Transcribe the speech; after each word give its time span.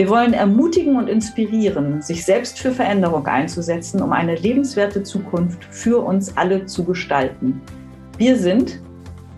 Wir 0.00 0.08
wollen 0.08 0.32
ermutigen 0.32 0.96
und 0.96 1.08
inspirieren, 1.08 2.00
sich 2.00 2.24
selbst 2.24 2.58
für 2.58 2.72
Veränderung 2.72 3.26
einzusetzen, 3.26 4.00
um 4.00 4.12
eine 4.12 4.34
lebenswerte 4.34 5.02
Zukunft 5.02 5.62
für 5.66 6.02
uns 6.02 6.38
alle 6.38 6.64
zu 6.64 6.86
gestalten. 6.86 7.60
Wir 8.16 8.38
sind 8.38 8.80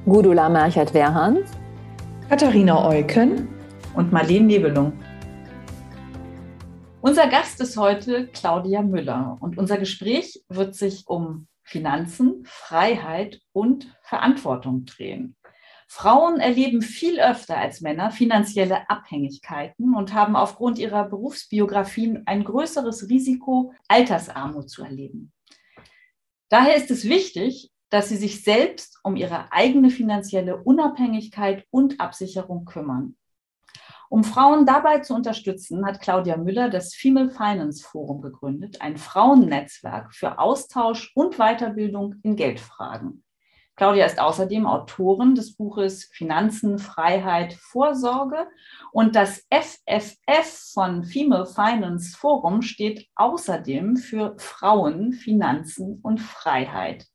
Gudula 0.05 0.49
Merchert-Werhan, 0.49 1.39
Katharina 2.29 2.89
Eucken 2.89 3.49
und 3.97 4.13
Marlene 4.13 4.47
Nebelung. 4.47 4.93
Unser 7.01 7.27
Gast 7.27 7.61
ist 7.61 7.77
heute 7.77 8.29
Claudia 8.29 8.83
Müller 8.83 9.39
und 9.41 9.59
unser 9.59 9.79
Gespräch 9.79 10.45
wird 10.49 10.77
sich 10.77 11.09
um 11.09 11.49
Finanzen, 11.65 12.45
Freiheit 12.45 13.41
und 13.51 13.93
Verantwortung 14.03 14.85
drehen. 14.85 15.35
Frauen 15.95 16.41
erleben 16.41 16.81
viel 16.81 17.21
öfter 17.21 17.59
als 17.59 17.83
Männer 17.83 18.11
finanzielle 18.11 18.89
Abhängigkeiten 18.89 19.95
und 19.95 20.15
haben 20.15 20.37
aufgrund 20.37 20.79
ihrer 20.79 21.05
Berufsbiografien 21.05 22.23
ein 22.25 22.45
größeres 22.45 23.11
Risiko, 23.11 23.75
Altersarmut 23.89 24.71
zu 24.71 24.83
erleben. 24.83 25.35
Daher 26.49 26.77
ist 26.77 26.91
es 26.91 27.05
wichtig, 27.05 27.71
dass 27.91 28.09
sie 28.09 28.17
sich 28.17 28.43
selbst 28.43 29.01
um 29.05 29.17
ihre 29.17 29.53
eigene 29.53 29.91
finanzielle 29.91 30.57
Unabhängigkeit 30.57 31.67
und 31.71 32.01
Absicherung 32.01 32.65
kümmern. 32.65 33.15
Um 34.09 34.25
Frauen 34.25 34.65
dabei 34.65 35.01
zu 35.01 35.15
unterstützen, 35.15 35.85
hat 35.85 36.01
Claudia 36.01 36.39
Müller 36.39 36.71
das 36.71 36.95
Female 36.95 37.29
Finance 37.29 37.85
Forum 37.85 38.23
gegründet, 38.23 38.81
ein 38.81 38.97
Frauennetzwerk 38.97 40.15
für 40.15 40.39
Austausch 40.39 41.13
und 41.15 41.37
Weiterbildung 41.37 42.15
in 42.23 42.35
Geldfragen. 42.35 43.23
Claudia 43.77 44.05
ist 44.05 44.21
außerdem 44.21 44.67
Autorin 44.67 45.35
des 45.35 45.57
Buches 45.57 46.05
Finanzen, 46.13 46.79
Freiheit, 46.79 47.55
Vorsorge 47.55 48.47
und 48.93 49.17
das 49.17 49.47
FFF 49.51 50.73
von 50.75 51.05
Female 51.05 51.47
Finance 51.47 52.17
Forum 52.17 52.61
steht 52.61 53.09
außerdem 53.15 53.97
für 53.97 54.35
Frauen, 54.37 55.13
Finanzen 55.13 56.01
und 56.03 56.21
Freiheit. 56.21 57.07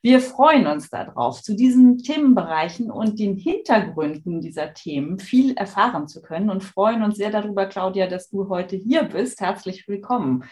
Wir 0.00 0.20
freuen 0.20 0.66
uns 0.66 0.90
darauf, 0.90 1.42
zu 1.42 1.56
diesen 1.56 1.96
Themenbereichen 1.96 2.90
und 2.90 3.18
den 3.18 3.36
Hintergründen 3.36 4.42
dieser 4.42 4.74
Themen 4.74 5.18
viel 5.18 5.56
erfahren 5.56 6.08
zu 6.08 6.20
können 6.20 6.50
und 6.50 6.62
freuen 6.62 7.02
uns 7.02 7.16
sehr 7.16 7.30
darüber, 7.30 7.64
Claudia, 7.64 8.06
dass 8.06 8.28
du 8.28 8.50
heute 8.50 8.76
hier 8.76 9.04
bist. 9.04 9.40
Herzlich 9.40 9.88
willkommen. 9.88 10.44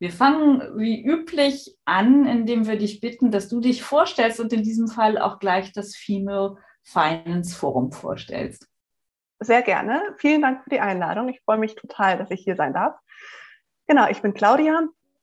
Wir 0.00 0.12
fangen 0.12 0.78
wie 0.78 1.04
üblich 1.04 1.76
an, 1.84 2.24
indem 2.24 2.66
wir 2.66 2.78
dich 2.78 3.00
bitten, 3.00 3.32
dass 3.32 3.48
du 3.48 3.60
dich 3.60 3.82
vorstellst 3.82 4.38
und 4.38 4.52
in 4.52 4.62
diesem 4.62 4.86
Fall 4.86 5.18
auch 5.18 5.40
gleich 5.40 5.72
das 5.72 5.96
Female 5.96 6.56
Finance 6.84 7.56
Forum 7.56 7.90
vorstellst. 7.90 8.68
Sehr 9.40 9.62
gerne. 9.62 10.02
Vielen 10.16 10.42
Dank 10.42 10.62
für 10.62 10.70
die 10.70 10.80
Einladung. 10.80 11.28
Ich 11.28 11.40
freue 11.40 11.58
mich 11.58 11.74
total, 11.74 12.16
dass 12.16 12.30
ich 12.30 12.42
hier 12.42 12.56
sein 12.56 12.74
darf. 12.74 12.96
Genau, 13.86 14.08
ich 14.08 14.22
bin 14.22 14.34
Claudia. 14.34 14.82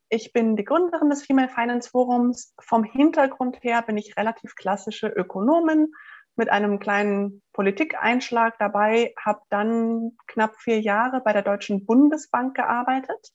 Ich 0.10 0.34
bin 0.34 0.56
die 0.56 0.66
Gründerin 0.66 1.10
des 1.10 1.24
Female 1.24 1.50
Finance 1.50 1.90
Forums. 1.90 2.54
Vom 2.60 2.84
Hintergrund 2.84 3.58
her 3.62 3.82
bin 3.82 3.98
ich 3.98 4.18
relativ 4.18 4.56
klassische 4.56 5.08
Ökonomin 5.08 5.92
mit 6.36 6.50
einem 6.50 6.80
kleinen 6.80 7.42
Politikeinschlag 7.54 8.60
dabei, 8.60 9.14
habe 9.18 9.40
dann 9.50 10.18
knapp 10.28 10.58
vier 10.58 10.82
Jahre 10.82 11.22
bei 11.22 11.32
der 11.32 11.44
Deutschen 11.44 11.86
Bundesbank 11.86 12.56
gearbeitet 12.56 13.32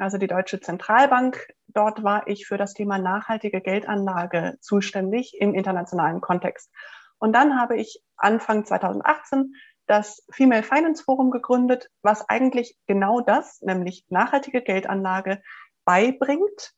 also 0.00 0.18
die 0.18 0.26
Deutsche 0.26 0.60
Zentralbank. 0.60 1.48
Dort 1.68 2.02
war 2.02 2.26
ich 2.26 2.46
für 2.46 2.56
das 2.56 2.74
Thema 2.74 2.98
nachhaltige 2.98 3.60
Geldanlage 3.60 4.56
zuständig 4.60 5.36
im 5.40 5.54
internationalen 5.54 6.20
Kontext. 6.20 6.70
Und 7.18 7.34
dann 7.34 7.60
habe 7.60 7.76
ich 7.76 8.02
Anfang 8.16 8.64
2018 8.64 9.54
das 9.86 10.24
Female 10.30 10.62
Finance 10.62 11.02
Forum 11.02 11.30
gegründet, 11.30 11.90
was 12.02 12.28
eigentlich 12.28 12.78
genau 12.86 13.20
das, 13.20 13.60
nämlich 13.60 14.06
nachhaltige 14.08 14.62
Geldanlage, 14.62 15.42
beibringt. 15.84 16.72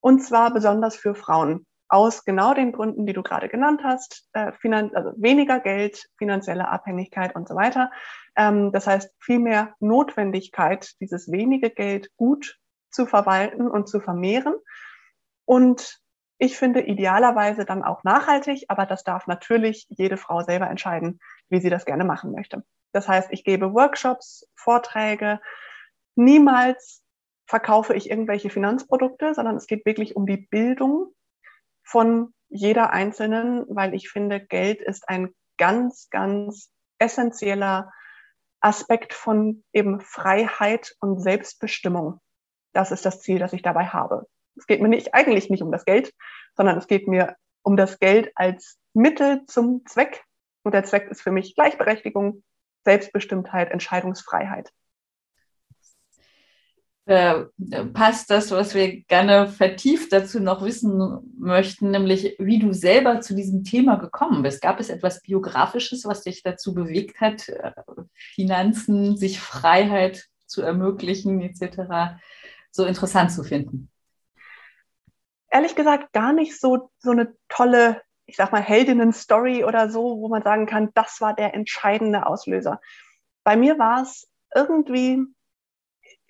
Und 0.00 0.20
zwar 0.20 0.52
besonders 0.52 0.96
für 0.96 1.14
Frauen. 1.14 1.66
Aus 1.88 2.24
genau 2.24 2.54
den 2.54 2.72
Gründen, 2.72 3.04
die 3.04 3.12
du 3.12 3.22
gerade 3.22 3.48
genannt 3.48 3.80
hast, 3.82 4.28
äh, 4.32 4.52
also 4.94 5.12
weniger 5.16 5.58
Geld, 5.58 6.06
finanzielle 6.18 6.68
Abhängigkeit 6.68 7.34
und 7.34 7.48
so 7.48 7.56
weiter. 7.56 7.90
Ähm, 8.36 8.72
das 8.72 8.86
heißt, 8.86 9.10
viel 9.18 9.38
mehr 9.38 9.74
Notwendigkeit, 9.80 10.94
dieses 11.00 11.30
wenige 11.30 11.70
Geld 11.70 12.10
gut 12.16 12.58
zu 12.90 13.06
verwalten 13.06 13.68
und 13.68 13.88
zu 13.88 14.00
vermehren. 14.00 14.54
Und 15.44 16.00
ich 16.38 16.56
finde 16.56 16.80
idealerweise 16.80 17.64
dann 17.64 17.82
auch 17.82 18.02
nachhaltig, 18.02 18.64
aber 18.68 18.86
das 18.86 19.04
darf 19.04 19.26
natürlich 19.26 19.86
jede 19.90 20.16
Frau 20.16 20.42
selber 20.42 20.70
entscheiden, 20.70 21.20
wie 21.50 21.60
sie 21.60 21.70
das 21.70 21.84
gerne 21.84 22.04
machen 22.04 22.32
möchte. 22.32 22.64
Das 22.92 23.08
heißt, 23.08 23.28
ich 23.30 23.44
gebe 23.44 23.74
Workshops, 23.74 24.48
Vorträge. 24.54 25.40
Niemals 26.16 27.02
verkaufe 27.46 27.94
ich 27.94 28.08
irgendwelche 28.08 28.48
Finanzprodukte, 28.48 29.34
sondern 29.34 29.56
es 29.56 29.66
geht 29.66 29.84
wirklich 29.84 30.16
um 30.16 30.26
die 30.26 30.36
Bildung 30.36 31.12
von 31.82 32.32
jeder 32.48 32.90
Einzelnen, 32.90 33.64
weil 33.68 33.94
ich 33.94 34.08
finde, 34.08 34.40
Geld 34.40 34.80
ist 34.80 35.08
ein 35.08 35.34
ganz, 35.58 36.08
ganz 36.10 36.72
essentieller 36.98 37.92
Aspekt 38.60 39.14
von 39.14 39.64
eben 39.72 40.00
Freiheit 40.00 40.94
und 41.00 41.20
Selbstbestimmung. 41.20 42.20
Das 42.72 42.90
ist 42.90 43.04
das 43.04 43.20
Ziel, 43.20 43.38
das 43.38 43.52
ich 43.52 43.62
dabei 43.62 43.86
habe. 43.86 44.26
Es 44.56 44.66
geht 44.66 44.80
mir 44.82 44.88
nicht, 44.88 45.14
eigentlich 45.14 45.50
nicht 45.50 45.62
um 45.62 45.72
das 45.72 45.84
Geld, 45.84 46.12
sondern 46.56 46.76
es 46.76 46.86
geht 46.86 47.08
mir 47.08 47.36
um 47.62 47.76
das 47.76 47.98
Geld 47.98 48.30
als 48.34 48.78
Mittel 48.94 49.44
zum 49.46 49.84
Zweck. 49.86 50.24
Und 50.62 50.74
der 50.74 50.84
Zweck 50.84 51.08
ist 51.10 51.22
für 51.22 51.30
mich 51.30 51.54
Gleichberechtigung, 51.54 52.42
Selbstbestimmtheit, 52.84 53.70
Entscheidungsfreiheit. 53.70 54.70
Äh, 57.10 57.46
passt 57.92 58.30
das, 58.30 58.50
was 58.50 58.74
wir 58.74 59.02
gerne 59.02 59.48
vertieft 59.48 60.12
dazu 60.12 60.40
noch 60.40 60.64
wissen 60.64 61.34
möchten, 61.38 61.90
nämlich 61.90 62.36
wie 62.38 62.58
du 62.58 62.72
selber 62.72 63.20
zu 63.20 63.34
diesem 63.34 63.64
Thema 63.64 63.96
gekommen 63.96 64.42
bist. 64.42 64.62
Gab 64.62 64.78
es 64.78 64.90
etwas 64.90 65.20
Biografisches, 65.20 66.04
was 66.04 66.22
dich 66.22 66.42
dazu 66.42 66.72
bewegt 66.72 67.20
hat, 67.20 67.48
äh, 67.48 67.72
Finanzen, 68.14 69.16
sich 69.16 69.40
Freiheit 69.40 70.26
zu 70.46 70.62
ermöglichen, 70.62 71.40
etc 71.40 72.18
so 72.70 72.84
interessant 72.84 73.32
zu 73.32 73.42
finden? 73.42 73.90
Ehrlich 75.50 75.74
gesagt, 75.74 76.12
gar 76.12 76.32
nicht 76.32 76.58
so, 76.60 76.90
so 76.98 77.10
eine 77.10 77.34
tolle, 77.48 78.02
ich 78.26 78.36
sag 78.36 78.52
mal, 78.52 78.62
Heldinnen-Story 78.62 79.64
oder 79.64 79.90
so, 79.90 80.20
wo 80.20 80.28
man 80.28 80.42
sagen 80.42 80.66
kann, 80.66 80.90
das 80.94 81.20
war 81.20 81.34
der 81.34 81.54
entscheidende 81.54 82.26
Auslöser. 82.26 82.80
Bei 83.42 83.56
mir 83.56 83.78
war 83.78 84.02
es 84.02 84.28
irgendwie 84.54 85.24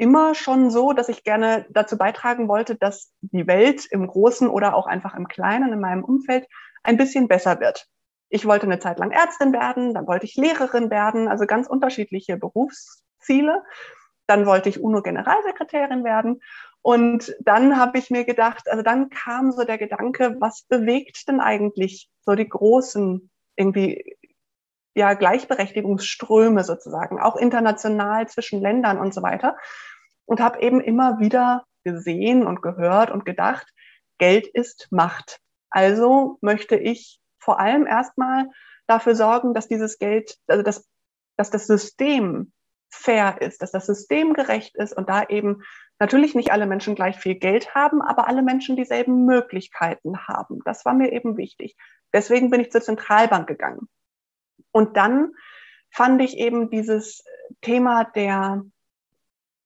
immer 0.01 0.35
schon 0.35 0.71
so, 0.71 0.95
dass 0.95 1.11
ich 1.11 1.25
gerne 1.25 1.67
dazu 1.69 1.99
beitragen 1.99 2.49
wollte, 2.49 2.75
dass 2.75 3.13
die 3.21 3.47
Welt 3.47 3.85
im 3.91 4.07
Großen 4.07 4.49
oder 4.49 4.75
auch 4.75 4.87
einfach 4.87 5.15
im 5.15 5.29
Kleinen 5.29 5.75
in 5.75 5.81
meinem 5.81 6.05
Umfeld 6.05 6.47
ein 6.83 6.97
bisschen 6.97 7.29
besser 7.29 7.61
wird. 7.61 7.87
Ich 8.31 8.47
wollte 8.47 8.65
eine 8.65 8.79
Zeit 8.79 8.99
lang 8.99 9.11
Ärztin 9.11 9.53
werden, 9.53 9.93
dann 9.93 10.07
wollte 10.07 10.25
ich 10.25 10.37
Lehrerin 10.37 10.91
werden, 10.91 11.29
also 11.29 11.45
ganz 11.45 11.69
unterschiedliche 11.69 12.39
Berufsziele. 12.39 13.63
Dann 14.27 14.47
wollte 14.47 14.71
ich 14.71 14.81
UNO-Generalsekretärin 14.81 16.03
werden. 16.03 16.41
Und 16.81 17.37
dann 17.41 17.77
habe 17.77 17.99
ich 17.99 18.09
mir 18.09 18.25
gedacht, 18.25 18.71
also 18.71 18.83
dann 18.83 19.11
kam 19.11 19.53
so 19.53 19.65
der 19.65 19.77
Gedanke, 19.77 20.37
was 20.39 20.63
bewegt 20.63 21.29
denn 21.29 21.41
eigentlich 21.41 22.09
so 22.23 22.35
die 22.35 22.49
großen 22.49 23.31
irgendwie 23.55 24.17
ja 24.95 25.13
Gleichberechtigungsströme 25.13 26.65
sozusagen, 26.65 27.21
auch 27.21 27.37
international 27.37 28.29
zwischen 28.29 28.63
Ländern 28.63 28.99
und 28.99 29.13
so 29.13 29.23
weiter. 29.23 29.57
Und 30.31 30.39
habe 30.39 30.63
eben 30.63 30.81
immer 30.81 31.19
wieder 31.19 31.65
gesehen 31.83 32.47
und 32.47 32.63
gehört 32.63 33.11
und 33.11 33.25
gedacht, 33.25 33.67
Geld 34.19 34.47
ist 34.47 34.87
Macht. 34.93 35.41
Also 35.71 36.39
möchte 36.41 36.77
ich 36.77 37.19
vor 37.41 37.59
allem 37.59 37.85
erstmal 37.85 38.49
dafür 38.87 39.17
sorgen, 39.17 39.55
dass 39.55 39.67
dieses 39.67 39.99
Geld, 39.99 40.37
also 40.47 40.63
dass, 40.63 40.89
dass 41.37 41.51
das 41.51 41.67
System 41.67 42.53
fair 42.91 43.43
ist, 43.43 43.61
dass 43.61 43.73
das 43.73 43.87
System 43.87 44.33
gerecht 44.33 44.77
ist 44.77 44.97
und 44.97 45.09
da 45.09 45.25
eben 45.25 45.65
natürlich 45.99 46.37
nicht 46.37 46.53
alle 46.53 46.67
Menschen 46.67 46.95
gleich 46.95 47.17
viel 47.17 47.35
Geld 47.35 47.75
haben, 47.75 48.01
aber 48.01 48.29
alle 48.29 48.43
Menschen 48.43 48.77
dieselben 48.77 49.25
Möglichkeiten 49.25 50.29
haben. 50.29 50.61
Das 50.65 50.85
war 50.85 50.95
mir 50.95 51.11
eben 51.11 51.39
wichtig. 51.39 51.75
Deswegen 52.13 52.51
bin 52.51 52.61
ich 52.61 52.71
zur 52.71 52.83
Zentralbank 52.83 53.49
gegangen. 53.49 53.89
Und 54.71 54.97
dann 54.97 55.33
fand 55.91 56.23
ich 56.23 56.37
eben 56.37 56.71
dieses 56.71 57.25
Thema 57.63 58.05
der, 58.05 58.63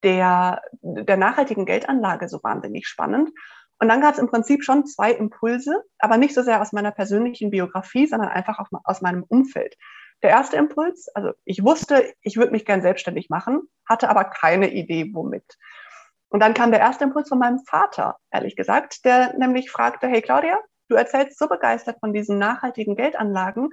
der, 0.05 0.62
der 0.83 1.17
nachhaltigen 1.17 1.67
Geldanlage 1.67 2.29
so 2.29 2.43
wahnsinnig 2.43 2.87
spannend. 2.87 3.31
Und 3.81 3.89
dann 3.89 4.01
gab 4.01 4.15
es 4.15 4.21
im 4.21 4.29
Prinzip 4.29 4.62
schon 4.62 4.87
zwei 4.87 5.11
Impulse, 5.11 5.83
aber 5.99 6.17
nicht 6.17 6.35
so 6.35 6.43
sehr 6.43 6.62
aus 6.62 6.73
meiner 6.73 6.93
persönlichen 6.93 7.51
Biografie, 7.51 8.06
sondern 8.06 8.29
einfach 8.29 8.61
aus 8.85 9.01
meinem 9.01 9.25
Umfeld. 9.25 9.77
Der 10.23 10.31
erste 10.31 10.56
Impuls, 10.56 11.09
also 11.15 11.33
ich 11.45 11.65
wusste, 11.65 12.15
ich 12.23 12.37
würde 12.37 12.53
mich 12.53 12.65
gern 12.65 12.83
selbstständig 12.83 13.29
machen, 13.31 13.62
hatte 13.87 14.09
aber 14.09 14.25
keine 14.25 14.71
Idee, 14.71 15.11
womit. 15.12 15.45
Und 16.29 16.41
dann 16.41 16.55
kam 16.55 16.71
der 16.71 16.81
erste 16.81 17.05
Impuls 17.05 17.29
von 17.29 17.39
meinem 17.39 17.61
Vater, 17.67 18.17
ehrlich 18.31 18.57
gesagt, 18.57 19.05
der 19.05 19.37
nämlich 19.37 19.71
fragte, 19.71 20.07
hey 20.07 20.23
Claudia, 20.23 20.59
du 20.89 20.97
erzählst 20.97 21.39
so 21.39 21.49
begeistert 21.49 21.99
von 22.00 22.12
diesen 22.12 22.39
nachhaltigen 22.39 22.97
Geldanlagen, 22.97 23.71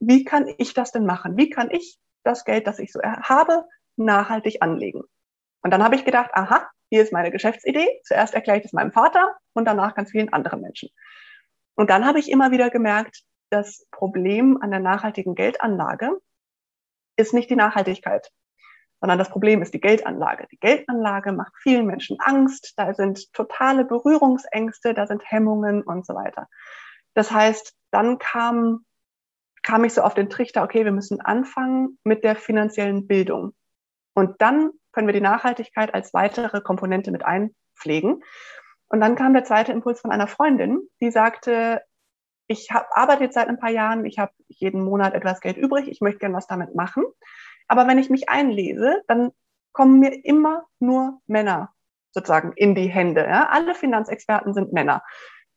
wie 0.00 0.24
kann 0.24 0.46
ich 0.58 0.74
das 0.74 0.92
denn 0.92 1.06
machen? 1.06 1.36
Wie 1.36 1.50
kann 1.50 1.70
ich 1.70 1.98
das 2.22 2.44
Geld, 2.44 2.66
das 2.66 2.78
ich 2.78 2.92
so 2.92 3.00
habe, 3.02 3.64
nachhaltig 3.96 4.62
anlegen? 4.62 5.02
Und 5.62 5.70
dann 5.70 5.82
habe 5.82 5.96
ich 5.96 6.04
gedacht, 6.04 6.30
aha, 6.32 6.68
hier 6.90 7.02
ist 7.02 7.12
meine 7.12 7.30
Geschäftsidee. 7.30 8.00
Zuerst 8.04 8.34
erkläre 8.34 8.58
ich 8.58 8.62
das 8.62 8.72
meinem 8.72 8.92
Vater 8.92 9.36
und 9.52 9.66
danach 9.66 9.94
ganz 9.94 10.10
vielen 10.10 10.32
anderen 10.32 10.60
Menschen. 10.60 10.88
Und 11.74 11.90
dann 11.90 12.06
habe 12.06 12.18
ich 12.18 12.30
immer 12.30 12.50
wieder 12.50 12.70
gemerkt, 12.70 13.22
das 13.50 13.86
Problem 13.90 14.58
an 14.60 14.70
der 14.70 14.80
nachhaltigen 14.80 15.34
Geldanlage 15.34 16.18
ist 17.16 17.34
nicht 17.34 17.50
die 17.50 17.56
Nachhaltigkeit, 17.56 18.30
sondern 19.00 19.18
das 19.18 19.30
Problem 19.30 19.62
ist 19.62 19.74
die 19.74 19.80
Geldanlage. 19.80 20.46
Die 20.50 20.58
Geldanlage 20.58 21.32
macht 21.32 21.52
vielen 21.62 21.86
Menschen 21.86 22.18
Angst, 22.20 22.74
da 22.76 22.94
sind 22.94 23.32
totale 23.32 23.84
Berührungsängste, 23.84 24.94
da 24.94 25.06
sind 25.06 25.22
Hemmungen 25.24 25.82
und 25.82 26.06
so 26.06 26.14
weiter. 26.14 26.48
Das 27.14 27.30
heißt, 27.30 27.74
dann 27.90 28.18
kam, 28.18 28.84
kam 29.62 29.84
ich 29.84 29.94
so 29.94 30.02
auf 30.02 30.14
den 30.14 30.30
Trichter, 30.30 30.62
okay, 30.62 30.84
wir 30.84 30.92
müssen 30.92 31.20
anfangen 31.20 31.98
mit 32.04 32.22
der 32.22 32.36
finanziellen 32.36 33.06
Bildung. 33.06 33.54
Und 34.14 34.40
dann 34.40 34.70
können 34.98 35.06
wir 35.06 35.14
die 35.14 35.20
Nachhaltigkeit 35.20 35.94
als 35.94 36.12
weitere 36.12 36.60
Komponente 36.60 37.12
mit 37.12 37.24
einpflegen. 37.24 38.24
Und 38.88 39.00
dann 39.00 39.14
kam 39.14 39.32
der 39.32 39.44
zweite 39.44 39.70
Impuls 39.70 40.00
von 40.00 40.10
einer 40.10 40.26
Freundin, 40.26 40.80
die 41.00 41.12
sagte, 41.12 41.82
ich 42.48 42.72
hab, 42.72 42.88
arbeite 42.90 43.22
jetzt 43.22 43.34
seit 43.34 43.46
ein 43.46 43.60
paar 43.60 43.70
Jahren, 43.70 44.04
ich 44.04 44.18
habe 44.18 44.32
jeden 44.48 44.82
Monat 44.82 45.14
etwas 45.14 45.40
Geld 45.40 45.56
übrig, 45.56 45.86
ich 45.86 46.00
möchte 46.00 46.18
gerne 46.18 46.34
was 46.34 46.48
damit 46.48 46.74
machen. 46.74 47.04
Aber 47.68 47.86
wenn 47.86 47.98
ich 47.98 48.10
mich 48.10 48.28
einlese, 48.28 49.00
dann 49.06 49.30
kommen 49.70 50.00
mir 50.00 50.24
immer 50.24 50.66
nur 50.80 51.20
Männer 51.28 51.72
sozusagen 52.10 52.52
in 52.56 52.74
die 52.74 52.88
Hände. 52.88 53.20
Ja? 53.20 53.50
Alle 53.50 53.76
Finanzexperten 53.76 54.52
sind 54.52 54.72
Männer. 54.72 55.04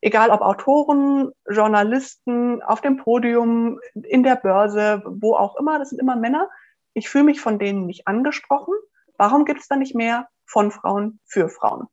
Egal 0.01 0.29
ob 0.29 0.41
Autoren, 0.41 1.31
Journalisten, 1.49 2.61
auf 2.61 2.81
dem 2.81 2.97
Podium, 2.97 3.79
in 4.03 4.21
der 4.21 4.35
Börse, 4.35 5.01
wo 5.03 5.33
auch 5.33 5.55
immer, 5.55 5.79
das 5.79 5.89
sind 5.89 5.99
immer 5.99 6.15
Männer. 6.15 6.47
Ich 6.93 7.09
fühle 7.09 7.23
mich 7.23 7.41
von 7.41 7.57
denen 7.57 7.87
nicht 7.87 8.07
angesprochen. 8.07 8.75
Warum 9.21 9.45
gibt 9.45 9.59
es 9.61 9.67
da 9.67 9.75
nicht 9.75 9.93
mehr 9.93 10.27
von 10.47 10.71
Frauen 10.71 11.19
für 11.27 11.47
Frauen? 11.47 11.85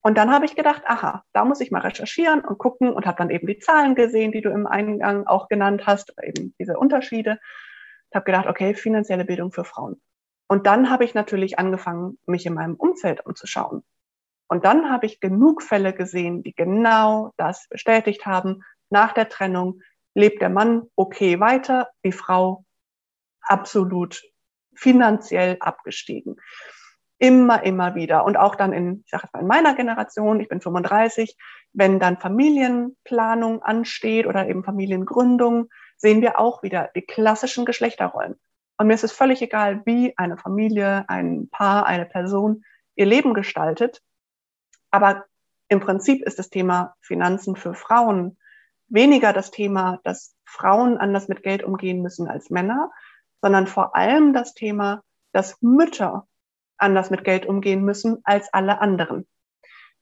Und 0.00 0.16
dann 0.16 0.32
habe 0.32 0.46
ich 0.46 0.56
gedacht, 0.56 0.80
aha, 0.86 1.24
da 1.34 1.44
muss 1.44 1.60
ich 1.60 1.70
mal 1.70 1.82
recherchieren 1.82 2.40
und 2.40 2.56
gucken 2.56 2.90
und 2.90 3.04
habe 3.04 3.18
dann 3.18 3.28
eben 3.28 3.46
die 3.46 3.58
Zahlen 3.58 3.94
gesehen, 3.94 4.32
die 4.32 4.40
du 4.40 4.48
im 4.48 4.66
Eingang 4.66 5.26
auch 5.26 5.48
genannt 5.48 5.82
hast, 5.84 6.14
eben 6.22 6.54
diese 6.58 6.78
Unterschiede. 6.78 7.38
Ich 8.08 8.16
habe 8.16 8.24
gedacht, 8.24 8.46
okay, 8.46 8.72
finanzielle 8.72 9.26
Bildung 9.26 9.52
für 9.52 9.66
Frauen. 9.66 10.00
Und 10.48 10.66
dann 10.66 10.88
habe 10.88 11.04
ich 11.04 11.12
natürlich 11.12 11.58
angefangen, 11.58 12.18
mich 12.24 12.46
in 12.46 12.54
meinem 12.54 12.76
Umfeld 12.76 13.26
umzuschauen. 13.26 13.84
Und 14.48 14.64
dann 14.64 14.90
habe 14.90 15.04
ich 15.04 15.20
genug 15.20 15.62
Fälle 15.62 15.92
gesehen, 15.92 16.42
die 16.42 16.54
genau 16.54 17.34
das 17.36 17.68
bestätigt 17.68 18.24
haben. 18.24 18.62
Nach 18.88 19.12
der 19.12 19.28
Trennung 19.28 19.82
lebt 20.14 20.40
der 20.40 20.48
Mann 20.48 20.84
okay 20.96 21.40
weiter, 21.40 21.90
die 22.06 22.12
Frau 22.12 22.64
absolut 23.42 24.22
finanziell 24.74 25.56
abgestiegen. 25.60 26.36
Immer, 27.18 27.62
immer 27.62 27.94
wieder. 27.94 28.24
Und 28.24 28.36
auch 28.36 28.56
dann 28.56 28.72
in, 28.72 29.02
ich 29.04 29.10
sage 29.10 29.24
jetzt 29.24 29.32
mal 29.32 29.40
in 29.40 29.46
meiner 29.46 29.74
Generation, 29.74 30.40
ich 30.40 30.48
bin 30.48 30.60
35, 30.60 31.36
wenn 31.72 32.00
dann 32.00 32.18
Familienplanung 32.18 33.62
ansteht 33.62 34.26
oder 34.26 34.48
eben 34.48 34.64
Familiengründung, 34.64 35.68
sehen 35.96 36.20
wir 36.20 36.38
auch 36.38 36.62
wieder 36.62 36.90
die 36.96 37.02
klassischen 37.02 37.64
Geschlechterrollen. 37.64 38.34
Und 38.76 38.86
mir 38.88 38.94
ist 38.94 39.04
es 39.04 39.12
völlig 39.12 39.40
egal, 39.40 39.82
wie 39.84 40.16
eine 40.16 40.36
Familie, 40.36 41.04
ein 41.08 41.48
Paar, 41.50 41.86
eine 41.86 42.06
Person 42.06 42.64
ihr 42.96 43.06
Leben 43.06 43.34
gestaltet. 43.34 44.02
Aber 44.90 45.24
im 45.68 45.80
Prinzip 45.80 46.22
ist 46.22 46.38
das 46.38 46.50
Thema 46.50 46.96
Finanzen 47.00 47.54
für 47.54 47.74
Frauen 47.74 48.36
weniger 48.92 49.32
das 49.32 49.50
Thema, 49.50 50.00
dass 50.04 50.36
Frauen 50.44 50.98
anders 50.98 51.28
mit 51.28 51.42
Geld 51.42 51.62
umgehen 51.62 52.02
müssen 52.02 52.28
als 52.28 52.50
Männer, 52.50 52.90
sondern 53.42 53.66
vor 53.66 53.94
allem 53.94 54.32
das 54.32 54.54
Thema, 54.54 55.02
dass 55.32 55.60
Mütter 55.60 56.26
anders 56.78 57.10
mit 57.10 57.24
Geld 57.24 57.44
umgehen 57.44 57.84
müssen 57.84 58.18
als 58.24 58.52
alle 58.52 58.80
anderen 58.80 59.26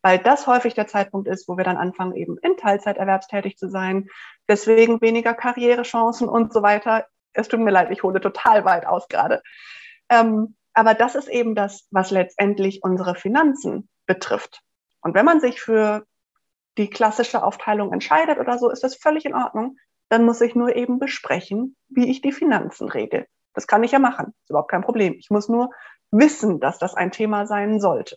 weil 0.02 0.18
das 0.18 0.46
häufig 0.46 0.74
der 0.74 0.86
Zeitpunkt 0.86 1.28
ist, 1.28 1.48
wo 1.48 1.56
wir 1.56 1.64
dann 1.64 1.76
anfangen, 1.76 2.16
eben 2.16 2.38
in 2.38 2.56
Teilzeit 2.56 2.96
erwerbstätig 2.96 3.56
zu 3.56 3.68
sein, 3.68 4.08
deswegen 4.48 5.00
weniger 5.00 5.34
Karrierechancen 5.34 6.28
und 6.28 6.52
so 6.52 6.62
weiter. 6.62 7.06
Es 7.32 7.48
tut 7.48 7.60
mir 7.60 7.70
leid, 7.70 7.90
ich 7.90 8.02
hole 8.02 8.20
total 8.20 8.64
weit 8.64 8.86
aus 8.86 9.08
gerade. 9.08 9.42
Ähm, 10.08 10.56
aber 10.72 10.94
das 10.94 11.14
ist 11.14 11.28
eben 11.28 11.54
das, 11.54 11.86
was 11.90 12.10
letztendlich 12.10 12.82
unsere 12.82 13.14
Finanzen 13.14 13.88
betrifft. 14.06 14.62
Und 15.02 15.14
wenn 15.14 15.24
man 15.24 15.40
sich 15.40 15.60
für 15.60 16.04
die 16.78 16.88
klassische 16.88 17.42
Aufteilung 17.42 17.92
entscheidet 17.92 18.38
oder 18.38 18.58
so, 18.58 18.70
ist 18.70 18.82
das 18.84 18.94
völlig 18.94 19.24
in 19.24 19.34
Ordnung. 19.34 19.76
Dann 20.10 20.24
muss 20.24 20.42
ich 20.42 20.54
nur 20.54 20.76
eben 20.76 20.98
besprechen, 20.98 21.76
wie 21.88 22.10
ich 22.10 22.20
die 22.20 22.32
Finanzen 22.32 22.88
regel. 22.88 23.26
Das 23.54 23.66
kann 23.66 23.82
ich 23.82 23.92
ja 23.92 23.98
machen. 23.98 24.34
Ist 24.42 24.50
überhaupt 24.50 24.70
kein 24.70 24.82
Problem. 24.82 25.14
Ich 25.18 25.30
muss 25.30 25.48
nur 25.48 25.70
wissen, 26.10 26.60
dass 26.60 26.78
das 26.78 26.94
ein 26.94 27.12
Thema 27.12 27.46
sein 27.46 27.80
sollte. 27.80 28.16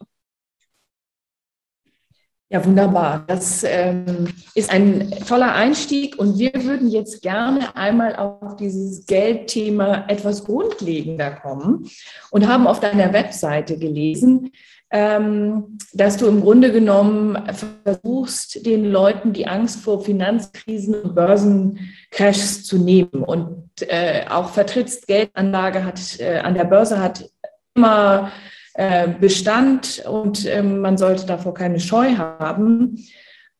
Ja, 2.50 2.64
wunderbar. 2.64 3.24
Das 3.26 3.64
ähm, 3.64 4.32
ist 4.54 4.72
ein 4.72 5.10
toller 5.28 5.56
Einstieg 5.56 6.20
und 6.20 6.38
wir 6.38 6.54
würden 6.64 6.88
jetzt 6.88 7.24
gerne 7.24 7.76
einmal 7.76 8.16
auf 8.16 8.58
dieses 8.58 9.08
Geldthema 9.08 10.06
etwas 10.08 10.44
grundlegender 10.44 11.32
kommen 11.32 11.90
und 12.30 12.48
haben 12.48 12.68
auf 12.68 12.80
deiner 12.80 13.12
Webseite 13.12 13.80
gelesen, 13.80 14.52
dass 14.94 16.18
du 16.18 16.28
im 16.28 16.42
Grunde 16.42 16.72
genommen 16.72 17.36
versuchst, 17.84 18.64
den 18.64 18.86
Leuten 18.86 19.34
die 19.34 19.48
Angst 19.48 19.82
vor 19.82 20.04
Finanzkrisen 20.04 20.94
und 21.02 21.16
Börsencrashs 21.16 22.64
zu 22.64 22.78
nehmen 22.78 23.24
und 23.24 23.72
äh, 23.82 24.26
auch 24.30 24.50
vertrittst, 24.50 25.08
Geldanlage 25.08 25.84
hat 25.84 26.20
äh, 26.20 26.38
an 26.38 26.54
der 26.54 26.66
Börse 26.66 27.00
hat 27.00 27.28
immer 27.74 28.32
äh, 28.76 29.08
Bestand 29.08 30.04
und 30.08 30.46
ähm, 30.46 30.80
man 30.80 30.98
sollte 31.00 31.26
davor 31.26 31.56
keine 31.56 31.80
Scheu 31.80 32.16
haben. 32.18 33.04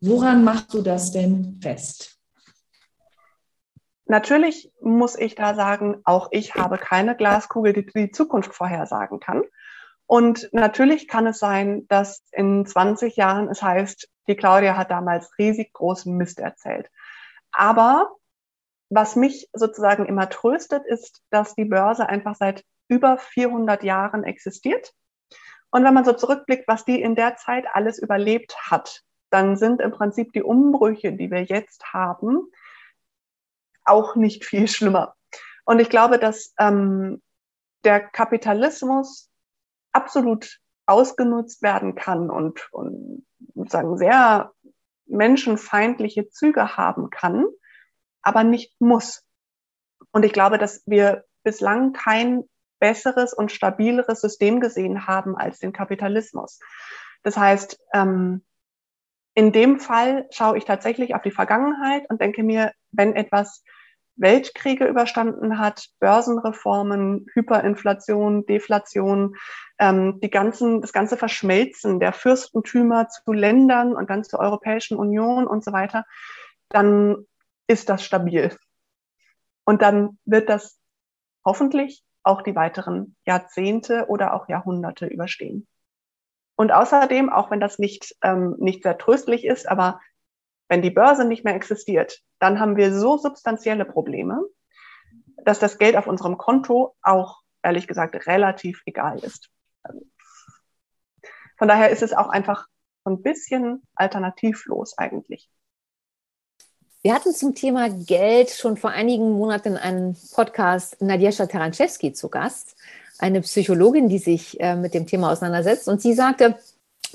Woran 0.02 0.44
machst 0.44 0.72
du 0.74 0.84
das 0.84 1.12
denn 1.12 1.60
fest? 1.64 2.20
Natürlich 4.06 4.72
muss 4.82 5.18
ich 5.18 5.34
da 5.34 5.56
sagen, 5.56 6.02
auch 6.04 6.28
ich 6.30 6.54
habe 6.54 6.78
keine 6.78 7.16
Glaskugel, 7.16 7.74
die 7.74 7.86
die 7.86 8.12
Zukunft 8.12 8.54
vorhersagen 8.54 9.20
kann. 9.20 9.42
Und 10.06 10.50
natürlich 10.52 11.08
kann 11.08 11.28
es 11.28 11.40
sein, 11.40 11.88
dass 11.88 12.24
in 12.32 12.66
20 12.66 13.16
Jahren 13.16 13.48
es 13.50 13.62
heißt, 13.62 14.10
die 14.28 14.36
Claudia 14.36 14.78
hat 14.78 14.92
damals 14.92 15.32
riesig 15.38 15.74
großen 15.74 16.16
Mist 16.16 16.40
erzählt. 16.40 16.90
Aber 17.52 18.16
was 18.90 19.16
mich 19.16 19.50
sozusagen 19.54 20.06
immer 20.06 20.30
tröstet, 20.30 20.86
ist, 20.86 21.22
dass 21.30 21.56
die 21.56 21.66
Börse 21.66 22.08
einfach 22.08 22.36
seit 22.36 22.64
über 22.88 23.18
400 23.18 23.84
Jahren 23.84 24.24
existiert 24.24 24.94
und 25.74 25.84
wenn 25.84 25.96
man 25.96 26.06
so 26.06 26.14
zurückblickt, 26.14 26.68
was 26.68 26.86
die 26.86 27.02
in 27.02 27.16
der 27.16 27.36
Zeit 27.36 27.66
alles 27.74 27.98
überlebt 27.98 28.56
hat, 28.70 29.02
dann 29.32 29.58
sind 29.58 29.82
im 29.82 29.90
Prinzip 29.90 30.32
die 30.32 30.44
Umbrüche, 30.44 31.14
die 31.14 31.32
wir 31.32 31.46
jetzt 31.46 31.92
haben, 31.92 32.52
auch 33.84 34.16
nicht 34.16 34.46
viel 34.46 34.68
schlimmer. 34.68 35.16
Und 35.66 35.80
ich 35.80 35.90
glaube, 35.90 36.20
dass 36.20 36.54
ähm, 36.60 37.24
der 37.86 38.02
Kapitalismus 38.02 39.32
absolut 39.94 40.60
ausgenutzt 40.86 41.62
werden 41.62 41.96
kann 41.96 42.30
und, 42.30 42.68
und 42.72 43.26
sozusagen 43.56 43.98
sehr 43.98 44.52
menschenfeindliche 45.06 46.30
Züge 46.30 46.76
haben 46.76 47.10
kann, 47.10 47.46
aber 48.22 48.44
nicht 48.44 48.80
muss. 48.80 49.24
Und 50.12 50.24
ich 50.26 50.34
glaube, 50.34 50.58
dass 50.58 50.84
wir 50.86 51.26
bislang 51.44 51.94
kein 51.94 52.44
besseres 52.80 53.34
und 53.34 53.52
stabileres 53.52 54.22
System 54.22 54.60
gesehen 54.60 55.08
haben 55.08 55.38
als 55.38 55.60
den 55.60 55.72
Kapitalismus. 55.72 56.60
Das 57.24 57.38
heißt, 57.38 57.80
ähm, 57.94 58.44
in 59.36 59.52
dem 59.52 59.80
Fall 59.80 60.28
schaue 60.32 60.58
ich 60.58 60.66
tatsächlich 60.66 61.16
auf 61.16 61.22
die 61.22 61.32
Vergangenheit 61.32 62.10
und 62.10 62.22
denke 62.22 62.44
mir, 62.44 62.72
wenn 62.92 63.16
etwas 63.16 63.64
Weltkriege 64.16 64.86
überstanden 64.86 65.58
hat, 65.58 65.88
Börsenreformen, 66.00 67.26
Hyperinflation, 67.34 68.46
Deflation, 68.46 69.36
ähm, 69.84 70.22
die 70.22 70.30
ganzen, 70.30 70.80
das 70.80 70.94
ganze 70.94 71.18
Verschmelzen 71.18 72.00
der 72.00 72.14
Fürstentümer 72.14 73.10
zu 73.10 73.34
Ländern 73.34 73.94
und 73.94 74.10
dann 74.10 74.24
zur 74.24 74.40
Europäischen 74.40 74.98
Union 74.98 75.46
und 75.46 75.62
so 75.62 75.74
weiter, 75.74 76.06
dann 76.70 77.26
ist 77.68 77.90
das 77.90 78.02
stabil. 78.04 78.56
Und 79.66 79.82
dann 79.82 80.18
wird 80.24 80.48
das 80.48 80.80
hoffentlich 81.44 82.06
auch 82.24 82.42
die 82.42 82.56
weiteren 82.56 83.18
Jahrzehnte 83.26 84.06
oder 84.08 84.34
auch 84.34 84.48
Jahrhunderte 84.48 85.08
überstehen. 85.08 85.68
Und 86.56 86.72
außerdem, 86.72 87.30
auch 87.30 87.52
wenn 87.52 87.60
das 87.60 87.78
nicht, 87.78 88.16
ähm, 88.22 88.56
nicht 88.60 88.84
sehr 88.84 88.98
tröstlich 88.98 89.44
ist, 89.44 89.68
aber 89.68 90.00
wenn 90.70 90.82
die 90.82 90.92
Börse 90.92 91.26
nicht 91.26 91.44
mehr 91.44 91.56
existiert, 91.56 92.22
dann 92.40 92.62
haben 92.62 92.78
wir 92.78 92.98
so 92.98 93.18
substanzielle 93.18 93.84
Probleme, 93.84 94.46
dass 95.44 95.60
das 95.60 95.78
Geld 95.78 95.98
auf 95.98 96.08
unserem 96.08 96.38
Konto 96.38 96.96
auch, 97.02 97.42
ehrlich 97.64 97.86
gesagt, 97.86 98.28
relativ 98.28 98.82
egal 98.86 99.20
ist. 99.20 99.53
Von 101.58 101.68
daher 101.68 101.90
ist 101.90 102.02
es 102.02 102.14
auch 102.14 102.30
einfach 102.30 102.68
ein 103.06 103.22
bisschen 103.22 103.84
alternativlos 103.96 104.98
eigentlich. 104.98 105.50
Wir 107.02 107.14
hatten 107.14 107.34
zum 107.34 107.54
Thema 107.54 107.90
Geld 107.90 108.50
schon 108.50 108.78
vor 108.78 108.92
einigen 108.92 109.32
Monaten 109.32 109.76
einen 109.76 110.16
Podcast 110.34 111.02
Nadjescha 111.02 111.48
Taranczewski 111.48 112.14
zu 112.14 112.30
Gast, 112.30 112.78
eine 113.20 113.42
Psychologin, 113.42 114.08
die 114.08 114.20
sich 114.20 114.60
äh, 114.62 114.76
mit 114.76 114.94
dem 114.94 115.06
Thema 115.06 115.32
auseinandersetzt. 115.32 115.90
Und 115.90 116.02
sie 116.02 116.14
sagte, 116.14 116.58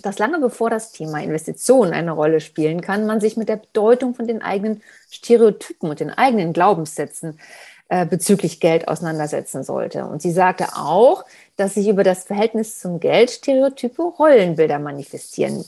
dass 0.03 0.19
lange 0.19 0.39
bevor 0.41 0.69
das 0.69 0.93
Thema 0.93 1.23
Investitionen 1.23 1.93
eine 1.93 2.13
Rolle 2.13 2.41
spielen 2.41 2.83
kann, 2.83 3.07
man 3.07 3.21
sich 3.21 3.37
mit 3.39 3.49
der 3.49 3.57
Bedeutung 3.57 4.15
von 4.15 4.27
den 4.27 4.43
eigenen 4.43 4.83
Stereotypen 5.11 5.89
und 5.89 6.01
den 6.01 6.11
eigenen 6.11 6.53
Glaubenssätzen 6.53 7.41
äh, 7.89 8.05
bezüglich 8.07 8.61
Geld 8.61 8.87
auseinandersetzen 8.87 9.65
sollte. 9.65 10.05
Und 10.05 10.21
sie 10.21 10.33
sagte 10.33 10.77
auch, 10.77 11.25
dass 11.57 11.75
sich 11.75 11.89
über 11.89 12.05
das 12.05 12.25
Verhältnis 12.25 12.79
zum 12.79 13.01
Geld 13.01 13.31
Stereotype 13.31 14.03
Rollenbilder 14.03 14.79
manifestieren. 14.79 15.65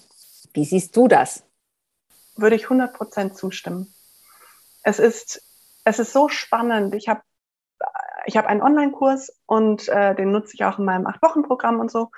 Wie 0.52 0.64
siehst 0.64 0.96
du 0.96 1.08
das? 1.08 1.42
Würde 2.36 2.56
ich 2.56 2.64
100 2.64 2.92
Prozent 2.92 3.36
zustimmen. 3.36 3.94
Es 4.82 4.98
ist, 4.98 5.42
es 5.84 5.98
ist 5.98 6.12
so 6.12 6.28
spannend. 6.28 6.94
Ich 6.94 7.08
habe 7.08 7.22
ich 8.26 8.36
hab 8.36 8.46
einen 8.46 8.62
Online-Kurs 8.62 9.32
und 9.46 9.88
äh, 9.88 10.14
den 10.14 10.30
nutze 10.30 10.54
ich 10.54 10.64
auch 10.64 10.78
in 10.78 10.84
meinem 10.84 11.06
Acht-Wochen-Programm 11.06 11.80
und 11.80 11.90
so. 11.90 12.10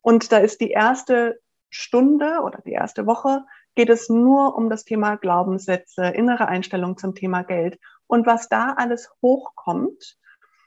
Und 0.00 0.32
da 0.32 0.38
ist 0.38 0.62
die 0.62 0.70
erste 0.70 1.40
Stunde 1.68 2.40
oder 2.42 2.60
die 2.64 2.72
erste 2.72 3.06
Woche 3.06 3.44
geht 3.74 3.90
es 3.90 4.08
nur 4.08 4.56
um 4.56 4.68
das 4.68 4.84
Thema 4.84 5.16
Glaubenssätze, 5.16 6.06
innere 6.06 6.48
Einstellung 6.48 6.96
zum 6.96 7.14
Thema 7.14 7.42
Geld 7.42 7.78
und 8.12 8.26
was 8.26 8.50
da 8.50 8.74
alles 8.76 9.10
hochkommt 9.22 10.18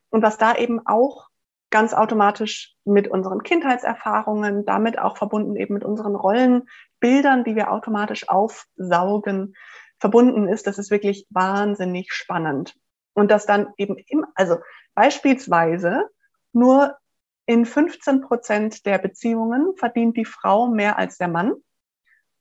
und 0.09 0.23
was 0.23 0.39
da 0.39 0.55
eben 0.55 0.87
auch 0.87 1.29
ganz 1.69 1.93
automatisch 1.93 2.75
mit 2.85 3.07
unseren 3.07 3.43
Kindheitserfahrungen, 3.43 4.65
damit 4.65 4.97
auch 4.97 5.15
verbunden 5.15 5.55
eben 5.55 5.75
mit 5.75 5.83
unseren 5.83 6.15
Rollenbildern, 6.15 7.43
die 7.43 7.55
wir 7.55 7.71
automatisch 7.71 8.27
aufsaugen, 8.29 9.55
verbunden 9.99 10.47
ist, 10.47 10.65
das 10.65 10.79
ist 10.79 10.89
wirklich 10.89 11.27
wahnsinnig 11.29 12.11
spannend. 12.13 12.73
Und 13.13 13.29
das 13.29 13.45
dann 13.45 13.67
eben 13.77 13.97
im, 14.07 14.25
also 14.33 14.57
beispielsweise 14.95 16.09
nur 16.51 16.97
in 17.45 17.67
15 17.67 18.21
Prozent 18.21 18.87
der 18.87 18.97
Beziehungen 18.97 19.75
verdient 19.77 20.17
die 20.17 20.25
Frau 20.25 20.65
mehr 20.65 20.97
als 20.97 21.19
der 21.19 21.27
Mann. 21.27 21.53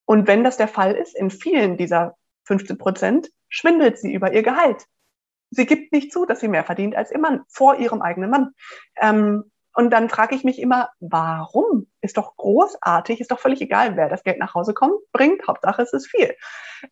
Und 0.07 0.29
wenn 0.29 0.45
das 0.45 0.57
der 0.57 0.69
Fall 0.69 0.95
ist, 0.95 1.15
in 1.15 1.31
vielen 1.31 1.77
dieser 1.77 2.17
15 2.45 2.79
Prozent, 2.79 3.31
schwindelt 3.51 3.99
sie 3.99 4.15
über 4.15 4.33
ihr 4.33 4.43
Gehalt. 4.43 4.87
Sie 5.55 5.67
gibt 5.67 5.93
nicht 5.93 6.13
zu, 6.13 6.27
dass 6.27 6.41
sie 6.41 6.49
mehr 6.49 6.65
verdient 6.65 6.97
als 6.97 7.11
ihr 7.11 7.19
Mann, 7.19 7.43
vor 7.49 7.77
ihrem 7.77 8.03
eigenen 8.03 8.31
Mann. 8.31 8.51
Ähm, 9.01 9.51
und 9.75 9.91
dann 9.91 10.09
frage 10.09 10.37
ich 10.37 10.45
mich 10.45 10.61
immer, 10.61 10.91
warum? 11.01 11.89
Ist 12.01 12.17
doch 12.17 12.37
großartig, 12.37 13.21
ist 13.21 13.33
doch 13.33 13.41
völlig 13.41 13.61
egal, 13.61 13.97
wer 13.97 14.09
das 14.09 14.23
Geld 14.23 14.39
nach 14.39 14.55
Hause 14.55 14.73
kommt, 14.73 15.01
bringt. 15.13 15.47
Hauptsache, 15.49 15.83
es 15.83 15.93
ist 15.93 16.07
viel. 16.07 16.35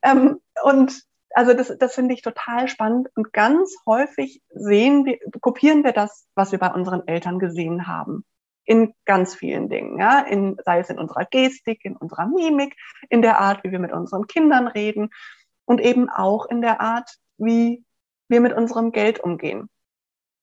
Ähm, 0.02 0.40
und 0.64 1.02
also 1.34 1.54
das, 1.54 1.72
das 1.78 1.94
finde 1.94 2.14
ich 2.14 2.22
total 2.22 2.68
spannend. 2.68 3.08
Und 3.14 3.32
ganz 3.32 3.76
häufig 3.86 4.42
sehen 4.50 5.04
wir, 5.04 5.18
kopieren 5.40 5.84
wir 5.84 5.92
das, 5.92 6.26
was 6.34 6.52
wir 6.52 6.58
bei 6.58 6.72
unseren 6.72 7.06
Eltern 7.06 7.38
gesehen 7.38 7.86
haben. 7.86 8.24
In 8.64 8.94
ganz 9.04 9.34
vielen 9.34 9.68
Dingen, 9.68 9.98
ja, 9.98 10.20
in, 10.20 10.56
sei 10.64 10.78
es 10.78 10.88
in 10.88 10.98
unserer 10.98 11.24
Gestik, 11.24 11.84
in 11.84 11.96
unserer 11.96 12.26
Mimik, 12.26 12.76
in 13.10 13.22
der 13.22 13.40
Art, 13.40 13.64
wie 13.64 13.72
wir 13.72 13.80
mit 13.80 13.92
unseren 13.92 14.26
Kindern 14.28 14.68
reden 14.68 15.10
und 15.64 15.80
eben 15.80 16.08
auch 16.08 16.46
in 16.46 16.60
der 16.60 16.80
Art, 16.80 17.10
wie 17.38 17.84
wir 18.32 18.40
mit 18.40 18.52
unserem 18.52 18.90
Geld 18.90 19.20
umgehen. 19.20 19.68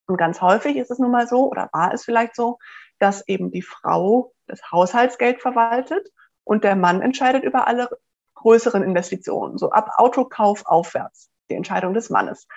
Und 0.08 0.17
ganz 0.17 0.41
häufig 0.41 0.77
ist 0.77 0.91
es 0.91 1.00
nun 1.00 1.12
mal 1.12 1.27
so, 1.27 1.50
oder 1.51 1.69
war 1.74 1.93
es 1.93 2.05
vielleicht 2.05 2.36
so, 2.36 2.58
dass 3.00 3.27
eben 3.27 3.51
die 3.51 3.62
Frau 3.62 4.34
das 4.48 4.72
Haushaltsgeld 4.72 5.41
verwaltet 5.41 6.08
und 6.43 6.63
der 6.63 6.75
Mann 6.75 7.01
entscheidet 7.01 7.43
über 7.43 7.67
alle 7.67 7.89
größeren 8.36 8.84
Investitionen, 8.84 9.58
so 9.58 9.72
ab 9.72 9.89
Autokauf 9.98 10.65
aufwärts, 10.65 11.29
die 11.50 11.55
Entscheidung 11.55 11.93
des 11.93 12.10
Mannes. 12.10 12.48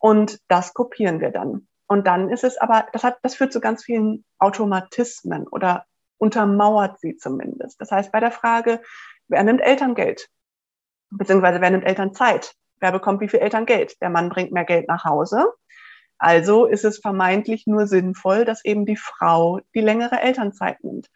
Und 0.00 0.40
das 0.48 0.74
kopieren 0.74 1.20
wir 1.20 1.30
dann. 1.30 1.68
Und 1.86 2.06
dann 2.06 2.30
ist 2.30 2.44
es 2.44 2.58
aber, 2.58 2.86
das 2.92 3.04
hat, 3.04 3.18
das 3.22 3.34
führt 3.34 3.52
zu 3.52 3.60
ganz 3.60 3.84
vielen 3.84 4.24
Automatismen 4.38 5.46
oder 5.46 5.86
untermauert 6.18 7.00
sie 7.00 7.16
zumindest. 7.16 7.80
Das 7.80 7.90
heißt, 7.90 8.10
bei 8.12 8.20
der 8.20 8.32
Frage, 8.32 8.82
wer 9.28 9.42
nimmt 9.44 9.60
Elterngeld? 9.60 10.28
Beziehungsweise 11.10 11.60
wer 11.60 11.70
nimmt 11.70 11.84
Elternzeit? 11.84 12.54
Wer 12.80 12.92
bekommt 12.92 13.20
wie 13.20 13.28
viel 13.28 13.40
Elterngeld? 13.40 14.00
Der 14.00 14.10
Mann 14.10 14.28
bringt 14.28 14.52
mehr 14.52 14.64
Geld 14.64 14.88
nach 14.88 15.04
Hause 15.04 15.46
also 16.18 16.66
ist 16.66 16.84
es 16.84 16.98
vermeintlich 16.98 17.66
nur 17.66 17.86
sinnvoll, 17.86 18.44
dass 18.44 18.64
eben 18.64 18.86
die 18.86 18.96
Frau 18.96 19.60
die 19.74 19.80
längere 19.80 20.20
Elternzeit 20.20 20.82
nimmt. 20.82 21.10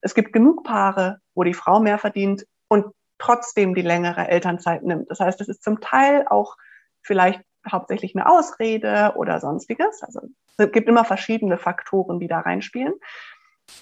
Es 0.00 0.14
gibt 0.14 0.32
genug 0.32 0.64
Paare, 0.64 1.18
wo 1.34 1.42
die 1.42 1.54
Frau 1.54 1.80
mehr 1.80 1.98
verdient 1.98 2.46
und 2.68 2.86
trotzdem 3.18 3.74
die 3.74 3.82
längere 3.82 4.28
Elternzeit 4.28 4.82
nimmt. 4.82 5.10
Das 5.10 5.20
heißt, 5.20 5.40
es 5.40 5.48
ist 5.48 5.62
zum 5.62 5.80
Teil 5.80 6.26
auch 6.28 6.56
vielleicht 7.02 7.42
hauptsächlich 7.70 8.14
eine 8.14 8.28
Ausrede 8.28 9.14
oder 9.16 9.40
sonstiges. 9.40 10.02
Also 10.02 10.20
es 10.56 10.72
gibt 10.72 10.88
immer 10.88 11.04
verschiedene 11.04 11.58
Faktoren, 11.58 12.18
die 12.18 12.28
da 12.28 12.40
reinspielen. 12.40 12.94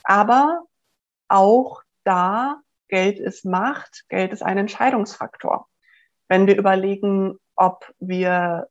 Aber 0.05 0.63
auch 1.29 1.83
da 2.05 2.61
Geld 2.89 3.19
ist 3.19 3.45
Macht, 3.45 4.05
Geld 4.09 4.33
ist 4.33 4.43
ein 4.43 4.59
Entscheidungsfaktor. 4.59 5.70
Wenn 6.31 6.47
wir 6.47 6.57
überlegen, 6.57 7.41
ob 7.57 7.93
wir 7.99 8.69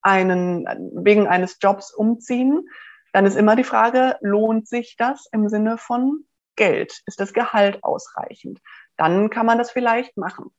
einen, 0.00 0.64
wegen 1.04 1.26
eines 1.26 1.58
Jobs 1.60 1.92
umziehen, 1.92 2.68
dann 3.12 3.26
ist 3.26 3.36
immer 3.36 3.56
die 3.56 3.64
Frage, 3.64 4.16
lohnt 4.20 4.68
sich 4.68 4.94
das 4.96 5.26
im 5.32 5.48
Sinne 5.48 5.76
von 5.76 6.24
Geld? 6.54 7.02
Ist 7.06 7.18
das 7.18 7.32
Gehalt 7.32 7.82
ausreichend? 7.82 8.60
Dann 8.96 9.28
kann 9.28 9.44
man 9.44 9.58
das 9.58 9.72
vielleicht 9.72 10.16
machen. 10.16 10.54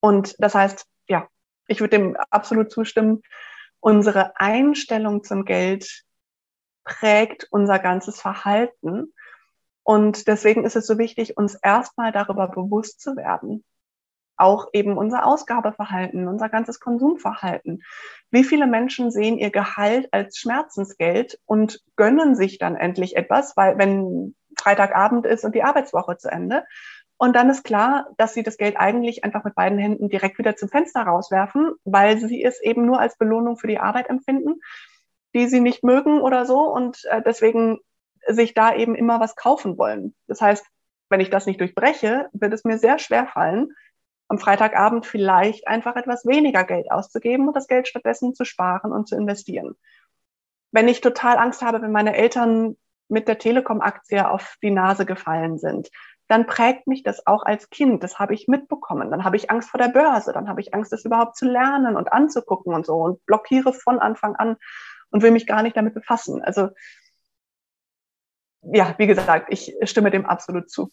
Und 0.00 0.34
das 0.40 0.56
heißt, 0.56 0.84
ja, 1.06 1.28
ich 1.68 1.78
würde 1.78 1.96
dem 1.98 2.16
absolut 2.30 2.72
zustimmen. 2.72 3.22
Unsere 3.78 4.36
Einstellung 4.40 5.22
zum 5.22 5.44
Geld 5.44 6.04
prägt 6.82 7.46
unser 7.52 7.78
ganzes 7.78 8.20
Verhalten. 8.20 9.14
Und 9.84 10.26
deswegen 10.26 10.64
ist 10.64 10.74
es 10.74 10.88
so 10.88 10.98
wichtig, 10.98 11.36
uns 11.36 11.54
erstmal 11.54 12.10
darüber 12.10 12.48
bewusst 12.48 13.00
zu 13.00 13.14
werden, 13.14 13.64
auch 14.36 14.68
eben 14.72 14.96
unser 14.96 15.26
Ausgabeverhalten, 15.26 16.28
unser 16.28 16.48
ganzes 16.48 16.80
Konsumverhalten. 16.80 17.82
Wie 18.30 18.44
viele 18.44 18.66
Menschen 18.66 19.10
sehen 19.10 19.38
ihr 19.38 19.50
Gehalt 19.50 20.08
als 20.12 20.38
Schmerzensgeld 20.38 21.38
und 21.46 21.80
gönnen 21.96 22.34
sich 22.34 22.58
dann 22.58 22.76
endlich 22.76 23.16
etwas, 23.16 23.56
weil 23.56 23.78
wenn 23.78 24.34
Freitagabend 24.58 25.26
ist 25.26 25.44
und 25.44 25.54
die 25.54 25.62
Arbeitswoche 25.62 26.16
zu 26.16 26.30
Ende. 26.30 26.64
Und 27.16 27.36
dann 27.36 27.50
ist 27.50 27.62
klar, 27.62 28.08
dass 28.16 28.34
sie 28.34 28.42
das 28.42 28.56
Geld 28.56 28.76
eigentlich 28.76 29.22
einfach 29.22 29.44
mit 29.44 29.54
beiden 29.54 29.78
Händen 29.78 30.08
direkt 30.08 30.38
wieder 30.38 30.56
zum 30.56 30.68
Fenster 30.68 31.02
rauswerfen, 31.02 31.72
weil 31.84 32.18
sie 32.18 32.42
es 32.42 32.60
eben 32.60 32.84
nur 32.84 32.98
als 32.98 33.16
Belohnung 33.16 33.56
für 33.56 33.68
die 33.68 33.78
Arbeit 33.78 34.10
empfinden, 34.10 34.60
die 35.34 35.46
sie 35.46 35.60
nicht 35.60 35.84
mögen 35.84 36.20
oder 36.20 36.46
so 36.46 36.60
und 36.60 37.04
äh, 37.04 37.22
deswegen 37.22 37.78
sich 38.26 38.54
da 38.54 38.74
eben 38.74 38.94
immer 38.94 39.20
was 39.20 39.36
kaufen 39.36 39.78
wollen. 39.78 40.14
Das 40.26 40.40
heißt, 40.40 40.66
wenn 41.10 41.20
ich 41.20 41.30
das 41.30 41.46
nicht 41.46 41.60
durchbreche, 41.60 42.28
wird 42.32 42.52
es 42.52 42.64
mir 42.64 42.78
sehr 42.78 42.98
schwer 42.98 43.26
fallen, 43.26 43.72
am 44.32 44.38
Freitagabend 44.38 45.04
vielleicht 45.04 45.68
einfach 45.68 45.94
etwas 45.94 46.24
weniger 46.24 46.64
Geld 46.64 46.90
auszugeben 46.90 47.48
und 47.48 47.54
das 47.54 47.68
Geld 47.68 47.86
stattdessen 47.86 48.34
zu 48.34 48.46
sparen 48.46 48.90
und 48.90 49.06
zu 49.06 49.14
investieren. 49.14 49.76
Wenn 50.70 50.88
ich 50.88 51.02
total 51.02 51.36
Angst 51.36 51.60
habe, 51.60 51.82
wenn 51.82 51.92
meine 51.92 52.16
Eltern 52.16 52.78
mit 53.08 53.28
der 53.28 53.38
Telekom-Aktie 53.38 54.26
auf 54.26 54.56
die 54.62 54.70
Nase 54.70 55.04
gefallen 55.04 55.58
sind, 55.58 55.90
dann 56.28 56.46
prägt 56.46 56.86
mich 56.86 57.02
das 57.02 57.26
auch 57.26 57.42
als 57.44 57.68
Kind. 57.68 58.02
Das 58.02 58.18
habe 58.18 58.32
ich 58.32 58.48
mitbekommen. 58.48 59.10
Dann 59.10 59.22
habe 59.22 59.36
ich 59.36 59.50
Angst 59.50 59.68
vor 59.68 59.76
der 59.76 59.88
Börse. 59.88 60.32
Dann 60.32 60.48
habe 60.48 60.62
ich 60.62 60.72
Angst, 60.72 60.92
das 60.92 61.04
überhaupt 61.04 61.36
zu 61.36 61.44
lernen 61.44 61.94
und 61.94 62.10
anzugucken 62.10 62.72
und 62.72 62.86
so 62.86 63.02
und 63.02 63.26
blockiere 63.26 63.74
von 63.74 63.98
Anfang 63.98 64.34
an 64.36 64.56
und 65.10 65.22
will 65.22 65.30
mich 65.30 65.46
gar 65.46 65.62
nicht 65.62 65.76
damit 65.76 65.92
befassen. 65.92 66.42
Also, 66.42 66.70
ja, 68.62 68.94
wie 68.96 69.06
gesagt, 69.06 69.48
ich 69.50 69.76
stimme 69.82 70.10
dem 70.10 70.24
absolut 70.24 70.70
zu. 70.70 70.90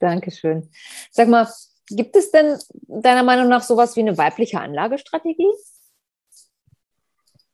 Dankeschön. 0.00 0.68
Sag 1.12 1.28
mal, 1.28 1.46
Gibt 1.88 2.16
es 2.16 2.30
denn 2.30 2.58
deiner 2.88 3.22
Meinung 3.22 3.48
nach 3.48 3.62
sowas 3.62 3.96
wie 3.96 4.00
eine 4.00 4.16
weibliche 4.16 4.60
Anlagestrategie? 4.60 5.52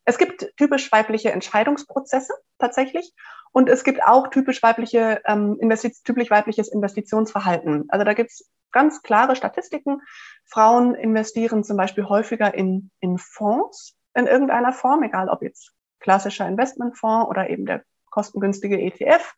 Es 0.04 0.18
gibt 0.18 0.56
typisch 0.56 0.90
weibliche 0.90 1.30
Entscheidungsprozesse 1.30 2.32
tatsächlich 2.58 3.12
und 3.52 3.68
es 3.68 3.84
gibt 3.84 4.02
auch 4.02 4.28
typisch, 4.28 4.62
weibliche, 4.62 5.20
ähm, 5.26 5.58
typisch 6.04 6.30
weibliches 6.30 6.68
Investitionsverhalten. 6.68 7.84
Also 7.88 8.04
da 8.04 8.14
gibt 8.14 8.30
es 8.30 8.50
ganz 8.72 9.02
klare 9.02 9.36
Statistiken. 9.36 10.00
Frauen 10.46 10.94
investieren 10.94 11.64
zum 11.64 11.76
Beispiel 11.76 12.04
häufiger 12.04 12.54
in, 12.54 12.90
in 13.00 13.18
Fonds 13.18 13.96
in 14.14 14.26
irgendeiner 14.26 14.72
Form, 14.72 15.02
egal 15.02 15.28
ob 15.28 15.42
jetzt 15.42 15.72
klassischer 16.00 16.48
Investmentfonds 16.48 17.28
oder 17.28 17.50
eben 17.50 17.66
der 17.66 17.84
kostengünstige 18.10 18.80
ETF. 18.80 19.34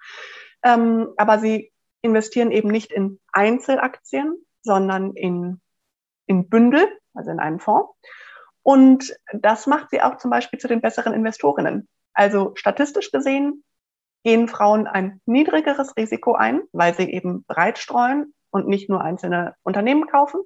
Ähm, 0.62 1.08
aber 1.16 1.38
sie 1.38 1.72
investieren 2.02 2.50
eben 2.50 2.68
nicht 2.68 2.92
in 2.92 3.20
Einzelaktien, 3.32 4.44
sondern 4.62 5.12
in, 5.12 5.60
in 6.26 6.48
Bündel, 6.48 6.88
also 7.14 7.30
in 7.30 7.40
einen 7.40 7.60
Fonds. 7.60 7.92
Und 8.62 9.14
das 9.32 9.66
macht 9.66 9.90
sie 9.90 10.02
auch 10.02 10.18
zum 10.18 10.30
Beispiel 10.30 10.58
zu 10.58 10.68
den 10.68 10.80
besseren 10.80 11.12
Investorinnen. 11.12 11.88
Also 12.14 12.52
statistisch 12.54 13.10
gesehen 13.10 13.64
gehen 14.22 14.46
Frauen 14.46 14.86
ein 14.86 15.20
niedrigeres 15.26 15.96
Risiko 15.96 16.34
ein, 16.34 16.62
weil 16.72 16.94
sie 16.94 17.10
eben 17.10 17.44
breit 17.44 17.78
streuen 17.78 18.34
und 18.50 18.68
nicht 18.68 18.88
nur 18.88 19.00
einzelne 19.00 19.56
Unternehmen 19.62 20.06
kaufen. 20.06 20.42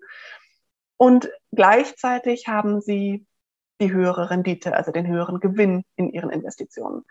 Und 0.96 1.30
gleichzeitig 1.52 2.48
haben 2.48 2.80
sie 2.80 3.26
die 3.80 3.92
höhere 3.92 4.30
Rendite, 4.30 4.74
also 4.74 4.92
den 4.92 5.06
höheren 5.06 5.40
Gewinn 5.40 5.84
in 5.96 6.08
ihren 6.08 6.30
Investitionen. 6.30 7.04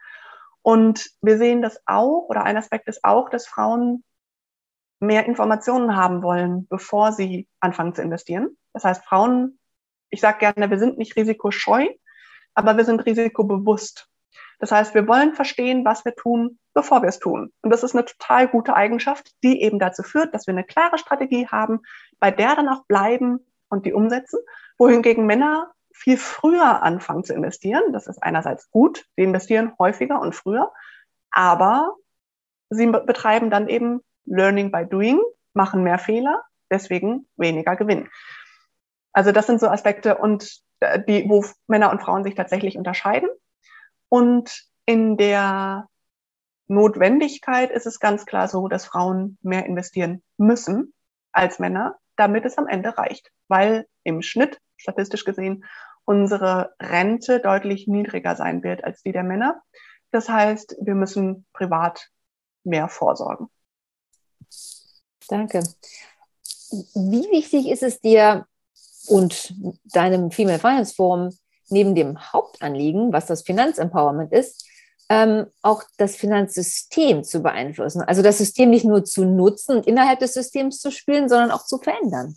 Und 0.63 1.11
wir 1.21 1.37
sehen 1.37 1.61
das 1.61 1.79
auch, 1.85 2.25
oder 2.27 2.43
ein 2.43 2.57
Aspekt 2.57 2.87
ist 2.87 3.03
auch, 3.03 3.29
dass 3.29 3.45
Frauen 3.45 4.03
mehr 4.99 5.25
Informationen 5.25 5.95
haben 5.95 6.23
wollen, 6.23 6.67
bevor 6.67 7.11
sie 7.11 7.47
anfangen 7.59 7.93
zu 7.93 8.01
investieren. 8.01 8.57
Das 8.73 8.83
heißt, 8.83 9.03
Frauen, 9.03 9.59
ich 10.09 10.21
sage 10.21 10.39
gerne, 10.39 10.69
wir 10.69 10.79
sind 10.79 10.97
nicht 10.97 11.15
risikoscheu, 11.15 11.87
aber 12.53 12.77
wir 12.77 12.85
sind 12.85 13.05
risikobewusst. 13.05 14.07
Das 14.59 14.71
heißt, 14.71 14.95
wir 14.95 15.07
wollen 15.07 15.33
verstehen, 15.33 15.83
was 15.83 16.05
wir 16.05 16.15
tun, 16.15 16.59
bevor 16.73 17.01
wir 17.01 17.09
es 17.09 17.19
tun. 17.19 17.51
Und 17.61 17.69
das 17.71 17.83
ist 17.83 17.93
eine 17.93 18.05
total 18.05 18.47
gute 18.47 18.75
Eigenschaft, 18.75 19.31
die 19.43 19.61
eben 19.61 19.79
dazu 19.79 20.01
führt, 20.01 20.33
dass 20.33 20.47
wir 20.47 20.53
eine 20.53 20.63
klare 20.63 20.97
Strategie 20.97 21.47
haben, 21.47 21.81
bei 22.19 22.31
der 22.31 22.55
dann 22.55 22.69
auch 22.69 22.85
bleiben 22.85 23.39
und 23.67 23.85
die 23.85 23.93
umsetzen, 23.93 24.39
wohingegen 24.77 25.25
Männer 25.25 25.71
viel 25.93 26.17
früher 26.17 26.83
anfangen 26.83 27.23
zu 27.23 27.33
investieren. 27.33 27.93
Das 27.93 28.07
ist 28.07 28.21
einerseits 28.21 28.69
gut, 28.71 29.05
sie 29.15 29.23
investieren 29.23 29.73
häufiger 29.79 30.19
und 30.19 30.35
früher, 30.35 30.71
aber 31.31 31.95
sie 32.69 32.87
betreiben 32.87 33.49
dann 33.49 33.67
eben 33.67 34.01
Learning 34.25 34.71
by 34.71 34.85
Doing, 34.85 35.21
machen 35.53 35.83
mehr 35.83 35.99
Fehler, 35.99 36.43
deswegen 36.69 37.27
weniger 37.37 37.75
Gewinn. 37.75 38.09
Also 39.13 39.31
das 39.31 39.47
sind 39.47 39.59
so 39.59 39.67
Aspekte 39.67 40.17
und 40.17 40.61
äh, 40.81 41.01
die, 41.07 41.29
wo 41.29 41.45
Männer 41.67 41.91
und 41.91 42.01
Frauen 42.01 42.23
sich 42.23 42.35
tatsächlich 42.35 42.77
unterscheiden. 42.77 43.29
Und 44.09 44.65
in 44.85 45.17
der 45.17 45.87
Notwendigkeit 46.67 47.71
ist 47.71 47.85
es 47.85 47.99
ganz 47.99 48.25
klar 48.25 48.47
so, 48.47 48.67
dass 48.67 48.85
Frauen 48.85 49.37
mehr 49.41 49.65
investieren 49.65 50.23
müssen 50.37 50.93
als 51.31 51.59
Männer, 51.59 51.97
damit 52.15 52.45
es 52.45 52.57
am 52.57 52.67
Ende 52.67 52.97
reicht, 52.97 53.31
weil 53.47 53.87
im 54.03 54.21
Schnitt, 54.21 54.59
statistisch 54.77 55.25
gesehen, 55.25 55.65
unsere 56.05 56.73
Rente 56.79 57.39
deutlich 57.39 57.87
niedriger 57.87 58.35
sein 58.35 58.63
wird 58.63 58.83
als 58.83 59.01
die 59.01 59.11
der 59.11 59.23
Männer. 59.23 59.61
Das 60.11 60.29
heißt, 60.29 60.77
wir 60.81 60.95
müssen 60.95 61.45
privat 61.53 62.09
mehr 62.63 62.87
vorsorgen. 62.87 63.49
Danke. 65.27 65.63
Wie 66.93 67.31
wichtig 67.31 67.67
ist 67.69 67.83
es 67.83 68.01
dir 68.01 68.45
und 69.07 69.53
deinem 69.85 70.31
Female 70.31 70.59
Finance 70.59 70.93
Forum 70.95 71.29
neben 71.69 71.95
dem 71.95 72.33
Hauptanliegen, 72.33 73.11
was 73.11 73.25
das 73.25 73.43
Finanzempowerment 73.43 74.31
ist, 74.31 74.67
ähm, 75.09 75.47
auch 75.61 75.83
das 75.97 76.15
Finanzsystem 76.15 77.23
zu 77.23 77.41
beeinflussen. 77.41 78.01
Also 78.01 78.21
das 78.21 78.37
System 78.37 78.69
nicht 78.69 78.85
nur 78.85 79.03
zu 79.03 79.25
nutzen 79.25 79.77
und 79.77 79.87
innerhalb 79.87 80.19
des 80.19 80.33
Systems 80.33 80.79
zu 80.79 80.91
spielen, 80.91 81.29
sondern 81.29 81.51
auch 81.51 81.65
zu 81.65 81.77
verändern. 81.77 82.35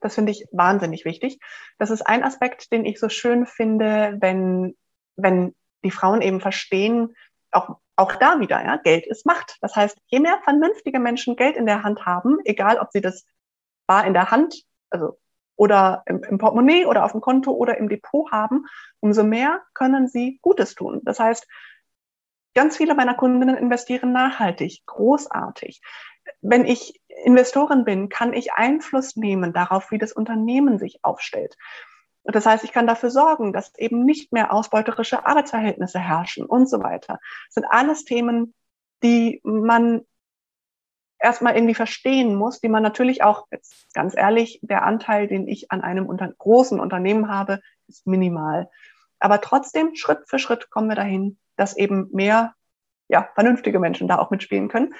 Das 0.00 0.16
finde 0.16 0.32
ich 0.32 0.46
wahnsinnig 0.52 1.04
wichtig. 1.04 1.38
Das 1.78 1.90
ist 1.90 2.02
ein 2.02 2.24
Aspekt, 2.24 2.72
den 2.72 2.84
ich 2.84 3.00
so 3.00 3.08
schön 3.08 3.46
finde, 3.46 4.16
wenn, 4.20 4.76
wenn 5.16 5.54
die 5.84 5.90
Frauen 5.90 6.20
eben 6.20 6.40
verstehen, 6.40 7.14
auch, 7.52 7.76
auch 7.96 8.16
da 8.16 8.40
wieder, 8.40 8.64
ja, 8.64 8.76
Geld 8.76 9.06
ist 9.06 9.26
Macht. 9.26 9.58
Das 9.60 9.76
heißt, 9.76 9.98
je 10.06 10.20
mehr 10.20 10.40
vernünftige 10.42 10.98
Menschen 10.98 11.36
Geld 11.36 11.56
in 11.56 11.66
der 11.66 11.82
Hand 11.82 12.06
haben, 12.06 12.38
egal 12.44 12.78
ob 12.78 12.90
sie 12.92 13.00
das 13.00 13.24
bar 13.86 14.06
in 14.06 14.14
der 14.14 14.30
Hand, 14.30 14.64
also 14.90 15.18
oder 15.56 16.02
im, 16.06 16.22
im 16.24 16.38
Portemonnaie 16.38 16.86
oder 16.86 17.04
auf 17.04 17.12
dem 17.12 17.20
Konto 17.20 17.52
oder 17.52 17.78
im 17.78 17.88
Depot 17.88 18.30
haben, 18.32 18.66
umso 19.00 19.22
mehr 19.22 19.62
können 19.72 20.08
sie 20.08 20.38
Gutes 20.42 20.74
tun. 20.74 21.00
Das 21.04 21.20
heißt, 21.20 21.46
ganz 22.54 22.76
viele 22.76 22.94
meiner 22.94 23.14
Kundinnen 23.14 23.56
investieren 23.56 24.12
nachhaltig, 24.12 24.82
großartig. 24.86 25.80
Wenn 26.40 26.64
ich 26.64 27.00
Investorin 27.24 27.84
bin, 27.84 28.08
kann 28.08 28.32
ich 28.32 28.52
Einfluss 28.54 29.16
nehmen 29.16 29.52
darauf, 29.52 29.90
wie 29.90 29.98
das 29.98 30.12
Unternehmen 30.12 30.78
sich 30.78 30.98
aufstellt. 31.02 31.56
Das 32.24 32.46
heißt, 32.46 32.64
ich 32.64 32.72
kann 32.72 32.86
dafür 32.86 33.10
sorgen, 33.10 33.52
dass 33.52 33.74
eben 33.76 34.04
nicht 34.04 34.32
mehr 34.32 34.52
ausbeuterische 34.52 35.26
Arbeitsverhältnisse 35.26 35.98
herrschen 35.98 36.46
und 36.46 36.68
so 36.68 36.82
weiter. 36.82 37.18
Das 37.46 37.54
sind 37.54 37.66
alles 37.66 38.04
Themen, 38.04 38.54
die 39.02 39.40
man 39.44 40.02
erstmal 41.18 41.54
irgendwie 41.54 41.74
verstehen 41.74 42.34
muss, 42.34 42.60
die 42.60 42.68
man 42.68 42.82
natürlich 42.82 43.22
auch, 43.22 43.46
jetzt 43.50 43.92
ganz 43.94 44.16
ehrlich, 44.16 44.58
der 44.62 44.84
Anteil, 44.84 45.26
den 45.26 45.48
ich 45.48 45.70
an 45.70 45.82
einem 45.82 46.06
unter 46.06 46.28
großen 46.28 46.80
Unternehmen 46.80 47.28
habe, 47.28 47.60
ist 47.88 48.06
minimal. 48.06 48.70
Aber 49.18 49.40
trotzdem, 49.40 49.94
Schritt 49.94 50.20
für 50.26 50.38
Schritt 50.38 50.70
kommen 50.70 50.88
wir 50.88 50.96
dahin, 50.96 51.38
dass 51.56 51.76
eben 51.76 52.08
mehr 52.12 52.54
ja, 53.08 53.28
vernünftige 53.34 53.78
Menschen 53.78 54.08
da 54.08 54.18
auch 54.18 54.30
mitspielen 54.30 54.68
können. 54.68 54.94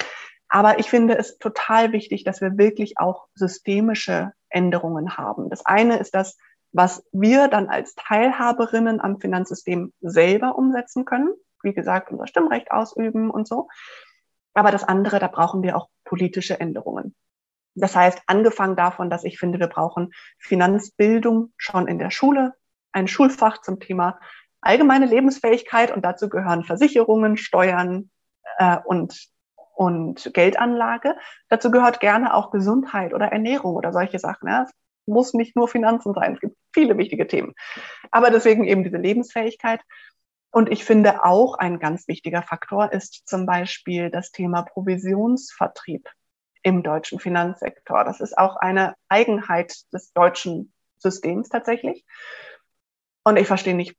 Aber 0.49 0.79
ich 0.79 0.89
finde 0.89 1.19
es 1.19 1.39
total 1.39 1.93
wichtig, 1.93 2.25
dass 2.25 2.41
wir 2.41 2.57
wirklich 2.57 2.99
auch 2.99 3.27
systemische 3.35 4.33
Änderungen 4.49 5.17
haben. 5.17 5.51
Das 5.51 5.67
eine 5.67 5.99
ist 5.99 6.15
das, 6.15 6.37
was 6.75 7.05
wir 7.13 7.47
dann 7.47 7.69
als 7.69 7.95
Teilhaberinnen 7.95 9.01
am 9.01 9.21
Finanzsystem 9.21 9.93
selber 10.01 10.59
umsetzen 10.59 11.05
können. 11.05 11.33
Wie 11.63 11.73
gesagt, 11.73 12.11
unser 12.11 12.27
Stimmrecht 12.27 12.73
ausüben 12.73 13.31
und 13.31 13.47
so. 13.47 13.69
Aber 14.55 14.73
das 14.73 14.83
andere, 14.83 15.21
da 15.21 15.29
brauchen 15.29 15.63
wir 15.63 15.77
auch 15.77 15.89
politische 16.05 16.59
Änderungen. 16.59 17.15
Das 17.77 17.95
heißt, 17.95 18.23
angefangen 18.27 18.75
davon, 18.77 19.09
dass 19.09 19.25
ich 19.25 19.39
finde, 19.39 19.61
wir 19.61 19.69
brauchen 19.69 20.13
Finanzbildung 20.39 21.53
schon 21.57 21.87
in 21.87 21.99
der 21.99 22.11
Schule, 22.11 22.55
ein 22.93 23.09
Schulfach 23.09 23.63
zum 23.63 23.79
Thema 23.79 24.19
allgemeine 24.61 25.07
Lebensfähigkeit 25.07 25.95
und 25.95 26.05
dazu 26.05 26.29
gehören 26.29 26.65
Versicherungen, 26.65 27.37
Steuern 27.37 28.11
äh, 28.59 28.79
und, 28.85 29.29
und 29.75 30.33
Geldanlage. 30.35 31.17
Dazu 31.49 31.71
gehört 31.71 32.01
gerne 32.01 32.35
auch 32.35 32.51
Gesundheit 32.51 33.15
oder 33.15 33.27
Ernährung 33.27 33.77
oder 33.77 33.93
solche 33.93 34.19
Sachen. 34.19 34.49
Ja. 34.49 34.65
Es 34.65 34.73
muss 35.07 35.35
nicht 35.35 35.55
nur 35.55 35.69
Finanzen 35.69 36.15
sein, 36.15 36.35
es 36.35 36.41
gibt 36.41 36.57
viele 36.75 36.99
wichtige 36.99 37.27
Themen. 37.27 37.55
Aber 38.11 38.31
deswegen 38.31 38.65
eben 38.65 38.85
diese 38.85 38.99
Lebensfähigkeit. 38.99 39.81
Und 40.51 40.71
ich 40.71 40.85
finde 40.85 41.25
auch 41.25 41.57
ein 41.59 41.79
ganz 41.79 42.07
wichtiger 42.07 42.43
Faktor 42.43 42.93
ist 42.93 43.27
zum 43.27 43.47
Beispiel 43.47 44.11
das 44.11 44.31
Thema 44.31 44.63
Provisionsvertrieb 44.63 46.09
im 46.63 46.83
deutschen 46.83 47.19
Finanzsektor. 47.19 48.05
Das 48.05 48.21
ist 48.21 48.37
auch 48.37 48.57
eine 48.57 48.95
Eigenheit 49.09 49.75
des 49.93 50.13
deutschen 50.13 50.73
Systems 50.99 51.49
tatsächlich. 51.49 52.05
Und 53.25 53.37
ich 53.37 53.47
verstehe 53.47 53.75
nicht, 53.75 53.97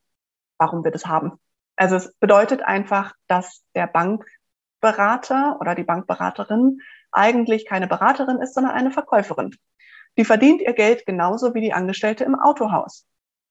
warum 0.58 0.84
wir 0.84 0.92
das 0.92 1.06
haben. 1.06 1.34
Also 1.76 1.96
es 1.96 2.14
bedeutet 2.20 2.62
einfach, 2.64 3.14
dass 3.28 3.64
der 3.76 3.88
Bankberater 3.88 5.58
oder 5.60 5.76
die 5.76 5.84
Bankberaterin 5.84 6.80
eigentlich 7.12 7.66
keine 7.66 7.88
Beraterin 7.88 8.40
ist, 8.40 8.54
sondern 8.54 8.74
eine 8.74 8.92
Verkäuferin. 8.92 9.56
Die 10.18 10.26
verdient 10.26 10.62
ihr 10.62 10.74
Geld 10.74 11.06
genauso 11.06 11.54
wie 11.54 11.62
die 11.62 11.74
Angestellte 11.74 12.24
im 12.24 12.36
Autohaus. 12.36 13.06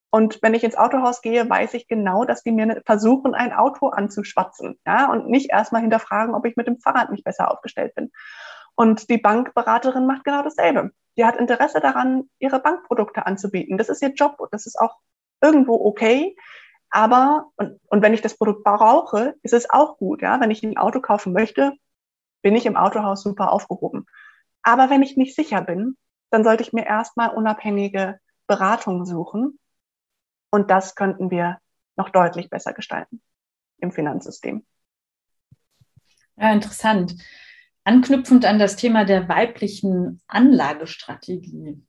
Und 0.09 0.39
wenn 0.41 0.53
ich 0.53 0.63
ins 0.63 0.77
Autohaus 0.77 1.21
gehe, 1.21 1.49
weiß 1.49 1.73
ich 1.73 1.87
genau, 1.87 2.23
dass 2.23 2.41
die 2.41 2.51
mir 2.51 2.81
versuchen, 2.85 3.35
ein 3.35 3.51
Auto 3.51 3.89
anzuschwatzen, 3.89 4.79
ja, 4.87 5.11
und 5.11 5.27
nicht 5.27 5.51
erstmal 5.51 5.81
hinterfragen, 5.81 6.35
ob 6.35 6.45
ich 6.45 6.55
mit 6.55 6.67
dem 6.67 6.79
Fahrrad 6.79 7.11
nicht 7.11 7.25
besser 7.25 7.51
aufgestellt 7.51 7.93
bin. 7.95 8.11
Und 8.75 9.09
die 9.09 9.17
Bankberaterin 9.17 10.05
macht 10.05 10.23
genau 10.23 10.41
dasselbe. 10.41 10.91
Die 11.17 11.25
hat 11.25 11.35
Interesse 11.37 11.81
daran, 11.81 12.29
ihre 12.39 12.59
Bankprodukte 12.59 13.25
anzubieten. 13.25 13.77
Das 13.77 13.89
ist 13.89 14.01
ihr 14.01 14.13
Job 14.13 14.35
und 14.39 14.53
das 14.53 14.65
ist 14.65 14.79
auch 14.79 14.95
irgendwo 15.41 15.73
okay. 15.85 16.35
Aber, 16.89 17.47
und, 17.57 17.79
und 17.87 18.01
wenn 18.01 18.13
ich 18.13 18.21
das 18.21 18.37
Produkt 18.37 18.63
brauche, 18.63 19.35
ist 19.43 19.53
es 19.53 19.69
auch 19.69 19.97
gut, 19.97 20.21
ja. 20.21 20.39
Wenn 20.39 20.51
ich 20.51 20.63
ein 20.63 20.77
Auto 20.77 21.01
kaufen 21.01 21.33
möchte, 21.33 21.73
bin 22.41 22.55
ich 22.55 22.65
im 22.65 22.77
Autohaus 22.77 23.23
super 23.23 23.51
aufgehoben. 23.51 24.05
Aber 24.61 24.89
wenn 24.89 25.03
ich 25.03 25.17
nicht 25.17 25.35
sicher 25.35 25.61
bin, 25.61 25.97
dann 26.29 26.43
sollte 26.43 26.63
ich 26.63 26.73
mir 26.73 26.85
erstmal 26.85 27.29
unabhängige 27.29 28.19
Beratung 28.47 29.05
suchen 29.05 29.59
und 30.49 30.71
das 30.71 30.95
könnten 30.95 31.31
wir 31.31 31.59
noch 31.95 32.09
deutlich 32.09 32.49
besser 32.49 32.73
gestalten 32.73 33.21
im 33.79 33.91
Finanzsystem. 33.91 34.65
Ja, 36.37 36.51
interessant. 36.51 37.15
Anknüpfend 37.83 38.45
an 38.45 38.59
das 38.59 38.75
Thema 38.75 39.05
der 39.05 39.29
weiblichen 39.29 40.21
Anlagestrategie. 40.27 41.81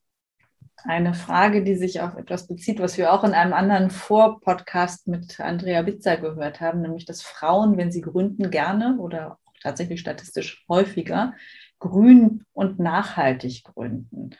Eine 0.84 1.14
Frage, 1.14 1.64
die 1.64 1.74
sich 1.74 2.00
auf 2.00 2.16
etwas 2.16 2.46
bezieht, 2.46 2.78
was 2.78 2.96
wir 2.98 3.12
auch 3.12 3.24
in 3.24 3.32
einem 3.32 3.54
anderen 3.54 3.90
Vorpodcast 3.90 5.08
mit 5.08 5.40
Andrea 5.40 5.84
Witzer 5.86 6.16
gehört 6.16 6.60
haben, 6.60 6.82
nämlich 6.82 7.06
dass 7.06 7.22
Frauen, 7.22 7.76
wenn 7.76 7.90
sie 7.90 8.02
gründen, 8.02 8.50
gerne 8.50 8.98
oder 8.98 9.38
tatsächlich 9.62 10.00
statistisch 10.00 10.64
häufiger 10.68 11.34
grün 11.78 12.44
und 12.52 12.78
nachhaltig 12.78 13.64
gründen. 13.64 14.30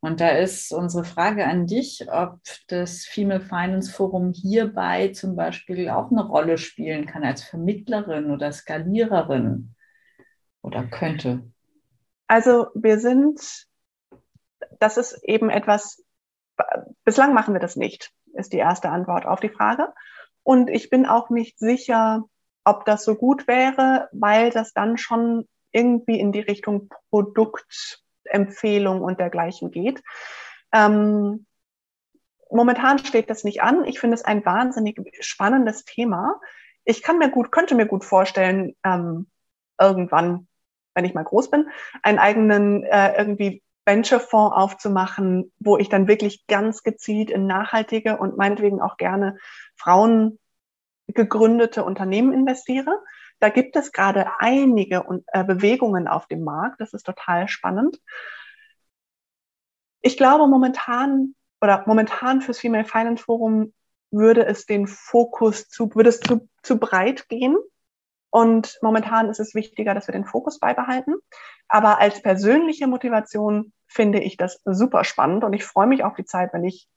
Und 0.00 0.20
da 0.20 0.28
ist 0.30 0.72
unsere 0.72 1.04
Frage 1.04 1.46
an 1.46 1.66
dich, 1.66 2.06
ob 2.10 2.38
das 2.68 3.04
Female 3.04 3.40
Finance 3.40 3.90
Forum 3.90 4.32
hierbei 4.32 5.08
zum 5.08 5.34
Beispiel 5.34 5.88
auch 5.88 6.10
eine 6.10 6.24
Rolle 6.24 6.56
spielen 6.56 7.06
kann 7.06 7.24
als 7.24 7.42
Vermittlerin 7.42 8.30
oder 8.30 8.52
Skaliererin 8.52 9.74
oder 10.62 10.84
könnte. 10.84 11.50
Also 12.28 12.68
wir 12.74 13.00
sind, 13.00 13.66
das 14.78 14.98
ist 14.98 15.20
eben 15.24 15.50
etwas, 15.50 16.04
bislang 17.04 17.34
machen 17.34 17.54
wir 17.54 17.60
das 17.60 17.74
nicht, 17.74 18.12
ist 18.34 18.52
die 18.52 18.58
erste 18.58 18.90
Antwort 18.90 19.26
auf 19.26 19.40
die 19.40 19.48
Frage. 19.48 19.92
Und 20.44 20.70
ich 20.70 20.90
bin 20.90 21.06
auch 21.06 21.28
nicht 21.30 21.58
sicher, 21.58 22.22
ob 22.64 22.84
das 22.84 23.04
so 23.04 23.16
gut 23.16 23.48
wäre, 23.48 24.08
weil 24.12 24.50
das 24.50 24.72
dann 24.74 24.96
schon 24.96 25.48
irgendwie 25.72 26.18
in 26.18 26.32
die 26.32 26.40
Richtung 26.40 26.90
Produktempfehlung 27.10 29.00
und 29.00 29.20
dergleichen 29.20 29.70
geht. 29.70 30.02
Ähm, 30.72 31.46
momentan 32.50 32.98
steht 32.98 33.30
das 33.30 33.44
nicht 33.44 33.62
an. 33.62 33.84
Ich 33.84 34.00
finde 34.00 34.14
es 34.14 34.24
ein 34.24 34.44
wahnsinnig 34.44 35.00
spannendes 35.20 35.84
Thema. 35.84 36.40
Ich 36.84 37.02
kann 37.02 37.18
mir 37.18 37.30
gut, 37.30 37.52
könnte 37.52 37.74
mir 37.74 37.86
gut 37.86 38.04
vorstellen, 38.04 38.74
ähm, 38.84 39.28
irgendwann, 39.78 40.48
wenn 40.94 41.04
ich 41.04 41.14
mal 41.14 41.24
groß 41.24 41.50
bin, 41.50 41.68
einen 42.02 42.18
eigenen 42.18 42.82
äh, 42.84 43.16
irgendwie 43.16 43.62
Venture-Fonds 43.88 44.54
aufzumachen, 44.54 45.52
wo 45.58 45.78
ich 45.78 45.88
dann 45.88 46.08
wirklich 46.08 46.46
ganz 46.46 46.82
gezielt 46.82 47.30
in 47.30 47.46
nachhaltige 47.46 48.18
und 48.18 48.36
meinetwegen 48.36 48.80
auch 48.82 48.98
gerne 48.98 49.38
Frauen 49.76 50.38
gegründete 51.06 51.84
Unternehmen 51.84 52.32
investiere. 52.32 53.02
Da 53.40 53.48
gibt 53.50 53.76
es 53.76 53.92
gerade 53.92 54.26
einige 54.38 55.04
äh, 55.28 55.44
Bewegungen 55.44 56.08
auf 56.08 56.26
dem 56.26 56.42
Markt. 56.44 56.80
Das 56.80 56.92
ist 56.92 57.04
total 57.04 57.48
spannend. 57.48 58.00
Ich 60.00 60.16
glaube 60.16 60.46
momentan 60.46 61.34
oder 61.60 61.84
momentan 61.86 62.40
fürs 62.40 62.60
Female 62.60 62.84
Finance 62.84 63.22
Forum 63.22 63.72
würde 64.10 64.46
es 64.46 64.66
den 64.66 64.86
Fokus 64.86 65.68
zu, 65.68 65.94
würde 65.94 66.08
es 66.08 66.20
zu, 66.20 66.48
zu 66.62 66.78
breit 66.78 67.28
gehen. 67.28 67.56
Und 68.30 68.78
momentan 68.82 69.30
ist 69.30 69.40
es 69.40 69.54
wichtiger, 69.54 69.94
dass 69.94 70.06
wir 70.06 70.12
den 70.12 70.26
Fokus 70.26 70.58
beibehalten. 70.58 71.14
Aber 71.68 71.98
als 71.98 72.22
persönliche 72.22 72.86
Motivation 72.86 73.72
finde 73.86 74.20
ich 74.20 74.36
das 74.36 74.60
super 74.64 75.04
spannend 75.04 75.44
und 75.44 75.54
ich 75.54 75.64
freue 75.64 75.86
mich 75.86 76.04
auf 76.04 76.14
die 76.14 76.26
Zeit, 76.26 76.52
wenn 76.52 76.64
ich 76.64 76.88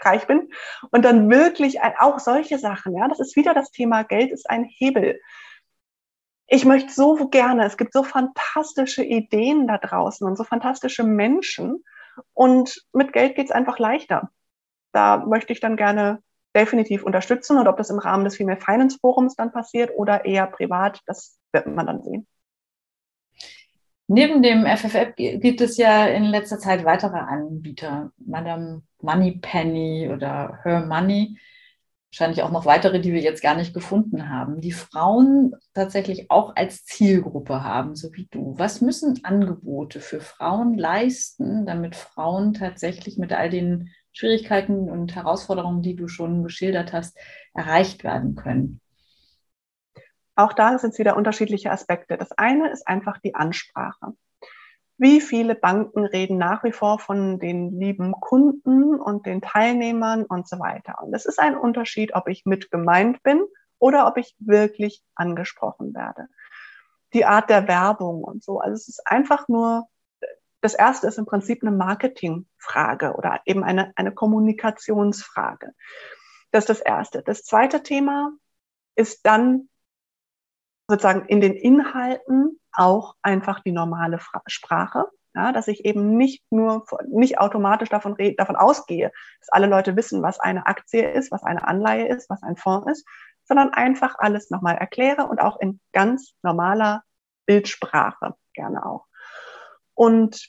reich 0.00 0.26
bin. 0.26 0.50
Und 0.90 1.04
dann 1.04 1.30
wirklich 1.30 1.80
auch 1.80 2.18
solche 2.18 2.58
Sachen, 2.58 2.96
ja, 2.96 3.08
das 3.08 3.20
ist 3.20 3.36
wieder 3.36 3.54
das 3.54 3.70
Thema, 3.70 4.02
Geld 4.02 4.32
ist 4.32 4.48
ein 4.50 4.64
Hebel. 4.64 5.20
Ich 6.50 6.64
möchte 6.64 6.92
so 6.92 7.28
gerne, 7.28 7.66
es 7.66 7.76
gibt 7.76 7.92
so 7.92 8.02
fantastische 8.02 9.04
Ideen 9.04 9.66
da 9.66 9.76
draußen 9.76 10.26
und 10.26 10.36
so 10.36 10.44
fantastische 10.44 11.04
Menschen. 11.04 11.84
Und 12.32 12.86
mit 12.92 13.12
Geld 13.12 13.36
geht's 13.36 13.50
einfach 13.50 13.78
leichter. 13.78 14.30
Da 14.92 15.18
möchte 15.18 15.52
ich 15.52 15.60
dann 15.60 15.76
gerne 15.76 16.22
definitiv 16.56 17.02
unterstützen. 17.02 17.58
Und 17.58 17.68
ob 17.68 17.76
das 17.76 17.90
im 17.90 17.98
Rahmen 17.98 18.24
des 18.24 18.36
Female 18.36 18.60
Finance 18.60 18.98
Forums 18.98 19.36
dann 19.36 19.52
passiert 19.52 19.90
oder 19.94 20.24
eher 20.24 20.46
privat, 20.46 21.00
das 21.04 21.38
wird 21.52 21.66
man 21.66 21.86
dann 21.86 22.02
sehen. 22.02 22.26
Neben 24.06 24.42
dem 24.42 24.64
FFF 24.64 25.16
gibt 25.16 25.60
es 25.60 25.76
ja 25.76 26.06
in 26.06 26.24
letzter 26.24 26.58
Zeit 26.58 26.86
weitere 26.86 27.18
Anbieter. 27.18 28.10
Madame 28.16 28.82
Moneypenny 29.02 30.08
oder 30.10 30.60
Her 30.64 30.86
Money. 30.86 31.38
Wahrscheinlich 32.10 32.42
auch 32.42 32.50
noch 32.50 32.64
weitere, 32.64 33.00
die 33.00 33.12
wir 33.12 33.20
jetzt 33.20 33.42
gar 33.42 33.54
nicht 33.54 33.74
gefunden 33.74 34.30
haben, 34.30 34.62
die 34.62 34.72
Frauen 34.72 35.54
tatsächlich 35.74 36.30
auch 36.30 36.56
als 36.56 36.84
Zielgruppe 36.84 37.62
haben, 37.62 37.96
so 37.96 38.14
wie 38.14 38.26
du. 38.30 38.54
Was 38.56 38.80
müssen 38.80 39.24
Angebote 39.24 40.00
für 40.00 40.20
Frauen 40.20 40.74
leisten, 40.74 41.66
damit 41.66 41.96
Frauen 41.96 42.54
tatsächlich 42.54 43.18
mit 43.18 43.32
all 43.34 43.50
den 43.50 43.90
Schwierigkeiten 44.12 44.88
und 44.88 45.14
Herausforderungen, 45.14 45.82
die 45.82 45.96
du 45.96 46.08
schon 46.08 46.42
geschildert 46.42 46.94
hast, 46.94 47.18
erreicht 47.52 48.04
werden 48.04 48.36
können? 48.36 48.80
Auch 50.34 50.54
da 50.54 50.78
sind 50.78 50.94
es 50.94 50.98
wieder 50.98 51.16
unterschiedliche 51.16 51.70
Aspekte. 51.70 52.16
Das 52.16 52.32
eine 52.32 52.70
ist 52.70 52.86
einfach 52.88 53.18
die 53.18 53.34
Ansprache. 53.34 54.14
Wie 54.98 55.20
viele 55.20 55.54
Banken 55.54 56.04
reden 56.04 56.38
nach 56.38 56.64
wie 56.64 56.72
vor 56.72 56.98
von 56.98 57.38
den 57.38 57.78
lieben 57.78 58.12
Kunden 58.12 59.00
und 59.00 59.26
den 59.26 59.40
Teilnehmern 59.40 60.24
und 60.24 60.48
so 60.48 60.58
weiter. 60.58 60.96
Und 61.00 61.14
es 61.14 61.24
ist 61.24 61.38
ein 61.38 61.56
Unterschied, 61.56 62.14
ob 62.14 62.28
ich 62.28 62.44
mit 62.44 62.72
gemeint 62.72 63.22
bin 63.22 63.44
oder 63.78 64.08
ob 64.08 64.16
ich 64.16 64.34
wirklich 64.40 65.04
angesprochen 65.14 65.94
werde. 65.94 66.26
Die 67.12 67.24
Art 67.24 67.48
der 67.48 67.68
Werbung 67.68 68.24
und 68.24 68.42
so. 68.42 68.58
Also 68.58 68.74
es 68.74 68.88
ist 68.88 69.06
einfach 69.06 69.46
nur, 69.46 69.86
das 70.60 70.74
erste 70.74 71.06
ist 71.06 71.18
im 71.18 71.26
Prinzip 71.26 71.62
eine 71.62 71.70
Marketingfrage 71.70 73.14
oder 73.14 73.40
eben 73.46 73.62
eine, 73.62 73.92
eine 73.94 74.12
Kommunikationsfrage. 74.12 75.74
Das 76.50 76.64
ist 76.64 76.70
das 76.70 76.80
erste. 76.80 77.22
Das 77.22 77.44
zweite 77.44 77.84
Thema 77.84 78.32
ist 78.96 79.24
dann 79.24 79.68
sozusagen 80.88 81.26
in 81.28 81.40
den 81.40 81.54
Inhalten 81.54 82.58
auch 82.78 83.14
einfach 83.22 83.60
die 83.60 83.72
normale 83.72 84.18
Sprache. 84.46 85.06
Ja, 85.34 85.52
dass 85.52 85.68
ich 85.68 85.84
eben 85.84 86.16
nicht 86.16 86.42
nur, 86.50 86.84
nicht 87.06 87.38
automatisch 87.38 87.90
davon, 87.90 88.16
davon 88.36 88.56
ausgehe, 88.56 89.12
dass 89.40 89.50
alle 89.50 89.66
Leute 89.66 89.94
wissen, 89.94 90.22
was 90.22 90.40
eine 90.40 90.66
Aktie 90.66 91.08
ist, 91.08 91.30
was 91.30 91.44
eine 91.44 91.68
Anleihe 91.68 92.08
ist, 92.08 92.28
was 92.30 92.42
ein 92.42 92.56
Fonds 92.56 92.90
ist, 92.90 93.06
sondern 93.44 93.72
einfach 93.72 94.16
alles 94.18 94.50
nochmal 94.50 94.76
erkläre 94.76 95.26
und 95.26 95.40
auch 95.40 95.60
in 95.60 95.80
ganz 95.92 96.32
normaler 96.42 97.04
Bildsprache 97.46 98.34
gerne 98.54 98.84
auch. 98.84 99.06
Und 99.94 100.48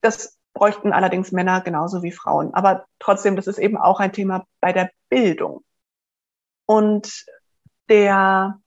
das 0.00 0.38
bräuchten 0.54 0.92
allerdings 0.92 1.32
Männer 1.32 1.60
genauso 1.60 2.02
wie 2.02 2.12
Frauen. 2.12 2.54
Aber 2.54 2.86
trotzdem, 2.98 3.36
das 3.36 3.46
ist 3.46 3.58
eben 3.58 3.76
auch 3.76 4.00
ein 4.00 4.12
Thema 4.12 4.44
bei 4.60 4.72
der 4.72 4.90
Bildung. 5.08 5.64
Und 6.66 7.24
der 7.88 8.58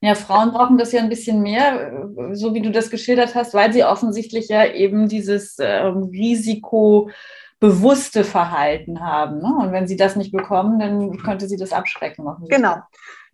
ja, 0.00 0.14
Frauen 0.14 0.52
brauchen 0.52 0.78
das 0.78 0.92
ja 0.92 1.00
ein 1.00 1.08
bisschen 1.08 1.42
mehr, 1.42 2.08
so 2.32 2.54
wie 2.54 2.62
du 2.62 2.70
das 2.70 2.90
geschildert 2.90 3.34
hast, 3.34 3.54
weil 3.54 3.72
sie 3.72 3.84
offensichtlich 3.84 4.48
ja 4.48 4.66
eben 4.66 5.08
dieses 5.08 5.56
ähm, 5.58 6.10
risikobewusste 6.12 8.24
Verhalten 8.24 9.00
haben. 9.00 9.38
Ne? 9.38 9.56
Und 9.60 9.72
wenn 9.72 9.86
sie 9.86 9.96
das 9.96 10.16
nicht 10.16 10.32
bekommen, 10.32 10.78
dann 10.78 11.18
könnte 11.18 11.48
sie 11.48 11.56
das 11.56 11.72
abschrecken. 11.72 12.26
Genau, 12.48 12.76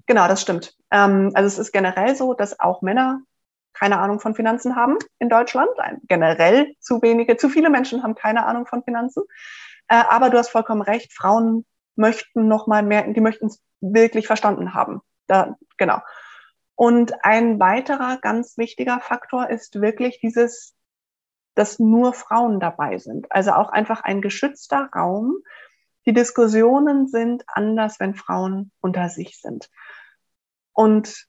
genau, 0.06 0.28
das 0.28 0.42
stimmt. 0.42 0.74
Ähm, 0.90 1.30
also 1.34 1.46
es 1.46 1.58
ist 1.58 1.72
generell 1.72 2.14
so, 2.14 2.34
dass 2.34 2.60
auch 2.60 2.82
Männer 2.82 3.20
keine 3.72 3.98
Ahnung 3.98 4.20
von 4.20 4.34
Finanzen 4.34 4.76
haben 4.76 4.98
in 5.18 5.28
Deutschland. 5.28 5.70
Generell 6.08 6.74
zu 6.80 7.00
wenige, 7.02 7.36
zu 7.36 7.48
viele 7.48 7.70
Menschen 7.70 8.02
haben 8.02 8.14
keine 8.14 8.44
Ahnung 8.44 8.66
von 8.66 8.82
Finanzen. 8.82 9.22
Äh, 9.88 10.02
aber 10.08 10.30
du 10.30 10.38
hast 10.38 10.50
vollkommen 10.50 10.82
recht, 10.82 11.12
Frauen 11.12 11.64
möchten 11.96 12.46
noch 12.46 12.66
mal 12.66 12.82
mehr, 12.82 13.10
die 13.12 13.20
möchten 13.20 13.46
es 13.46 13.62
wirklich 13.80 14.26
verstanden 14.26 14.74
haben. 14.74 15.00
Da, 15.26 15.56
genau. 15.78 16.00
Und 16.80 17.26
ein 17.26 17.60
weiterer 17.60 18.16
ganz 18.22 18.56
wichtiger 18.56 19.00
Faktor 19.00 19.50
ist 19.50 19.82
wirklich 19.82 20.18
dieses, 20.18 20.74
dass 21.54 21.78
nur 21.78 22.14
Frauen 22.14 22.58
dabei 22.58 22.96
sind. 22.96 23.30
Also 23.30 23.52
auch 23.52 23.68
einfach 23.68 24.00
ein 24.00 24.22
geschützter 24.22 24.88
Raum. 24.96 25.34
Die 26.06 26.14
Diskussionen 26.14 27.06
sind 27.06 27.44
anders, 27.48 28.00
wenn 28.00 28.14
Frauen 28.14 28.72
unter 28.80 29.10
sich 29.10 29.42
sind. 29.42 29.68
Und 30.72 31.26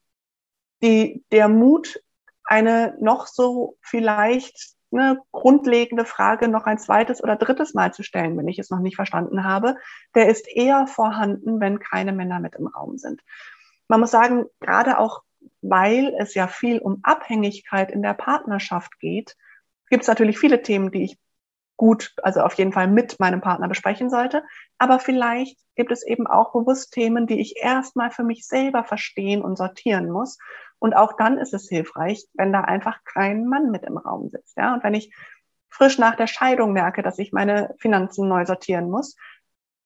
die, 0.82 1.26
der 1.34 1.50
Mut, 1.50 2.02
eine 2.46 2.96
noch 3.02 3.28
so 3.28 3.78
vielleicht 3.82 4.78
eine 4.94 5.20
grundlegende 5.34 6.06
Frage 6.06 6.48
noch 6.48 6.64
ein 6.64 6.78
zweites 6.78 7.22
oder 7.22 7.36
drittes 7.36 7.74
Mal 7.74 7.94
zu 7.94 8.04
stellen, 8.04 8.38
wenn 8.38 8.48
ich 8.48 8.58
es 8.58 8.70
noch 8.70 8.80
nicht 8.80 8.96
verstanden 8.96 9.44
habe, 9.44 9.76
der 10.16 10.30
ist 10.30 10.48
eher 10.48 10.88
vorhanden, 10.88 11.60
wenn 11.60 11.80
keine 11.80 12.14
Männer 12.14 12.40
mit 12.40 12.56
im 12.56 12.68
Raum 12.68 12.98
sind. 12.98 13.22
Man 13.90 14.00
muss 14.00 14.12
sagen, 14.12 14.46
gerade 14.62 14.98
auch 14.98 15.24
weil 15.62 16.16
es 16.18 16.34
ja 16.34 16.48
viel 16.48 16.80
um 16.80 17.00
Abhängigkeit 17.04 17.92
in 17.92 18.02
der 18.02 18.14
Partnerschaft 18.14 19.00
geht, 19.00 19.36
gibt 19.90 20.04
es 20.04 20.08
natürlich 20.08 20.40
viele 20.40 20.62
Themen, 20.62 20.92
die 20.92 21.04
ich 21.04 21.20
gut, 21.82 22.14
also 22.22 22.42
auf 22.42 22.54
jeden 22.54 22.74
Fall 22.74 22.88
mit 22.88 23.20
meinem 23.20 23.42
Partner 23.42 23.68
besprechen 23.68 24.10
sollte. 24.10 24.44
Aber 24.78 25.00
vielleicht 25.00 25.58
gibt 25.76 25.92
es 25.92 26.06
eben 26.06 26.28
auch 26.28 26.54
bewusst 26.54 26.94
Themen, 26.94 27.26
die 27.26 27.42
ich 27.42 27.58
erstmal 27.58 28.12
für 28.12 28.24
mich 28.24 28.46
selber 28.46 28.84
verstehen 28.84 29.42
und 29.42 29.58
sortieren 29.58 30.12
muss. 30.12 30.38
Und 30.78 30.96
auch 30.96 31.14
dann 31.18 31.40
ist 31.40 31.56
es 31.56 31.68
hilfreich, 31.68 32.28
wenn 32.34 32.54
da 32.54 32.62
einfach 32.62 33.00
kein 33.04 33.48
Mann 33.48 33.72
mit 33.72 33.84
im 33.84 33.98
Raum 33.98 34.30
sitzt. 34.30 34.58
Ja? 34.58 34.76
Und 34.76 34.84
wenn 34.84 34.94
ich 34.94 35.12
frisch 35.70 35.98
nach 35.98 36.16
der 36.16 36.28
Scheidung 36.28 36.72
merke, 36.72 37.02
dass 37.02 37.18
ich 37.18 37.32
meine 37.32 37.74
Finanzen 37.80 38.28
neu 38.28 38.46
sortieren 38.46 38.90
muss, 38.90 39.16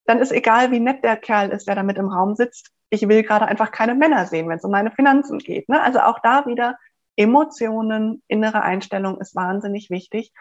dann 0.06 0.20
ist 0.20 0.34
egal, 0.34 0.72
wie 0.72 0.82
nett 0.82 1.02
der 1.04 1.16
Kerl 1.16 1.50
ist, 1.50 1.66
der 1.66 1.76
da 1.76 1.84
mit 1.84 1.98
im 1.98 2.10
Raum 2.10 2.36
sitzt 2.36 2.75
ich 2.90 3.08
will 3.08 3.24
gerade 3.24 3.46
einfach 3.46 3.72
keine 3.72 3.96
Männer 3.96 4.26
sehen, 4.26 4.48
wenn 4.48 4.58
es 4.58 4.64
um 4.64 4.72
meine 4.72 4.92
Finanzen 4.92 5.40
geht. 5.40 5.70
Ne? 5.70 5.82
Also 5.82 6.00
auch 6.00 6.20
da 6.20 6.46
wieder 6.46 6.78
Emotionen, 7.16 8.22
innere 8.28 8.62
Einstellung 8.62 9.20
ist 9.20 9.36
wahnsinnig 9.36 9.90
wichtig. 9.90 10.32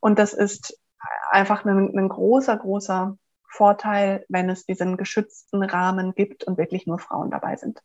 Und 0.00 0.18
das 0.18 0.32
ist 0.32 0.78
einfach 1.30 1.64
ein, 1.64 1.96
ein 1.96 2.08
großer, 2.08 2.56
großer 2.56 3.16
Vorteil, 3.48 4.24
wenn 4.28 4.50
es 4.50 4.66
diesen 4.66 4.96
geschützten 4.96 5.62
Rahmen 5.62 6.14
gibt 6.14 6.44
und 6.44 6.58
wirklich 6.58 6.86
nur 6.86 6.98
Frauen 6.98 7.30
dabei 7.30 7.56
sind. 7.56 7.80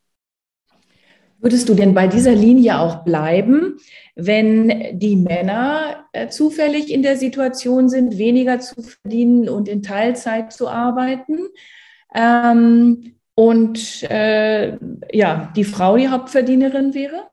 Würdest 1.39 1.68
du 1.68 1.74
denn 1.74 1.94
bei 1.94 2.08
dieser 2.08 2.32
Linie 2.32 2.80
auch 2.80 3.04
bleiben, 3.04 3.78
wenn 4.16 4.98
die 4.98 5.18
Männer 5.18 6.06
äh, 6.13 6.30
zufällig 6.30 6.89
in 6.89 7.04
der 7.04 7.18
Situation 7.18 7.89
sind, 7.89 8.18
weniger 8.18 8.60
zu 8.62 8.82
verdienen 8.82 9.50
und 9.50 9.68
in 9.68 9.84
Teilzeit 9.84 10.54
zu 10.54 10.70
arbeiten? 10.70 11.39
Ähm, 12.16 13.16
und 13.36 14.04
äh, 14.04 14.78
ja, 15.12 15.52
die 15.56 15.63
Frau 15.63 15.98
die 15.98 16.10
Hauptverdienerin 16.10 16.93
wäre? 16.93 17.30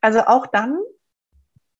Also 0.00 0.20
auch 0.20 0.46
dann, 0.46 0.78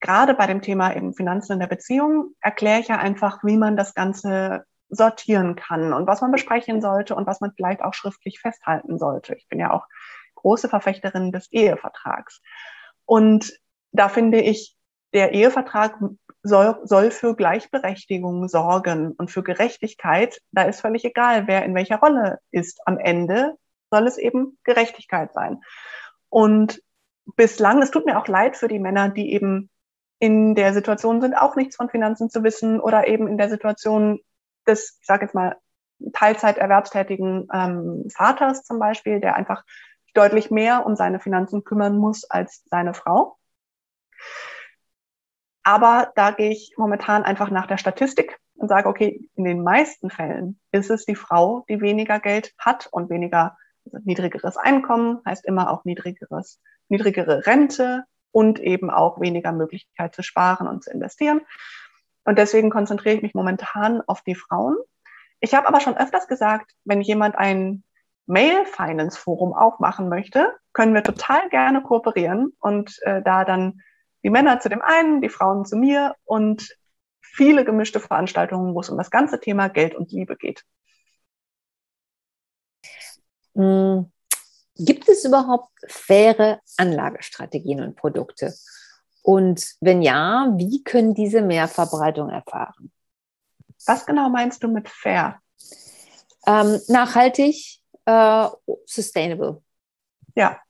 gerade 0.01 0.35
bei 0.35 0.47
dem 0.47 0.62
Thema 0.62 0.95
eben 0.95 1.15
Finanzen 1.15 1.55
in 1.55 1.61
der 1.61 1.67
Beziehung, 1.67 2.35
erkläre 2.41 2.81
ich 2.81 2.88
ja 2.88 2.99
einfach, 2.99 3.43
wie 3.43 3.57
man 3.57 3.77
das 3.77 3.95
Ganze 3.95 4.65
sortieren 4.88 5.57
kann 5.57 5.93
und 5.93 6.07
was 6.07 6.21
man 6.21 6.31
besprechen 6.31 6.81
sollte 6.81 7.15
und 7.15 7.27
was 7.27 7.41
man 7.41 7.53
vielleicht 7.57 7.83
auch 7.83 7.95
schriftlich 7.95 8.41
festhalten 8.41 8.99
sollte. 8.99 9.35
Ich 9.35 9.49
bin 9.49 9.59
ja 9.59 9.73
auch 9.73 9.87
große 10.35 10.69
Verfechterin 10.69 11.33
des 11.33 11.51
Ehevertrags. 11.51 12.43
Und 13.07 13.53
da 13.93 14.09
finde 14.09 14.41
ich, 14.41 14.77
der 15.12 15.33
Ehevertrag 15.33 15.98
soll, 16.42 16.81
soll 16.85 17.11
für 17.11 17.37
Gleichberechtigung 17.37 18.48
sorgen 18.48 19.12
und 19.12 19.31
für 19.31 19.42
Gerechtigkeit. 19.42 20.40
Da 20.51 20.62
ist 20.62 20.81
völlig 20.81 21.05
egal, 21.05 21.46
wer 21.46 21.64
in 21.64 21.75
welcher 21.75 21.98
Rolle 21.98 22.38
ist. 22.51 22.81
Am 22.87 22.98
Ende 22.98 23.57
soll 23.90 24.07
es 24.07 24.18
eben 24.18 24.59
Gerechtigkeit 24.64 25.33
sein. 25.35 25.61
Und 26.29 26.83
bislang, 27.37 27.83
es 27.83 27.90
tut 27.90 28.07
mir 28.07 28.18
auch 28.18 28.27
leid 28.27 28.57
für 28.57 28.68
die 28.68 28.79
Männer, 28.79 29.09
die 29.09 29.33
eben 29.33 29.70
in 30.18 30.55
der 30.55 30.72
Situation 30.72 31.20
sind, 31.20 31.35
auch 31.35 31.57
nichts 31.57 31.77
von 31.77 31.90
Finanzen 31.90 32.31
zu 32.31 32.42
wissen 32.44 32.81
oder 32.81 33.07
eben 33.07 33.29
in 33.29 33.38
der 33.38 33.51
Situation 33.51 34.20
des, 34.66 34.98
ich 35.01 35.07
sage 35.07 35.25
jetzt 35.25 35.35
mal, 35.35 35.57
Teilzeiterwerbstätigen 36.12 37.48
ähm, 37.53 38.09
Vaters 38.12 38.64
zum 38.64 38.79
Beispiel, 38.79 39.20
der 39.20 39.37
einfach 39.37 39.64
deutlich 40.14 40.51
mehr 40.51 40.85
um 40.87 40.96
seine 40.96 41.20
Finanzen 41.20 41.64
kümmern 41.64 41.96
muss 41.96 42.25
als 42.25 42.64
seine 42.66 42.94
Frau. 42.94 43.37
Aber 45.62 46.12
da 46.16 46.33
gehe 46.33 46.51
ich 46.51 46.75
momentan 46.77 47.22
einfach 47.22 47.51
nach 47.51 47.66
der 47.66 47.79
Statistik 47.79 48.38
und 48.55 48.68
sage, 48.68 48.88
okay, 48.88 49.29
in 49.35 49.44
den 49.44 49.62
meisten 49.62 50.11
Fällen 50.11 50.61
ist 50.72 50.90
es 50.90 51.05
die 51.05 51.14
Frau, 51.14 51.64
die 51.68 51.81
weniger 51.81 52.20
Geld 52.20 52.55
hat 52.59 52.88
und 52.90 53.11
weniger 53.11 53.57
also 53.85 53.98
niedrigeres 54.05 54.57
Einkommen, 54.57 55.20
heißt 55.27 55.44
immer 55.44 55.70
auch 55.70 55.85
niedrigeres, 55.85 56.61
niedrigere 56.88 57.46
Rente 57.46 58.05
und 58.31 58.61
eben 58.61 58.90
auch 58.90 59.20
weniger 59.20 59.53
Möglichkeit 59.53 60.14
zu 60.14 60.22
sparen 60.22 60.66
und 60.66 60.85
zu 60.85 60.90
investieren. 60.90 61.40
Und 62.25 62.38
deswegen 62.38 62.70
konzentriere 62.70 63.16
ich 63.16 63.22
mich 63.22 63.35
momentan 63.35 64.01
auf 64.07 64.22
die 64.22 64.37
Frauen. 64.37 64.77
Ich 65.40 65.55
habe 65.55 65.66
aber 65.66 65.81
schon 65.81 65.96
öfters 65.96 66.29
gesagt, 66.29 66.72
wenn 66.85 67.01
jemand 67.01 67.37
ein 67.37 67.83
Mail 68.27 68.64
Finance 68.66 69.18
Forum 69.18 69.53
aufmachen 69.53 70.09
möchte, 70.09 70.55
können 70.72 70.94
wir 70.94 71.03
total 71.03 71.48
gerne 71.48 71.83
kooperieren 71.83 72.53
und 72.61 72.96
äh, 73.03 73.20
da 73.22 73.44
dann 73.44 73.81
die 74.23 74.31
Männer 74.31 74.61
zu 74.61 74.69
dem 74.69 74.83
einen, 74.83 75.21
die 75.21 75.29
Frauen 75.29 75.65
zu 75.65 75.77
mir 75.77 76.15
und 76.25 76.77
viele 77.21 77.65
gemischte 77.65 78.01
Veranstaltungen, 78.01 78.75
wo 78.75 78.81
es 78.81 78.91
um 78.91 78.99
das 78.99 79.11
ganze 79.11 79.41
Thema 79.41 79.69
Geld 79.69 79.95
und 79.95 80.13
Liebe 80.13 80.37
geht. 80.37 80.65
Hm. 83.55 84.11
Gibt 84.77 85.09
es 85.09 85.25
überhaupt 85.25 85.71
faire 85.87 86.61
Anlagestrategien 86.77 87.83
und 87.83 87.97
Produkte? 87.97 88.55
Und 89.23 89.77
wenn 89.81 90.03
ja, 90.03 90.53
wie 90.57 90.83
können 90.83 91.15
diese 91.15 91.43
mehr 91.43 91.69
Verbreitung 91.69 92.31
erfahren? 92.31 92.91
Was 93.87 94.07
genau 94.07 94.29
meinst 94.29 94.63
du 94.63 94.69
mit 94.69 94.89
fair? 94.89 95.41
Ähm, 96.47 96.81
nachhaltig, 96.89 97.81
äh, 98.07 98.49
sustainable. 98.87 99.63
Ja, 100.35 100.61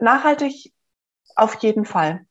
nachhaltig 0.00 0.74
auf 1.36 1.54
jeden 1.56 1.84
Fall. 1.84 2.26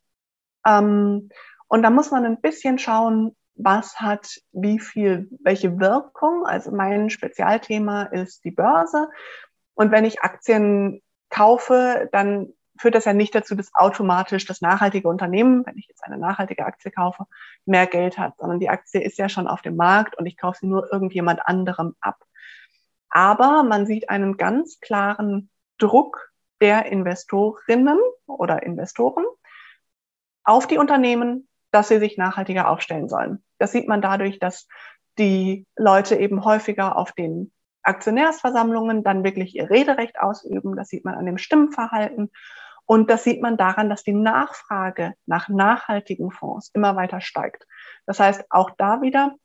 Ähm, 0.65 1.29
und 1.67 1.83
da 1.83 1.89
muss 1.89 2.11
man 2.11 2.25
ein 2.25 2.41
bisschen 2.41 2.79
schauen, 2.79 3.35
was 3.55 3.99
hat 3.99 4.39
wie 4.51 4.79
viel, 4.79 5.29
welche 5.41 5.79
Wirkung. 5.79 6.45
Also 6.45 6.71
mein 6.71 7.09
Spezialthema 7.09 8.03
ist 8.03 8.43
die 8.43 8.51
Börse. 8.51 9.09
Und 9.73 9.91
wenn 9.91 10.05
ich 10.05 10.21
Aktien 10.21 11.01
kaufe, 11.29 12.09
dann 12.11 12.53
führt 12.77 12.95
das 12.95 13.05
ja 13.05 13.13
nicht 13.13 13.35
dazu, 13.35 13.55
dass 13.55 13.73
automatisch 13.75 14.45
das 14.45 14.61
nachhaltige 14.61 15.07
Unternehmen, 15.07 15.65
wenn 15.65 15.77
ich 15.77 15.87
jetzt 15.87 16.03
eine 16.03 16.17
nachhaltige 16.17 16.65
Aktie 16.65 16.91
kaufe, 16.91 17.25
mehr 17.65 17.85
Geld 17.85 18.17
hat, 18.17 18.37
sondern 18.37 18.59
die 18.59 18.69
Aktie 18.69 19.01
ist 19.01 19.17
ja 19.17 19.29
schon 19.29 19.47
auf 19.47 19.61
dem 19.61 19.75
Markt 19.75 20.17
und 20.17 20.25
ich 20.25 20.35
kaufe 20.35 20.59
sie 20.61 20.67
nur 20.67 20.91
irgendjemand 20.91 21.45
anderem 21.45 21.95
ab. 22.01 22.17
Aber 23.09 23.63
man 23.63 23.85
sieht 23.85 24.09
einen 24.09 24.37
ganz 24.37 24.79
klaren 24.79 25.49
Druck 25.77 26.30
der 26.61 26.85
Investorinnen 26.85 27.99
oder 28.25 28.63
Investoren 28.63 29.25
auf 30.43 30.67
die 30.67 30.77
Unternehmen, 30.77 31.47
dass 31.71 31.87
sie 31.87 31.99
sich 31.99 32.17
nachhaltiger 32.17 32.69
aufstellen 32.69 33.09
sollen. 33.09 33.43
Das 33.57 33.71
sieht 33.71 33.87
man 33.87 34.01
dadurch, 34.01 34.39
dass 34.39 34.67
die 35.17 35.65
Leute 35.75 36.15
eben 36.15 36.45
häufiger 36.45 36.97
auf 36.97 37.11
den 37.11 37.51
Aktionärsversammlungen 37.83 39.03
dann 39.03 39.23
wirklich 39.23 39.55
ihr 39.55 39.69
Rederecht 39.69 40.19
ausüben. 40.19 40.75
Das 40.75 40.89
sieht 40.89 41.05
man 41.05 41.15
an 41.15 41.25
dem 41.25 41.37
Stimmverhalten. 41.37 42.31
Und 42.85 43.09
das 43.09 43.23
sieht 43.23 43.41
man 43.41 43.57
daran, 43.57 43.89
dass 43.89 44.03
die 44.03 44.13
Nachfrage 44.13 45.13
nach 45.25 45.47
nachhaltigen 45.49 46.31
Fonds 46.31 46.71
immer 46.73 46.95
weiter 46.95 47.21
steigt. 47.21 47.65
Das 48.05 48.19
heißt, 48.19 48.45
auch 48.49 48.71
da 48.77 49.01
wieder 49.01 49.35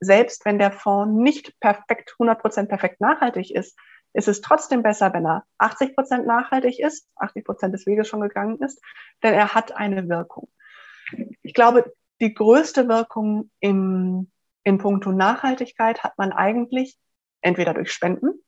selbst 0.00 0.44
wenn 0.44 0.58
der 0.58 0.72
Fonds 0.72 1.14
nicht 1.14 1.58
perfekt, 1.60 2.14
100 2.18 2.40
Prozent 2.40 2.68
perfekt 2.68 3.00
nachhaltig 3.00 3.50
ist, 3.54 3.78
ist 4.16 4.28
es 4.28 4.40
trotzdem 4.40 4.82
besser, 4.82 5.12
wenn 5.12 5.26
er 5.26 5.44
80 5.58 5.94
Prozent 5.94 6.26
nachhaltig 6.26 6.80
ist, 6.80 7.06
80 7.16 7.44
Prozent 7.44 7.74
des 7.74 7.86
Weges 7.86 8.08
schon 8.08 8.22
gegangen 8.22 8.58
ist, 8.60 8.80
denn 9.22 9.34
er 9.34 9.54
hat 9.54 9.76
eine 9.76 10.08
Wirkung. 10.08 10.48
Ich 11.42 11.52
glaube, 11.52 11.92
die 12.20 12.32
größte 12.32 12.88
Wirkung 12.88 13.50
im, 13.60 14.30
in 14.64 14.78
puncto 14.78 15.12
Nachhaltigkeit 15.12 16.02
hat 16.02 16.16
man 16.16 16.32
eigentlich 16.32 16.98
entweder 17.42 17.74
durch 17.74 17.92
Spenden 17.92 18.42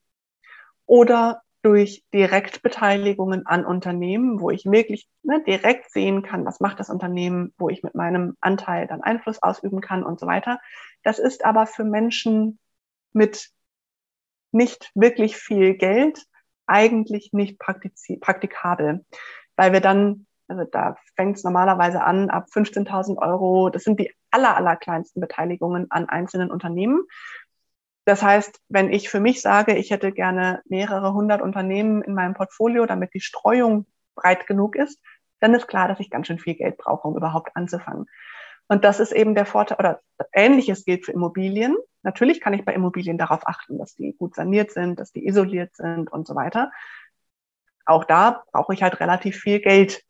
oder 0.86 1.42
durch 1.60 2.02
Direktbeteiligungen 2.14 3.44
an 3.44 3.66
Unternehmen, 3.66 4.40
wo 4.40 4.48
ich 4.48 4.64
wirklich 4.64 5.06
ne, 5.22 5.42
direkt 5.44 5.90
sehen 5.90 6.22
kann, 6.22 6.46
was 6.46 6.60
macht 6.60 6.80
das 6.80 6.88
Unternehmen, 6.88 7.52
wo 7.58 7.68
ich 7.68 7.82
mit 7.82 7.94
meinem 7.94 8.38
Anteil 8.40 8.86
dann 8.86 9.02
Einfluss 9.02 9.42
ausüben 9.42 9.82
kann 9.82 10.02
und 10.02 10.18
so 10.18 10.26
weiter. 10.26 10.60
Das 11.02 11.18
ist 11.18 11.44
aber 11.44 11.66
für 11.66 11.84
Menschen 11.84 12.58
mit 13.12 13.50
nicht 14.52 14.90
wirklich 14.94 15.36
viel 15.36 15.74
Geld 15.74 16.24
eigentlich 16.66 17.30
nicht 17.32 17.58
praktikabel, 17.58 19.04
weil 19.56 19.72
wir 19.72 19.80
dann, 19.80 20.26
also 20.48 20.64
da 20.64 20.96
fängt 21.16 21.36
es 21.36 21.44
normalerweise 21.44 22.02
an 22.02 22.30
ab 22.30 22.46
15.000 22.52 23.18
Euro, 23.18 23.70
das 23.70 23.84
sind 23.84 23.98
die 23.98 24.12
aller, 24.30 24.56
aller 24.56 24.76
kleinsten 24.76 25.20
Beteiligungen 25.20 25.90
an 25.90 26.08
einzelnen 26.08 26.50
Unternehmen. 26.50 27.02
Das 28.04 28.22
heißt, 28.22 28.60
wenn 28.68 28.90
ich 28.90 29.10
für 29.10 29.20
mich 29.20 29.42
sage, 29.42 29.74
ich 29.74 29.90
hätte 29.90 30.12
gerne 30.12 30.62
mehrere 30.66 31.12
hundert 31.12 31.42
Unternehmen 31.42 32.02
in 32.02 32.14
meinem 32.14 32.34
Portfolio, 32.34 32.86
damit 32.86 33.12
die 33.14 33.20
Streuung 33.20 33.86
breit 34.14 34.46
genug 34.46 34.76
ist, 34.76 35.00
dann 35.40 35.54
ist 35.54 35.68
klar, 35.68 35.88
dass 35.88 36.00
ich 36.00 36.10
ganz 36.10 36.26
schön 36.26 36.38
viel 36.38 36.54
Geld 36.54 36.78
brauche, 36.78 37.06
um 37.06 37.16
überhaupt 37.16 37.54
anzufangen. 37.54 38.06
Und 38.66 38.84
das 38.84 39.00
ist 39.00 39.12
eben 39.12 39.34
der 39.34 39.46
Vorteil, 39.46 39.78
oder 39.78 40.00
ähnliches 40.32 40.84
gilt 40.84 41.06
für 41.06 41.12
Immobilien. 41.12 41.76
Natürlich 42.02 42.40
kann 42.40 42.54
ich 42.54 42.64
bei 42.64 42.74
Immobilien 42.74 43.18
darauf 43.18 43.46
achten, 43.46 43.78
dass 43.78 43.94
die 43.94 44.14
gut 44.14 44.34
saniert 44.34 44.70
sind, 44.70 44.98
dass 44.98 45.12
die 45.12 45.26
isoliert 45.26 45.74
sind 45.76 46.10
und 46.10 46.26
so 46.26 46.34
weiter. 46.34 46.70
Auch 47.84 48.04
da 48.04 48.44
brauche 48.52 48.74
ich 48.74 48.82
halt 48.82 49.00
relativ 49.00 49.38
viel 49.38 49.60
Geld, 49.60 50.02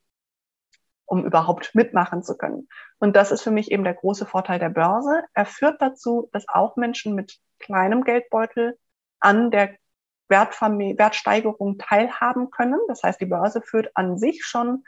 um 1.07 1.24
überhaupt 1.24 1.74
mitmachen 1.74 2.22
zu 2.22 2.37
können. 2.37 2.68
Und 2.98 3.16
das 3.16 3.31
ist 3.31 3.42
für 3.42 3.51
mich 3.51 3.70
eben 3.70 3.85
der 3.85 3.94
große 3.94 4.27
Vorteil 4.27 4.59
der 4.59 4.68
Börse. 4.68 5.22
Er 5.33 5.46
führt 5.46 5.81
dazu, 5.81 6.29
dass 6.33 6.48
auch 6.48 6.77
Menschen 6.77 7.14
mit 7.14 7.38
kleinem 7.59 8.05
Geldbeutel 8.05 8.79
an 9.20 9.51
der 9.51 9.77
Wertsteigerung 10.29 11.79
teilhaben 11.79 12.51
können. 12.51 12.79
Das 12.88 13.03
heißt, 13.03 13.20
die 13.20 13.27
Börse 13.27 13.62
führt 13.62 13.96
an 13.96 14.18
sich 14.18 14.44
schon 14.44 14.85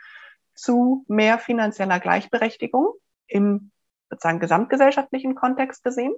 zu 0.54 1.04
mehr 1.08 1.38
finanzieller 1.38 2.00
Gleichberechtigung 2.00 2.92
im 3.26 3.70
sozusagen 4.10 4.40
gesamtgesellschaftlichen 4.40 5.34
Kontext 5.34 5.84
gesehen. 5.84 6.14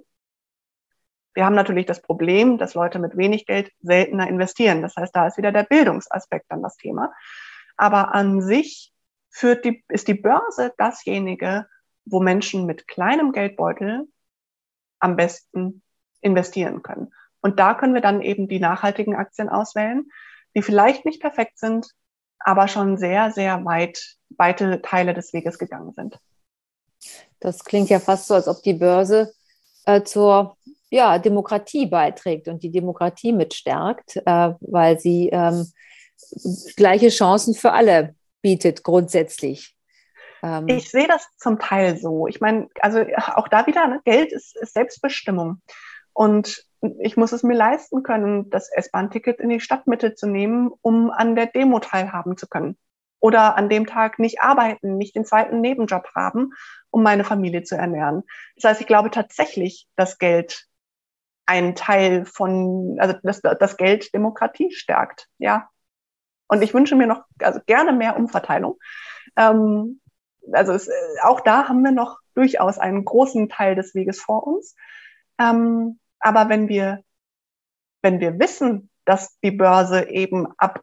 Wir 1.33 1.45
haben 1.45 1.55
natürlich 1.55 1.85
das 1.85 2.01
Problem, 2.01 2.57
dass 2.57 2.75
Leute 2.75 2.99
mit 2.99 3.17
wenig 3.17 3.45
Geld 3.45 3.71
seltener 3.81 4.27
investieren. 4.27 4.81
Das 4.81 4.95
heißt, 4.95 5.15
da 5.15 5.27
ist 5.27 5.37
wieder 5.37 5.51
der 5.51 5.63
Bildungsaspekt 5.63 6.45
dann 6.49 6.61
das 6.61 6.77
Thema. 6.77 7.11
Aber 7.75 8.13
an 8.13 8.41
sich 8.41 8.93
führt 9.29 9.65
die, 9.65 9.83
ist 9.89 10.07
die 10.07 10.13
Börse 10.13 10.73
dasjenige, 10.77 11.65
wo 12.05 12.19
Menschen 12.19 12.65
mit 12.65 12.87
kleinem 12.87 13.31
Geldbeutel 13.31 14.07
am 14.99 15.15
besten 15.15 15.81
investieren 16.21 16.83
können. 16.83 17.13
Und 17.41 17.59
da 17.59 17.73
können 17.73 17.93
wir 17.93 18.01
dann 18.01 18.21
eben 18.21 18.47
die 18.47 18.59
nachhaltigen 18.59 19.15
Aktien 19.15 19.49
auswählen, 19.49 20.09
die 20.55 20.61
vielleicht 20.61 21.03
nicht 21.03 21.21
perfekt 21.21 21.57
sind, 21.57 21.87
aber 22.39 22.67
schon 22.67 22.97
sehr, 22.97 23.31
sehr 23.31 23.65
weit, 23.65 24.17
weite 24.29 24.81
Teile 24.81 25.13
des 25.13 25.33
Weges 25.33 25.57
gegangen 25.57 25.93
sind. 25.93 26.19
Das 27.39 27.65
klingt 27.65 27.89
ja 27.89 27.99
fast 27.99 28.27
so, 28.27 28.35
als 28.35 28.47
ob 28.47 28.61
die 28.63 28.73
Börse 28.73 29.33
äh, 29.85 30.03
zur 30.03 30.57
ja, 30.93 31.17
Demokratie 31.17 31.87
beiträgt 31.87 32.47
und 32.47 32.61
die 32.61 32.69
Demokratie 32.69 33.33
mitstärkt, 33.33 34.17
äh, 34.17 34.53
weil 34.61 34.99
sie 34.99 35.27
ähm, 35.29 35.65
gleiche 36.75 37.09
Chancen 37.09 37.55
für 37.55 37.71
alle 37.71 38.13
bietet 38.43 38.83
grundsätzlich. 38.83 39.75
Ähm 40.43 40.67
ich 40.67 40.91
sehe 40.91 41.07
das 41.07 41.27
zum 41.39 41.57
Teil 41.57 41.97
so. 41.97 42.27
Ich 42.27 42.41
meine, 42.41 42.69
also 42.79 42.99
auch 43.35 43.47
da 43.47 43.65
wieder, 43.65 43.87
ne, 43.87 44.01
Geld 44.05 44.31
ist, 44.31 44.55
ist 44.55 44.75
Selbstbestimmung. 44.75 45.63
Und 46.13 46.63
ich 46.99 47.17
muss 47.17 47.31
es 47.31 47.41
mir 47.41 47.55
leisten 47.55 48.03
können, 48.03 48.51
das 48.51 48.69
S-Bahn-Ticket 48.69 49.39
in 49.39 49.49
die 49.49 49.61
Stadtmitte 49.61 50.13
zu 50.13 50.27
nehmen, 50.27 50.69
um 50.81 51.09
an 51.09 51.35
der 51.35 51.47
Demo 51.47 51.79
teilhaben 51.79 52.37
zu 52.37 52.45
können. 52.45 52.77
Oder 53.19 53.57
an 53.57 53.67
dem 53.67 53.87
Tag 53.87 54.19
nicht 54.19 54.41
arbeiten, 54.41 54.97
nicht 54.97 55.15
den 55.15 55.25
zweiten 55.25 55.59
Nebenjob 55.59 56.07
haben, 56.13 56.51
um 56.91 57.01
meine 57.01 57.23
Familie 57.23 57.63
zu 57.63 57.75
ernähren. 57.75 58.21
Das 58.57 58.69
heißt, 58.69 58.81
ich 58.81 58.87
glaube 58.87 59.09
tatsächlich, 59.09 59.87
dass 59.95 60.19
Geld 60.19 60.67
ein 61.45 61.75
Teil 61.75 62.25
von, 62.25 62.97
also 62.99 63.15
dass 63.23 63.41
das 63.41 63.77
Geld 63.77 64.13
Demokratie 64.13 64.71
stärkt, 64.71 65.27
ja. 65.37 65.69
Und 66.47 66.61
ich 66.61 66.73
wünsche 66.73 66.95
mir 66.95 67.07
noch 67.07 67.23
also 67.39 67.59
gerne 67.65 67.93
mehr 67.93 68.15
Umverteilung. 68.17 68.77
Ähm, 69.35 70.01
also 70.51 70.73
es, 70.73 70.89
auch 71.23 71.39
da 71.41 71.67
haben 71.67 71.83
wir 71.83 71.91
noch 71.91 72.19
durchaus 72.35 72.77
einen 72.77 73.05
großen 73.05 73.49
Teil 73.49 73.75
des 73.75 73.95
Weges 73.95 74.21
vor 74.21 74.45
uns. 74.45 74.75
Ähm, 75.39 75.99
aber 76.19 76.49
wenn 76.49 76.67
wir, 76.67 77.03
wenn 78.01 78.19
wir 78.19 78.39
wissen, 78.39 78.89
dass 79.05 79.39
die 79.39 79.51
Börse 79.51 80.09
eben 80.09 80.47
ab 80.57 80.81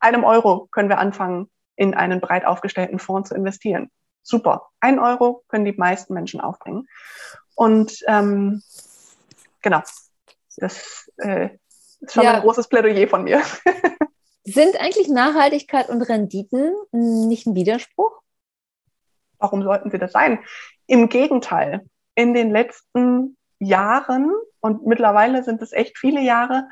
einem 0.00 0.24
Euro 0.24 0.68
können 0.70 0.88
wir 0.88 0.98
anfangen, 0.98 1.50
in 1.76 1.94
einen 1.94 2.20
breit 2.20 2.44
aufgestellten 2.44 2.98
Fonds 2.98 3.28
zu 3.28 3.34
investieren. 3.34 3.90
Super. 4.22 4.68
Ein 4.80 4.98
Euro 4.98 5.44
können 5.48 5.64
die 5.64 5.72
meisten 5.72 6.14
Menschen 6.14 6.40
aufbringen. 6.40 6.88
Und 7.54 8.02
ähm, 8.06 8.62
genau, 9.66 9.82
das 10.58 11.10
äh, 11.18 11.50
ist 12.00 12.12
schon 12.12 12.22
ja. 12.22 12.34
ein 12.34 12.42
großes 12.42 12.68
Plädoyer 12.68 13.08
von 13.08 13.24
mir. 13.24 13.42
Sind 14.44 14.80
eigentlich 14.80 15.08
Nachhaltigkeit 15.08 15.88
und 15.88 16.02
Renditen 16.02 16.72
nicht 16.92 17.46
ein 17.46 17.56
Widerspruch? 17.56 18.22
Warum 19.38 19.64
sollten 19.64 19.90
sie 19.90 19.98
das 19.98 20.12
sein? 20.12 20.38
Im 20.86 21.08
Gegenteil. 21.08 21.84
In 22.14 22.32
den 22.32 22.52
letzten 22.52 23.36
Jahren, 23.58 24.32
und 24.60 24.86
mittlerweile 24.86 25.42
sind 25.42 25.60
es 25.62 25.72
echt 25.72 25.98
viele 25.98 26.20
Jahre, 26.20 26.68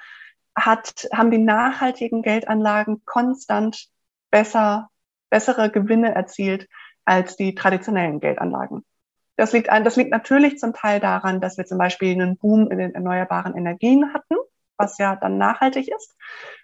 hat, 0.55 1.09
haben 1.13 1.33
die 1.33 1.39
nachhaltigen 1.39 2.23
Geldanlagen 2.23 3.05
konstant 3.05 3.89
besser, 4.31 4.89
bessere 5.31 5.69
Gewinne 5.69 6.15
erzielt 6.15 6.69
als 7.05 7.35
die 7.35 7.57
traditionellen 7.57 8.21
Geldanlagen. 8.21 8.85
Das 9.37 9.53
liegt, 9.53 9.69
ein, 9.69 9.85
das 9.85 9.97
liegt 9.97 10.11
natürlich 10.11 10.59
zum 10.59 10.73
Teil 10.73 11.01
daran, 11.01 11.41
dass 11.41 11.59
wir 11.59 11.65
zum 11.65 11.79
Beispiel 11.79 12.13
einen 12.13 12.37
Boom 12.37 12.71
in 12.71 12.79
den 12.79 12.95
erneuerbaren 12.95 13.57
Energien 13.57 14.15
hatten, 14.15 14.37
was 14.77 14.99
ja 14.99 15.17
dann 15.17 15.39
nachhaltig 15.39 15.89
ist. 15.89 16.15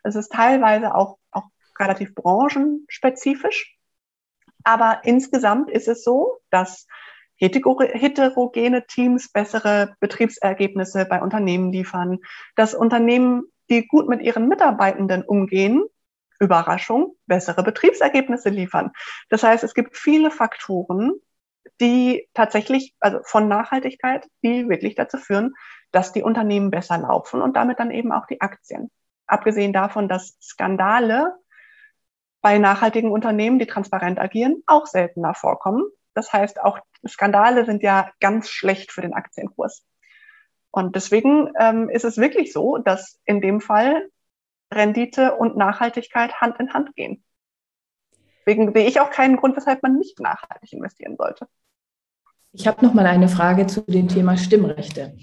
Es 0.04 0.14
ist 0.14 0.32
teilweise 0.32 0.94
auch, 0.94 1.18
auch 1.32 1.44
relativ 1.78 2.14
branchenspezifisch. 2.14 3.76
Aber 4.62 5.00
insgesamt 5.04 5.70
ist 5.70 5.88
es 5.88 6.04
so, 6.04 6.38
dass 6.50 6.86
heterogene 7.36 8.86
Teams 8.86 9.32
bessere 9.32 9.96
Betriebsergebnisse 10.00 11.06
bei 11.06 11.22
Unternehmen 11.22 11.72
liefern, 11.72 12.18
dass 12.54 12.74
Unternehmen, 12.74 13.44
die 13.70 13.86
gut 13.86 14.08
mit 14.08 14.20
ihren 14.20 14.48
Mitarbeitenden 14.48 15.22
umgehen, 15.22 15.84
Überraschung, 16.38 17.16
bessere 17.26 17.62
Betriebsergebnisse 17.62 18.50
liefern. 18.50 18.92
Das 19.28 19.42
heißt, 19.42 19.64
es 19.64 19.74
gibt 19.74 19.96
viele 19.96 20.30
Faktoren, 20.30 21.12
die 21.80 22.28
tatsächlich, 22.34 22.94
also 23.00 23.20
von 23.24 23.48
Nachhaltigkeit, 23.48 24.26
die 24.42 24.68
wirklich 24.68 24.94
dazu 24.94 25.18
führen, 25.18 25.54
dass 25.92 26.12
die 26.12 26.22
Unternehmen 26.22 26.70
besser 26.70 26.98
laufen 26.98 27.42
und 27.42 27.56
damit 27.56 27.80
dann 27.80 27.90
eben 27.90 28.12
auch 28.12 28.26
die 28.26 28.40
Aktien. 28.40 28.90
Abgesehen 29.26 29.72
davon, 29.72 30.08
dass 30.08 30.36
Skandale 30.40 31.34
bei 32.40 32.58
nachhaltigen 32.58 33.12
Unternehmen, 33.12 33.58
die 33.58 33.66
transparent 33.66 34.18
agieren, 34.18 34.62
auch 34.66 34.86
seltener 34.86 35.34
vorkommen. 35.34 35.84
Das 36.14 36.32
heißt, 36.32 36.60
auch 36.60 36.78
Skandale 37.06 37.64
sind 37.64 37.82
ja 37.82 38.10
ganz 38.20 38.48
schlecht 38.48 38.92
für 38.92 39.02
den 39.02 39.14
Aktienkurs. 39.14 39.84
Und 40.70 40.96
deswegen 40.96 41.52
ähm, 41.58 41.88
ist 41.88 42.04
es 42.04 42.16
wirklich 42.16 42.52
so, 42.52 42.78
dass 42.78 43.20
in 43.24 43.40
dem 43.40 43.60
Fall 43.60 44.08
Rendite 44.72 45.34
und 45.34 45.56
Nachhaltigkeit 45.56 46.40
Hand 46.40 46.58
in 46.60 46.72
Hand 46.72 46.94
gehen. 46.94 47.24
Deswegen 48.40 48.72
sehe 48.72 48.88
ich 48.88 49.00
auch 49.00 49.10
keinen 49.10 49.36
Grund, 49.36 49.56
weshalb 49.56 49.82
man 49.82 49.96
nicht 49.96 50.20
nachhaltig 50.20 50.72
investieren 50.72 51.16
sollte. 51.16 51.46
Ich 52.52 52.66
habe 52.66 52.84
noch 52.84 52.94
mal 52.94 53.06
eine 53.06 53.28
Frage 53.28 53.66
zu 53.66 53.82
dem 53.82 54.08
Thema 54.08 54.36
Stimmrechte. 54.36 55.16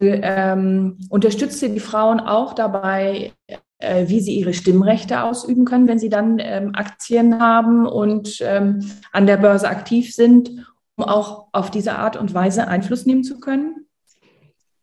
Ähm, 0.00 0.98
unterstützt 1.10 1.62
ihr 1.62 1.68
die 1.68 1.80
Frauen 1.80 2.20
auch 2.20 2.54
dabei, 2.54 3.32
äh, 3.78 4.08
wie 4.08 4.20
sie 4.20 4.34
ihre 4.34 4.54
Stimmrechte 4.54 5.22
ausüben 5.22 5.64
können, 5.64 5.88
wenn 5.88 5.98
sie 5.98 6.08
dann 6.08 6.38
ähm, 6.38 6.72
Aktien 6.74 7.40
haben 7.40 7.86
und 7.86 8.38
ähm, 8.40 8.90
an 9.12 9.26
der 9.26 9.36
Börse 9.36 9.68
aktiv 9.68 10.14
sind, 10.14 10.66
um 10.96 11.04
auch 11.04 11.48
auf 11.52 11.70
diese 11.70 11.96
Art 11.96 12.16
und 12.16 12.32
Weise 12.32 12.68
Einfluss 12.68 13.06
nehmen 13.06 13.24
zu 13.24 13.40
können? 13.40 13.86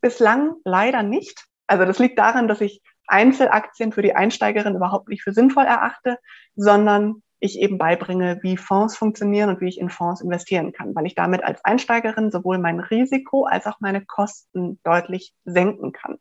Bislang 0.02 0.56
leider 0.66 1.02
nicht. 1.02 1.46
Also 1.68 1.86
das 1.86 2.00
liegt 2.00 2.20
daran, 2.20 2.48
dass 2.48 2.62
ich 2.62 2.82
Einzelaktien 3.12 3.92
für 3.92 4.02
die 4.02 4.16
Einsteigerin 4.16 4.76
überhaupt 4.76 5.10
nicht 5.10 5.24
für 5.24 5.34
sinnvoll 5.34 5.66
erachte, 5.66 6.18
sondern 6.56 7.22
ich 7.40 7.60
eben 7.60 7.78
beibringe, 7.78 8.40
wie 8.44 8.56
Fonds 8.56 8.96
funktionieren 8.96 9.50
und 9.50 9.62
wie 9.62 9.68
ich 9.68 9.80
in 9.80 9.90
Fonds 9.90 10.22
investieren 10.22 10.74
kann, 10.74 10.96
weil 10.96 11.08
ich 11.08 11.16
damit 11.16 11.44
als 11.44 11.64
Einsteigerin 11.66 12.32
sowohl 12.32 12.60
mein 12.60 12.80
Risiko 12.80 13.46
als 13.46 13.66
auch 13.66 13.80
meine 13.80 14.06
Kosten 14.06 14.80
deutlich 14.84 15.34
senken 15.44 15.92
kann. 15.92 16.20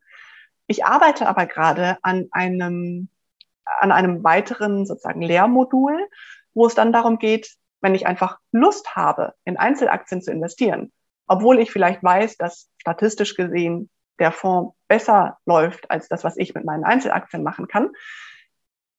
Ich 0.66 0.84
arbeite 0.84 1.28
aber 1.28 1.46
gerade 1.46 1.98
an 2.02 2.28
einem, 2.30 3.08
an 3.64 3.92
einem 3.92 4.24
weiteren 4.24 4.86
sozusagen 4.86 5.20
Lehrmodul, 5.20 6.08
wo 6.54 6.66
es 6.66 6.74
dann 6.74 6.92
darum 6.92 7.18
geht, 7.18 7.54
wenn 7.82 7.94
ich 7.94 8.06
einfach 8.06 8.38
Lust 8.50 8.96
habe, 8.96 9.34
in 9.44 9.58
Einzelaktien 9.58 10.22
zu 10.22 10.30
investieren, 10.30 10.90
obwohl 11.26 11.58
ich 11.58 11.70
vielleicht 11.70 12.02
weiß, 12.02 12.38
dass 12.38 12.70
statistisch 12.78 13.34
gesehen 13.34 13.90
der 14.20 14.32
Fonds 14.32 14.76
besser 14.88 15.38
läuft 15.46 15.90
als 15.90 16.08
das, 16.08 16.24
was 16.24 16.36
ich 16.36 16.54
mit 16.54 16.64
meinen 16.64 16.84
Einzelaktien 16.84 17.42
machen 17.42 17.66
kann. 17.66 17.90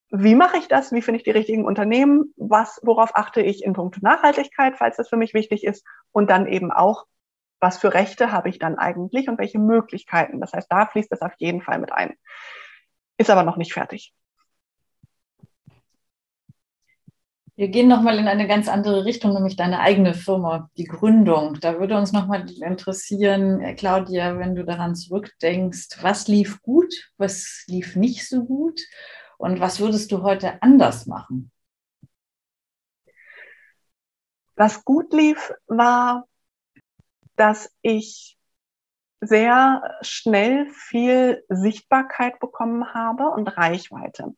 Wie 0.10 0.36
mache 0.36 0.57
ich 0.57 0.67
das? 0.67 0.91
Wie 0.91 1.01
finde 1.01 1.19
ich 1.19 1.23
die 1.23 1.31
richtigen 1.31 1.63
Unternehmen? 1.63 2.34
Was, 2.36 2.81
worauf 2.84 3.15
achte 3.15 3.41
ich 3.41 3.63
in 3.63 3.73
puncto 3.73 4.01
Nachhaltigkeit, 4.01 4.77
falls 4.77 4.97
das 4.97 5.07
für 5.07 5.15
mich 5.15 5.34
wichtig 5.34 5.63
ist? 5.63 5.86
Und 6.12 6.29
dann 6.29 6.47
eben 6.47 6.71
auch, 6.71 7.05
was 7.62 7.77
für 7.77 7.93
Rechte 7.93 8.31
habe 8.31 8.49
ich 8.49 8.60
dann 8.60 8.77
eigentlich 8.77 9.29
und 9.29 9.38
welche 9.38 9.60
Möglichkeiten. 9.60 10.41
Das 10.41 10.51
heißt, 10.51 10.69
da 10.69 10.88
fließt 10.88 11.12
es 11.12 11.21
auf 11.21 11.34
jeden 11.38 11.62
Fall 11.62 11.79
mit 11.79 11.93
ein. 11.93 12.15
Ist 13.17 13.29
aber 13.29 13.43
noch 13.43 13.55
nicht 13.55 13.73
fertig. 13.73 14.13
Wir 17.62 17.67
gehen 17.67 17.88
nochmal 17.88 18.17
in 18.17 18.28
eine 18.28 18.47
ganz 18.47 18.67
andere 18.67 19.06
Richtung, 19.06 19.36
nämlich 19.36 19.56
deine 19.56 19.82
eigene 19.82 20.15
Firma, 20.15 20.71
die 20.78 20.86
Gründung. 20.86 21.60
Da 21.62 21.80
würde 21.80 21.95
uns 21.95 22.12
nochmal 22.12 22.50
interessieren, 22.50 23.62
äh, 23.62 23.76
Claudia, 23.76 24.39
wenn 24.39 24.56
du 24.56 24.65
daran 24.65 24.95
zurückdenkst, 24.95 26.00
was 26.02 26.28
lief 26.28 26.63
gut, 26.63 26.91
was 27.17 27.63
lief 27.67 27.95
nicht 27.95 28.28
so 28.28 28.45
gut 28.45 28.82
und 29.38 29.60
was 29.60 29.80
würdest 29.80 30.12
du 30.12 30.24
heute 30.24 30.60
anders 30.63 31.06
machen? 31.06 31.52
Was 34.56 34.84
gut 34.84 35.13
lief, 35.13 35.54
war 35.67 36.26
dass 37.36 37.71
ich 37.84 38.39
sehr 39.19 39.84
schnell 40.02 40.67
viel 40.71 41.45
Sichtbarkeit 41.47 42.39
bekommen 42.39 42.91
habe 42.95 43.30
und 43.30 43.56
Reichweite. 43.56 44.34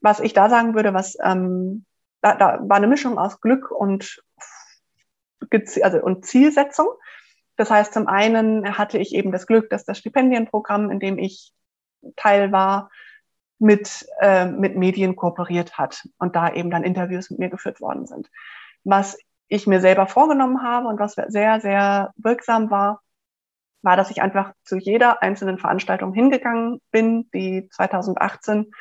Was 0.00 0.18
ich 0.18 0.32
da 0.32 0.50
sagen 0.50 0.74
würde, 0.74 0.92
was 0.94 1.16
ähm, 1.22 1.86
da, 2.26 2.34
da 2.34 2.58
war 2.68 2.76
eine 2.76 2.88
Mischung 2.88 3.18
aus 3.18 3.40
Glück 3.40 3.70
und 3.70 4.22
also 5.82 5.98
und 6.02 6.26
Zielsetzung. 6.26 6.88
Das 7.56 7.70
heißt, 7.70 7.92
zum 7.92 8.08
einen 8.08 8.76
hatte 8.76 8.98
ich 8.98 9.14
eben 9.14 9.30
das 9.30 9.46
Glück, 9.46 9.70
dass 9.70 9.84
das 9.84 9.98
Stipendienprogramm, 9.98 10.90
in 10.90 10.98
dem 10.98 11.18
ich 11.18 11.52
Teil 12.16 12.52
war, 12.52 12.90
mit, 13.58 14.06
äh, 14.20 14.46
mit 14.46 14.76
Medien 14.76 15.16
kooperiert 15.16 15.78
hat 15.78 16.06
und 16.18 16.36
da 16.36 16.52
eben 16.52 16.70
dann 16.70 16.82
Interviews 16.82 17.30
mit 17.30 17.38
mir 17.38 17.48
geführt 17.48 17.80
worden 17.80 18.06
sind. 18.06 18.28
Was 18.84 19.16
ich 19.48 19.66
mir 19.66 19.80
selber 19.80 20.06
vorgenommen 20.06 20.62
habe 20.62 20.88
und 20.88 20.98
was 20.98 21.14
sehr, 21.14 21.60
sehr 21.60 22.12
wirksam 22.16 22.70
war, 22.70 23.02
war, 23.82 23.96
dass 23.96 24.10
ich 24.10 24.20
einfach 24.20 24.52
zu 24.64 24.76
jeder 24.76 25.22
einzelnen 25.22 25.58
Veranstaltung 25.58 26.12
hingegangen 26.12 26.80
bin, 26.90 27.30
die 27.32 27.68
2018 27.70 28.72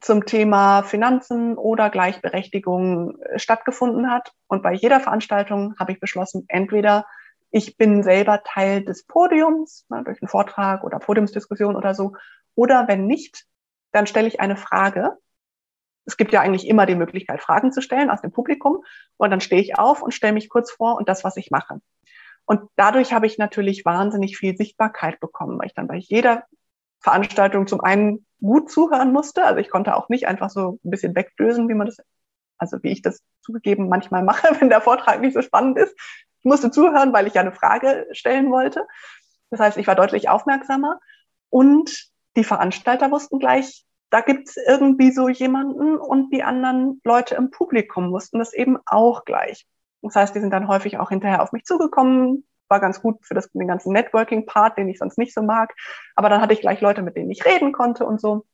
zum 0.00 0.26
Thema 0.26 0.82
Finanzen 0.82 1.56
oder 1.56 1.90
Gleichberechtigung 1.90 3.20
äh, 3.20 3.38
stattgefunden 3.38 4.10
hat. 4.10 4.32
Und 4.46 4.62
bei 4.62 4.72
jeder 4.72 5.00
Veranstaltung 5.00 5.74
habe 5.78 5.92
ich 5.92 6.00
beschlossen, 6.00 6.44
entweder 6.48 7.06
ich 7.50 7.76
bin 7.76 8.02
selber 8.02 8.42
Teil 8.44 8.84
des 8.84 9.04
Podiums, 9.06 9.86
ne, 9.88 10.02
durch 10.04 10.22
einen 10.22 10.28
Vortrag 10.28 10.84
oder 10.84 10.98
Podiumsdiskussion 10.98 11.76
oder 11.76 11.94
so, 11.94 12.12
oder 12.54 12.86
wenn 12.88 13.06
nicht, 13.06 13.46
dann 13.92 14.06
stelle 14.06 14.28
ich 14.28 14.40
eine 14.40 14.56
Frage 14.56 15.16
es 16.10 16.16
gibt 16.16 16.32
ja 16.32 16.40
eigentlich 16.40 16.66
immer 16.66 16.86
die 16.86 16.94
Möglichkeit, 16.94 17.40
Fragen 17.40 17.72
zu 17.72 17.80
stellen 17.80 18.10
aus 18.10 18.20
dem 18.20 18.32
Publikum. 18.32 18.82
Und 19.16 19.30
dann 19.30 19.40
stehe 19.40 19.62
ich 19.62 19.78
auf 19.78 20.02
und 20.02 20.12
stelle 20.12 20.32
mich 20.32 20.48
kurz 20.48 20.70
vor 20.70 20.96
und 20.96 21.08
das, 21.08 21.24
was 21.24 21.36
ich 21.36 21.50
mache. 21.50 21.80
Und 22.46 22.68
dadurch 22.76 23.12
habe 23.12 23.26
ich 23.26 23.38
natürlich 23.38 23.84
wahnsinnig 23.84 24.36
viel 24.36 24.56
Sichtbarkeit 24.56 25.20
bekommen, 25.20 25.58
weil 25.58 25.66
ich 25.66 25.74
dann 25.74 25.86
bei 25.86 25.96
jeder 25.96 26.44
Veranstaltung 27.00 27.66
zum 27.66 27.80
einen 27.80 28.26
gut 28.40 28.70
zuhören 28.70 29.12
musste. 29.12 29.44
Also 29.44 29.58
ich 29.58 29.70
konnte 29.70 29.96
auch 29.96 30.08
nicht 30.08 30.26
einfach 30.26 30.50
so 30.50 30.78
ein 30.84 30.90
bisschen 30.90 31.14
wegdösen, 31.14 31.68
wie 31.68 31.74
man 31.74 31.86
das, 31.86 31.98
also 32.58 32.78
wie 32.82 32.90
ich 32.90 33.02
das 33.02 33.22
zugegeben 33.42 33.88
manchmal 33.88 34.22
mache, 34.22 34.48
wenn 34.60 34.68
der 34.68 34.80
Vortrag 34.80 35.20
nicht 35.20 35.34
so 35.34 35.42
spannend 35.42 35.78
ist. 35.78 35.94
Ich 36.38 36.44
musste 36.44 36.70
zuhören, 36.70 37.12
weil 37.12 37.26
ich 37.26 37.34
ja 37.34 37.42
eine 37.42 37.52
Frage 37.52 38.06
stellen 38.12 38.50
wollte. 38.50 38.86
Das 39.50 39.60
heißt, 39.60 39.76
ich 39.76 39.86
war 39.86 39.94
deutlich 39.94 40.28
aufmerksamer 40.28 41.00
und 41.50 42.10
die 42.36 42.44
Veranstalter 42.44 43.10
wussten 43.10 43.38
gleich, 43.38 43.84
da 44.10 44.20
gibt 44.20 44.48
es 44.48 44.56
irgendwie 44.56 45.10
so 45.12 45.28
jemanden 45.28 45.96
und 45.96 46.32
die 46.32 46.42
anderen 46.42 47.00
Leute 47.04 47.34
im 47.34 47.50
Publikum 47.50 48.10
wussten 48.10 48.38
das 48.38 48.52
eben 48.52 48.78
auch 48.86 49.24
gleich. 49.24 49.66
Das 50.02 50.16
heißt, 50.16 50.34
die 50.34 50.40
sind 50.40 50.52
dann 50.52 50.68
häufig 50.68 50.98
auch 50.98 51.10
hinterher 51.10 51.42
auf 51.42 51.52
mich 51.52 51.64
zugekommen, 51.64 52.46
war 52.70 52.80
ganz 52.80 53.02
gut 53.02 53.18
für 53.26 53.34
das, 53.34 53.50
den 53.52 53.66
ganzen 53.66 53.92
Networking-Part, 53.92 54.78
den 54.78 54.88
ich 54.88 54.98
sonst 54.98 55.18
nicht 55.18 55.34
so 55.34 55.42
mag. 55.42 55.74
Aber 56.14 56.28
dann 56.28 56.40
hatte 56.40 56.54
ich 56.54 56.60
gleich 56.60 56.80
Leute, 56.80 57.02
mit 57.02 57.16
denen 57.16 57.30
ich 57.30 57.44
reden 57.44 57.72
konnte 57.72 58.06
und 58.06 58.20
so. 58.20 58.46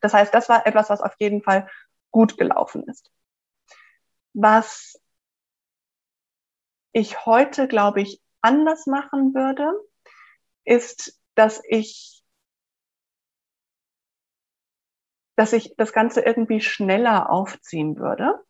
Das 0.00 0.14
heißt, 0.14 0.32
das 0.32 0.48
war 0.48 0.66
etwas, 0.66 0.90
was 0.90 1.00
auf 1.00 1.14
jeden 1.18 1.42
Fall 1.42 1.68
gut 2.10 2.38
gelaufen 2.38 2.84
ist. 2.84 3.10
Was 4.32 5.00
ich 6.92 7.26
heute, 7.26 7.68
glaube 7.68 8.00
ich, 8.00 8.22
anders 8.40 8.86
machen 8.86 9.34
würde, 9.34 9.72
ist, 10.64 11.20
dass 11.34 11.60
ich, 11.68 12.24
dass 15.36 15.52
ich 15.52 15.74
das 15.76 15.92
Ganze 15.92 16.20
irgendwie 16.20 16.60
schneller 16.60 17.30
aufziehen 17.30 17.98
würde. 17.98 18.40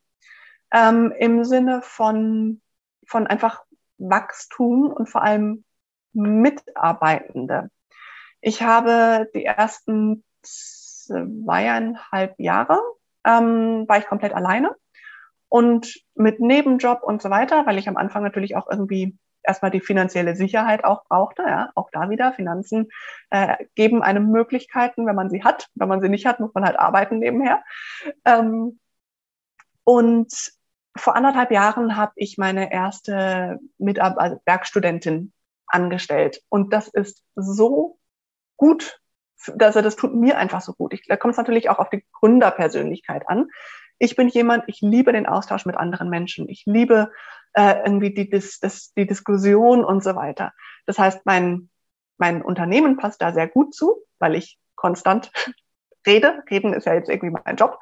Ähm, 0.71 1.13
Im 1.19 1.45
Sinne 1.45 1.83
von, 1.83 2.61
von 3.07 3.27
einfach 3.27 3.65
Wachstum 3.99 4.91
und 4.91 5.09
vor 5.09 5.23
allem 5.23 5.65
Mitarbeitende. 6.13 7.71
Ich 8.41 8.63
habe 8.63 9.29
die 9.35 9.45
ersten 9.45 10.25
zweieinhalb 10.43 12.39
Jahre 12.39 12.81
ähm, 13.25 13.85
war 13.89 13.99
ich 13.99 14.07
komplett 14.07 14.33
alleine 14.33 14.75
und 15.49 16.03
mit 16.15 16.41
Nebenjob 16.41 17.03
und 17.03 17.23
so 17.23 17.31
weiter, 17.31 17.67
weil 17.67 17.79
ich 17.79 17.89
am 17.89 17.97
Anfang 17.97 18.23
natürlich 18.23 18.57
auch 18.57 18.69
irgendwie 18.71 19.19
erstmal 19.43 19.71
die 19.71 19.81
finanzielle 19.81 20.37
Sicherheit 20.37 20.85
auch 20.85 21.05
brauchte. 21.07 21.43
Ja, 21.43 21.71
auch 21.75 21.89
da 21.91 22.11
wieder 22.11 22.33
Finanzen 22.33 22.89
äh, 23.31 23.57
geben 23.75 24.03
einem 24.03 24.31
Möglichkeiten, 24.31 25.07
wenn 25.07 25.17
man 25.17 25.31
sie 25.31 25.43
hat. 25.43 25.69
Wenn 25.75 25.89
man 25.89 26.01
sie 26.01 26.09
nicht 26.09 26.27
hat, 26.27 26.41
muss 26.41 26.55
man 26.55 26.65
halt 26.65 26.79
arbeiten 26.79 27.19
nebenher. 27.19 27.63
Ähm, 28.25 28.79
und 29.85 30.53
vor 30.99 31.17
anderthalb 31.17 31.51
Jahren 31.51 31.97
habe 31.97 32.13
ich 32.17 32.39
meine 32.39 32.73
erste 32.73 33.59
Mitab 33.79 34.19
also 34.19 34.41
Werkstudentin 34.45 35.33
angestellt. 35.67 36.43
Und 36.49 36.73
das 36.73 36.89
ist 36.89 37.25
so 37.35 37.99
gut. 38.57 39.01
Also 39.61 39.83
das 39.83 39.97
tut 39.97 40.15
mir 40.15 40.39
einfach 40.39 40.61
so 40.61 40.73
gut. 40.73 40.93
Ich, 40.93 41.07
da 41.07 41.17
kommt 41.17 41.33
es 41.33 41.39
natürlich 41.39 41.71
auch 41.71 41.79
auf 41.79 41.91
die 41.91 42.05
Gründerpersönlichkeit 42.13 43.29
an. 43.29 43.49
Ich 43.99 44.17
bin 44.17 44.29
jemand, 44.29 44.65
ich 44.67 44.81
liebe 44.81 45.13
den 45.13 45.27
Austausch 45.27 45.67
mit 45.67 45.77
anderen 45.77 46.11
Menschen. 46.11 46.49
Ich 46.49 46.65
liebe 46.67 47.11
äh, 47.55 47.77
irgendwie 47.85 48.13
die, 48.13 48.29
das, 48.29 48.59
das, 48.61 48.93
die 48.95 49.07
Diskussion 49.07 49.85
und 49.85 50.03
so 50.03 50.15
weiter. 50.15 50.53
Das 50.87 50.99
heißt, 50.99 51.25
mein, 51.25 51.71
mein 52.17 52.43
Unternehmen 52.43 52.97
passt 52.97 53.23
da 53.23 53.33
sehr 53.33 53.49
gut 53.49 53.75
zu, 53.75 53.97
weil 54.19 54.35
ich 54.35 54.59
konstant 54.75 55.31
rede. 56.07 56.43
Reden 56.51 56.73
ist 56.73 56.87
ja 56.87 56.95
jetzt 56.95 57.09
irgendwie 57.09 57.37
mein 57.45 57.57
Job. 57.57 57.81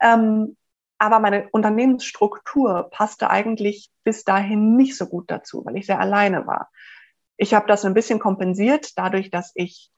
Ähm, 0.00 0.56
aber 1.00 1.18
meine 1.18 1.48
Unternehmensstruktur 1.48 2.90
passte 2.90 3.30
eigentlich 3.30 3.90
bis 4.04 4.22
dahin 4.22 4.76
nicht 4.76 4.98
so 4.98 5.06
gut 5.06 5.30
dazu, 5.30 5.64
weil 5.64 5.78
ich 5.78 5.86
sehr 5.86 5.98
alleine 5.98 6.46
war. 6.46 6.70
Ich 7.38 7.54
habe 7.54 7.66
das 7.66 7.86
ein 7.86 7.94
bisschen 7.94 8.18
kompensiert 8.18 8.98
dadurch, 8.98 9.30
dass 9.30 9.50
ich, 9.54 9.90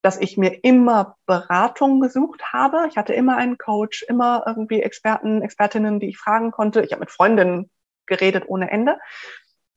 dass 0.00 0.18
ich 0.18 0.38
mir 0.38 0.64
immer 0.64 1.16
Beratung 1.26 2.00
gesucht 2.00 2.50
habe. 2.50 2.86
Ich 2.88 2.96
hatte 2.96 3.12
immer 3.12 3.36
einen 3.36 3.58
Coach, 3.58 4.04
immer 4.04 4.42
irgendwie 4.46 4.80
Experten, 4.80 5.42
Expertinnen, 5.42 6.00
die 6.00 6.08
ich 6.08 6.18
fragen 6.18 6.50
konnte. 6.50 6.80
Ich 6.80 6.92
habe 6.92 7.00
mit 7.00 7.10
Freundinnen 7.10 7.70
geredet 8.06 8.44
ohne 8.46 8.70
Ende. 8.70 8.98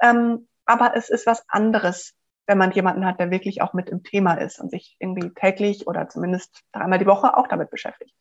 Ähm, 0.02 0.48
aber 0.66 0.96
es 0.96 1.10
ist 1.10 1.26
was 1.26 1.44
anderes, 1.50 2.14
wenn 2.48 2.58
man 2.58 2.72
jemanden 2.72 3.06
hat, 3.06 3.20
der 3.20 3.30
wirklich 3.30 3.62
auch 3.62 3.74
mit 3.74 3.90
im 3.90 4.04
Thema 4.04 4.36
ist 4.36 4.58
und 4.62 4.72
sich 4.72 4.96
irgendwie 5.00 5.32
täglich 5.34 5.86
oder 5.86 6.08
zumindest 6.08 6.62
dreimal 6.72 7.00
die 7.00 7.08
Woche 7.08 7.36
auch 7.36 7.48
damit 7.48 7.72
beschäftigt. 7.72 8.16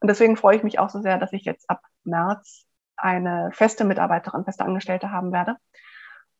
Und 0.00 0.08
deswegen 0.08 0.36
freue 0.36 0.56
ich 0.56 0.62
mich 0.62 0.78
auch 0.78 0.90
so 0.90 1.00
sehr, 1.00 1.18
dass 1.18 1.32
ich 1.32 1.44
jetzt 1.44 1.68
ab 1.68 1.82
März 2.04 2.66
eine 2.96 3.50
feste 3.52 3.84
Mitarbeiterin, 3.84 4.44
feste 4.44 4.64
Angestellte 4.64 5.10
haben 5.10 5.32
werde. 5.32 5.56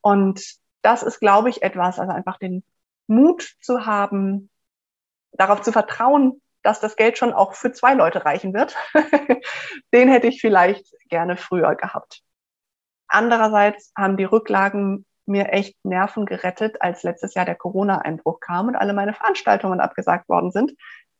Und 0.00 0.42
das 0.82 1.02
ist, 1.02 1.20
glaube 1.20 1.48
ich, 1.48 1.62
etwas, 1.62 1.98
also 1.98 2.12
einfach 2.12 2.38
den 2.38 2.62
Mut 3.06 3.56
zu 3.60 3.86
haben, 3.86 4.50
darauf 5.32 5.62
zu 5.62 5.72
vertrauen, 5.72 6.40
dass 6.62 6.80
das 6.80 6.96
Geld 6.96 7.18
schon 7.18 7.32
auch 7.32 7.54
für 7.54 7.72
zwei 7.72 7.94
Leute 7.94 8.24
reichen 8.24 8.54
wird. 8.54 8.76
Den 9.92 10.08
hätte 10.08 10.28
ich 10.28 10.40
vielleicht 10.40 10.94
gerne 11.08 11.36
früher 11.36 11.74
gehabt. 11.74 12.22
Andererseits 13.08 13.92
haben 13.96 14.16
die 14.16 14.24
Rücklagen 14.24 15.04
mir 15.26 15.52
echt 15.52 15.76
Nerven 15.84 16.26
gerettet, 16.26 16.80
als 16.80 17.02
letztes 17.02 17.34
Jahr 17.34 17.44
der 17.44 17.54
Corona-Einbruch 17.54 18.40
kam 18.40 18.68
und 18.68 18.76
alle 18.76 18.92
meine 18.92 19.14
Veranstaltungen 19.14 19.80
abgesagt 19.80 20.28
worden 20.28 20.52
sind 20.52 20.72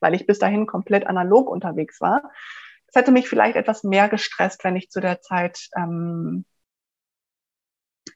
weil 0.05 0.15
ich 0.15 0.27
bis 0.27 0.39
dahin 0.39 0.67
komplett 0.67 1.07
analog 1.07 1.49
unterwegs 1.49 1.99
war. 2.03 2.31
Es 2.87 2.95
hätte 2.95 3.11
mich 3.11 3.27
vielleicht 3.27 3.57
etwas 3.57 3.85
mehr 3.85 4.11
gestresst, 4.11 4.63
wenn 4.63 4.77
ich 4.77 4.91
zu 4.91 5.01
der 5.01 5.23
Zeit 5.23 5.71
ähm, 5.75 6.45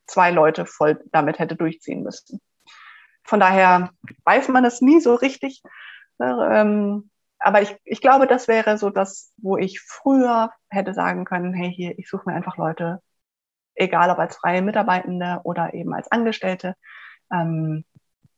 zwei 0.06 0.30
Leute 0.30 0.66
voll 0.66 1.02
damit 1.12 1.38
hätte 1.38 1.56
durchziehen 1.56 2.02
müssen. 2.02 2.42
Von 3.24 3.40
daher 3.40 3.90
weiß 4.24 4.48
man 4.48 4.66
es 4.66 4.82
nie 4.82 5.00
so 5.00 5.14
richtig. 5.14 5.62
Ne, 6.18 6.50
ähm, 6.52 7.10
aber 7.38 7.62
ich, 7.62 7.74
ich 7.84 8.02
glaube, 8.02 8.26
das 8.26 8.48
wäre 8.48 8.76
so 8.76 8.90
das, 8.90 9.32
wo 9.38 9.56
ich 9.56 9.80
früher 9.80 10.52
hätte 10.68 10.92
sagen 10.92 11.24
können, 11.24 11.54
hey, 11.54 11.72
hier, 11.72 11.98
ich 11.98 12.10
suche 12.10 12.28
mir 12.28 12.36
einfach 12.36 12.58
Leute, 12.58 13.00
egal 13.74 14.10
ob 14.10 14.18
als 14.18 14.36
freie 14.36 14.60
Mitarbeitende 14.60 15.40
oder 15.44 15.72
eben 15.72 15.94
als 15.94 16.12
Angestellte, 16.12 16.74
ähm, 17.32 17.86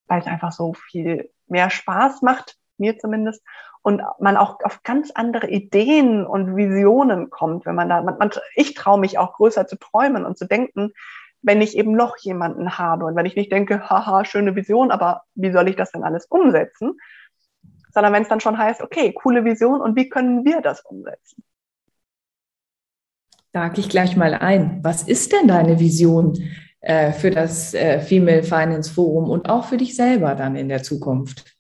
weil 0.07 0.20
es 0.20 0.26
einfach 0.28 0.53
so 0.53 0.72
viel 0.72 1.32
mehr 1.48 1.68
Spaß 1.68 2.22
macht, 2.22 2.59
mir 2.81 2.99
zumindest, 2.99 3.43
und 3.83 4.03
man 4.18 4.37
auch 4.37 4.59
auf 4.62 4.83
ganz 4.83 5.11
andere 5.12 5.49
Ideen 5.49 6.26
und 6.26 6.57
Visionen 6.57 7.31
kommt, 7.31 7.64
wenn 7.64 7.74
man 7.74 7.89
da, 7.89 8.03
man, 8.03 8.18
man, 8.18 8.31
ich 8.55 8.74
traue 8.74 9.01
mich 9.01 9.18
auch 9.18 9.35
größer 9.35 9.66
zu 9.66 9.76
träumen 9.76 10.26
und 10.26 10.37
zu 10.37 10.47
denken, 10.47 10.93
wenn 11.43 11.62
ich 11.62 11.76
eben 11.76 11.93
noch 11.93 12.18
jemanden 12.18 12.76
habe 12.76 13.07
und 13.07 13.16
wenn 13.16 13.24
ich 13.24 13.37
nicht 13.37 13.51
denke, 13.51 13.89
haha, 13.89 14.24
schöne 14.24 14.55
Vision, 14.55 14.91
aber 14.91 15.22
wie 15.35 15.53
soll 15.53 15.68
ich 15.68 15.76
das 15.76 15.93
denn 15.93 16.05
alles 16.05 16.26
umsetzen? 16.26 16.99
Sondern 17.93 18.12
wenn 18.12 18.22
es 18.22 18.28
dann 18.28 18.41
schon 18.41 18.59
heißt, 18.59 18.83
okay, 18.83 19.12
coole 19.12 19.45
Vision 19.45 19.81
und 19.81 19.97
wie 19.97 20.09
können 20.09 20.45
wir 20.45 20.61
das 20.61 20.83
umsetzen? 20.83 21.43
Da 23.53 23.72
ich 23.74 23.89
gleich 23.89 24.16
mal 24.16 24.35
ein. 24.35 24.78
Was 24.85 25.03
ist 25.03 25.33
denn 25.33 25.49
deine 25.49 25.81
Vision 25.81 26.39
äh, 26.81 27.12
für 27.12 27.31
das 27.31 27.74
äh, 27.74 28.01
Female 28.01 28.45
Finance 28.45 28.93
Forum 28.93 29.28
und 29.28 29.49
auch 29.49 29.64
für 29.64 29.76
dich 29.76 29.97
selber 29.97 30.35
dann 30.35 30.55
in 30.55 30.68
der 30.68 30.83
Zukunft? 30.83 31.57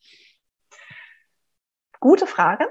Gute 2.00 2.26
Frage. 2.26 2.66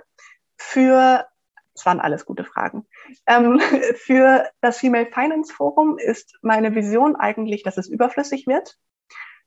Für, 0.57 1.27
es 1.73 1.86
waren 1.86 1.99
alles 1.99 2.25
gute 2.25 2.43
Fragen. 2.43 2.86
Ähm, 3.25 3.59
für 3.95 4.49
das 4.61 4.80
Female 4.80 5.05
Finance 5.05 5.53
Forum 5.53 5.97
ist 5.97 6.38
meine 6.41 6.75
Vision 6.75 7.15
eigentlich, 7.15 7.63
dass 7.63 7.77
es 7.77 7.88
überflüssig 7.88 8.47
wird. 8.47 8.77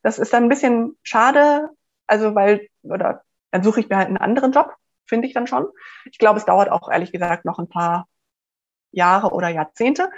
Das 0.03 0.18
ist 0.18 0.33
dann 0.33 0.45
ein 0.45 0.49
bisschen 0.49 0.97
schade, 1.03 1.68
also 2.07 2.35
weil, 2.35 2.68
oder 2.83 3.22
dann 3.51 3.62
suche 3.62 3.80
ich 3.80 3.89
mir 3.89 3.97
halt 3.97 4.09
einen 4.09 4.16
anderen 4.16 4.53
Job, 4.53 4.74
finde 5.07 5.28
ich 5.28 5.35
dann 5.35 5.47
schon. 5.47 5.66
Ich 6.11 6.18
glaube, 6.18 6.39
es 6.39 6.45
dauert 6.45 6.70
auch 6.70 6.91
ehrlich 6.91 7.12
gesagt 7.12 7.45
noch 7.45 7.59
ein 7.59 7.68
paar 7.68 8.09
Jahre 8.91 9.30
oder 9.30 9.49
Jahrzehnte. 9.49 10.11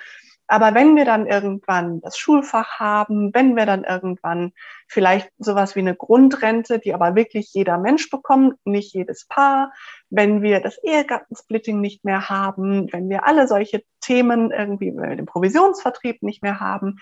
Aber 0.46 0.74
wenn 0.74 0.94
wir 0.94 1.04
dann 1.04 1.26
irgendwann 1.26 2.00
das 2.02 2.18
Schulfach 2.18 2.78
haben, 2.78 3.32
wenn 3.32 3.56
wir 3.56 3.64
dann 3.64 3.84
irgendwann 3.84 4.52
vielleicht 4.88 5.30
sowas 5.38 5.74
wie 5.74 5.80
eine 5.80 5.94
Grundrente, 5.94 6.78
die 6.78 6.92
aber 6.92 7.14
wirklich 7.14 7.52
jeder 7.54 7.78
Mensch 7.78 8.10
bekommt, 8.10 8.58
nicht 8.64 8.92
jedes 8.92 9.26
Paar, 9.26 9.72
wenn 10.10 10.42
wir 10.42 10.60
das 10.60 10.76
Ehegattensplitting 10.82 11.80
nicht 11.80 12.04
mehr 12.04 12.28
haben, 12.28 12.92
wenn 12.92 13.08
wir 13.08 13.26
alle 13.26 13.48
solche 13.48 13.82
Themen 14.00 14.50
irgendwie, 14.50 14.94
wenn 14.94 15.08
wir 15.08 15.16
den 15.16 15.26
Provisionsvertrieb 15.26 16.22
nicht 16.22 16.42
mehr 16.42 16.60
haben, 16.60 16.98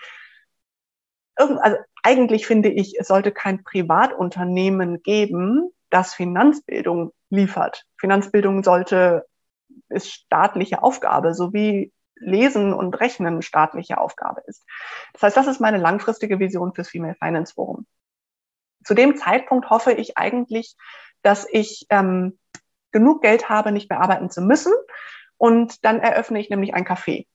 also 1.35 1.57
eigentlich 2.03 2.45
finde 2.45 2.69
ich, 2.69 2.99
es 2.99 3.07
sollte 3.07 3.31
kein 3.31 3.63
Privatunternehmen 3.63 5.01
geben, 5.01 5.71
das 5.89 6.13
Finanzbildung 6.13 7.11
liefert. 7.29 7.85
Finanzbildung 7.97 8.63
sollte 8.63 9.25
ist 9.89 10.11
staatliche 10.11 10.83
Aufgabe, 10.83 11.33
so 11.33 11.53
wie 11.53 11.91
Lesen 12.25 12.73
und 12.73 12.99
Rechnen 12.99 13.41
staatliche 13.41 13.97
Aufgabe 13.97 14.41
ist. 14.47 14.65
Das 15.13 15.23
heißt, 15.23 15.37
das 15.37 15.47
ist 15.47 15.61
meine 15.61 15.77
langfristige 15.77 16.39
Vision 16.39 16.73
fürs 16.73 16.89
Female 16.89 17.15
Finance 17.15 17.53
Forum. 17.53 17.85
Zu 18.83 18.93
dem 18.93 19.15
Zeitpunkt 19.15 19.69
hoffe 19.69 19.93
ich 19.93 20.17
eigentlich, 20.17 20.75
dass 21.21 21.47
ich 21.49 21.85
ähm, 21.89 22.37
genug 22.91 23.21
Geld 23.21 23.49
habe, 23.49 23.71
nicht 23.71 23.89
mehr 23.89 24.01
arbeiten 24.01 24.29
zu 24.29 24.41
müssen. 24.41 24.73
Und 25.37 25.83
dann 25.83 25.99
eröffne 25.99 26.39
ich 26.39 26.49
nämlich 26.49 26.73
ein 26.73 26.85
Café. 26.85 27.27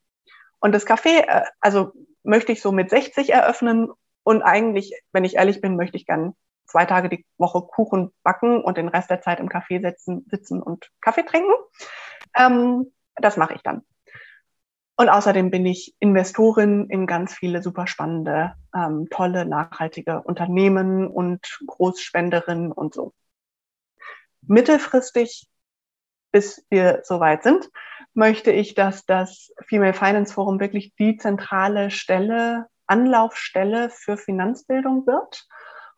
Und 0.61 0.75
das 0.75 0.87
Café, 0.87 1.27
äh, 1.27 1.45
also 1.61 1.93
möchte 2.23 2.53
ich 2.53 2.63
so 2.63 2.73
mit 2.73 2.91
60 2.91 3.33
eröffnen. 3.33 3.91
Und 4.23 4.43
eigentlich, 4.43 4.95
wenn 5.13 5.25
ich 5.25 5.37
ehrlich 5.37 5.61
bin, 5.61 5.77
möchte 5.77 5.97
ich 5.97 6.07
gern 6.07 6.35
zwei 6.67 6.85
Tage 6.85 7.09
die 7.09 7.27
Woche 7.39 7.63
Kuchen 7.63 8.13
backen 8.23 8.63
und 8.63 8.77
den 8.77 8.89
Rest 8.89 9.11
der 9.11 9.21
Zeit 9.21 9.41
im 9.41 9.49
Café 9.49 9.81
sitzen, 9.81 10.27
sitzen 10.31 10.63
und 10.63 10.91
Kaffee 11.01 11.25
trinken. 11.25 11.53
Ähm, 12.37 12.93
das 13.17 13.37
mache 13.37 13.55
ich 13.55 13.63
dann. 13.63 13.83
Und 15.01 15.11
außerdem 15.11 15.53
bin 15.53 15.65
ich 15.65 15.95
Investorin 16.01 16.91
in 16.91 17.07
ganz 17.07 17.33
viele 17.33 17.63
super 17.63 17.87
spannende, 17.87 18.55
ähm, 18.75 19.07
tolle, 19.11 19.45
nachhaltige 19.45 20.23
Unternehmen 20.23 21.07
und 21.07 21.61
Großspenderinnen 21.65 22.73
und 22.73 22.95
so. 22.95 23.15
Mittelfristig, 24.43 25.49
bis 26.33 26.67
wir 26.69 27.03
soweit 27.05 27.45
sind, 27.45 27.71
möchte 28.13 28.51
ich, 28.51 28.75
dass 28.75 29.07
das 29.07 29.53
Female 29.69 29.95
Finance 29.95 30.35
Forum 30.35 30.59
wirklich 30.59 30.93
die 30.97 31.17
zentrale 31.17 31.93
Stelle, 31.93 32.67
Anlaufstelle 32.89 33.91
für 33.91 34.17
Finanzbildung 34.17 35.07
wird. 35.07 35.47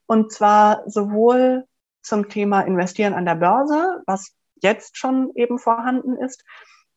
Und 0.05 0.31
zwar 0.31 0.83
sowohl 0.87 1.65
zum 2.03 2.29
Thema 2.29 2.61
Investieren 2.61 3.15
an 3.15 3.25
der 3.25 3.37
Börse, 3.37 4.03
was 4.07 4.37
jetzt 4.57 4.99
schon 4.99 5.33
eben 5.37 5.59
vorhanden 5.59 6.19
ist, 6.19 6.45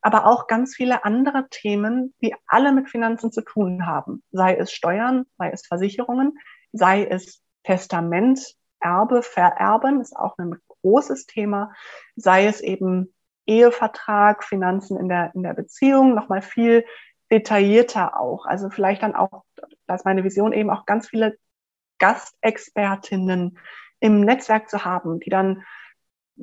aber 0.04 0.28
auch 0.28 0.47
ganz 0.47 0.76
viele 0.76 1.06
andere 1.06 1.47
Themen, 1.49 2.14
die 2.22 2.36
alle 2.45 2.74
mit 2.74 2.89
Finanzen 2.89 3.32
zu 3.32 3.41
tun 3.41 3.88
haben. 3.88 4.22
Sei 4.32 4.56
es 4.56 4.72
Steuern, 4.72 5.26
sei 5.38 5.49
es 5.51 5.66
Versicherungen, 5.66 6.38
sei 6.74 7.06
es 7.06 7.41
Testament, 7.64 8.56
Erbe, 8.82 9.24
Vererben, 9.24 10.01
ist 10.01 10.16
auch 10.16 10.38
ein 10.38 10.58
großes 10.68 11.26
Thema, 11.26 11.72
sei 12.18 12.47
es 12.47 12.60
eben 12.60 13.14
Ehevertrag, 13.45 14.43
Finanzen 14.43 14.99
in 14.99 15.08
der, 15.08 15.32
in 15.36 15.43
der 15.43 15.54
Beziehung, 15.54 16.14
nochmal 16.16 16.41
viel 16.41 16.86
detaillierter 17.32 18.20
auch. 18.20 18.45
Also 18.45 18.70
vielleicht 18.70 19.04
dann 19.04 19.16
auch, 19.16 19.45
das 19.88 20.01
ist 20.01 20.06
meine 20.06 20.26
Vision 20.26 20.51
eben 20.51 20.70
auch 20.70 20.86
ganz 20.86 21.08
viele 21.08 21.38
Gastexpertinnen 21.99 23.58
im 24.01 24.20
Netzwerk 24.20 24.70
zu 24.70 24.84
haben, 24.84 25.22
die 25.22 25.30
dann 25.30 25.64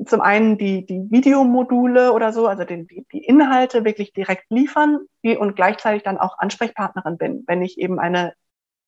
zum 0.07 0.21
einen 0.21 0.57
die, 0.57 0.87
die 0.87 1.07
Videomodule 1.11 2.13
oder 2.13 2.33
so, 2.33 2.47
also 2.47 2.65
den, 2.65 2.87
die, 2.87 3.07
die 3.13 3.25
Inhalte 3.25 3.85
wirklich 3.85 4.13
direkt 4.13 4.45
liefern 4.51 5.01
die, 5.23 5.37
und 5.37 5.57
gleichzeitig 5.57 6.03
dann 6.03 6.19
auch 6.19 6.39
Ansprechpartnerin 6.39 7.19
bin, 7.19 7.45
wenn 7.47 7.63
ich 7.63 7.79
eben 7.79 7.99
eine 7.99 8.35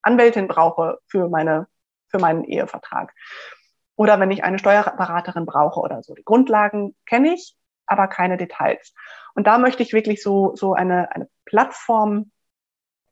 Anwältin 0.02 0.48
brauche 0.48 0.98
für, 1.06 1.28
meine, 1.28 1.66
für 2.08 2.18
meinen 2.18 2.44
Ehevertrag. 2.44 3.12
Oder 3.96 4.20
wenn 4.20 4.30
ich 4.30 4.44
eine 4.44 4.58
Steuerberaterin 4.58 5.46
brauche 5.46 5.80
oder 5.80 6.02
so. 6.02 6.14
Die 6.14 6.24
Grundlagen 6.24 6.94
kenne 7.06 7.34
ich, 7.34 7.56
aber 7.86 8.08
keine 8.08 8.36
Details. 8.36 8.94
Und 9.34 9.46
da 9.46 9.58
möchte 9.58 9.82
ich 9.82 9.92
wirklich 9.92 10.22
so, 10.22 10.54
so 10.56 10.74
eine, 10.74 11.14
eine 11.14 11.28
Plattform 11.44 12.30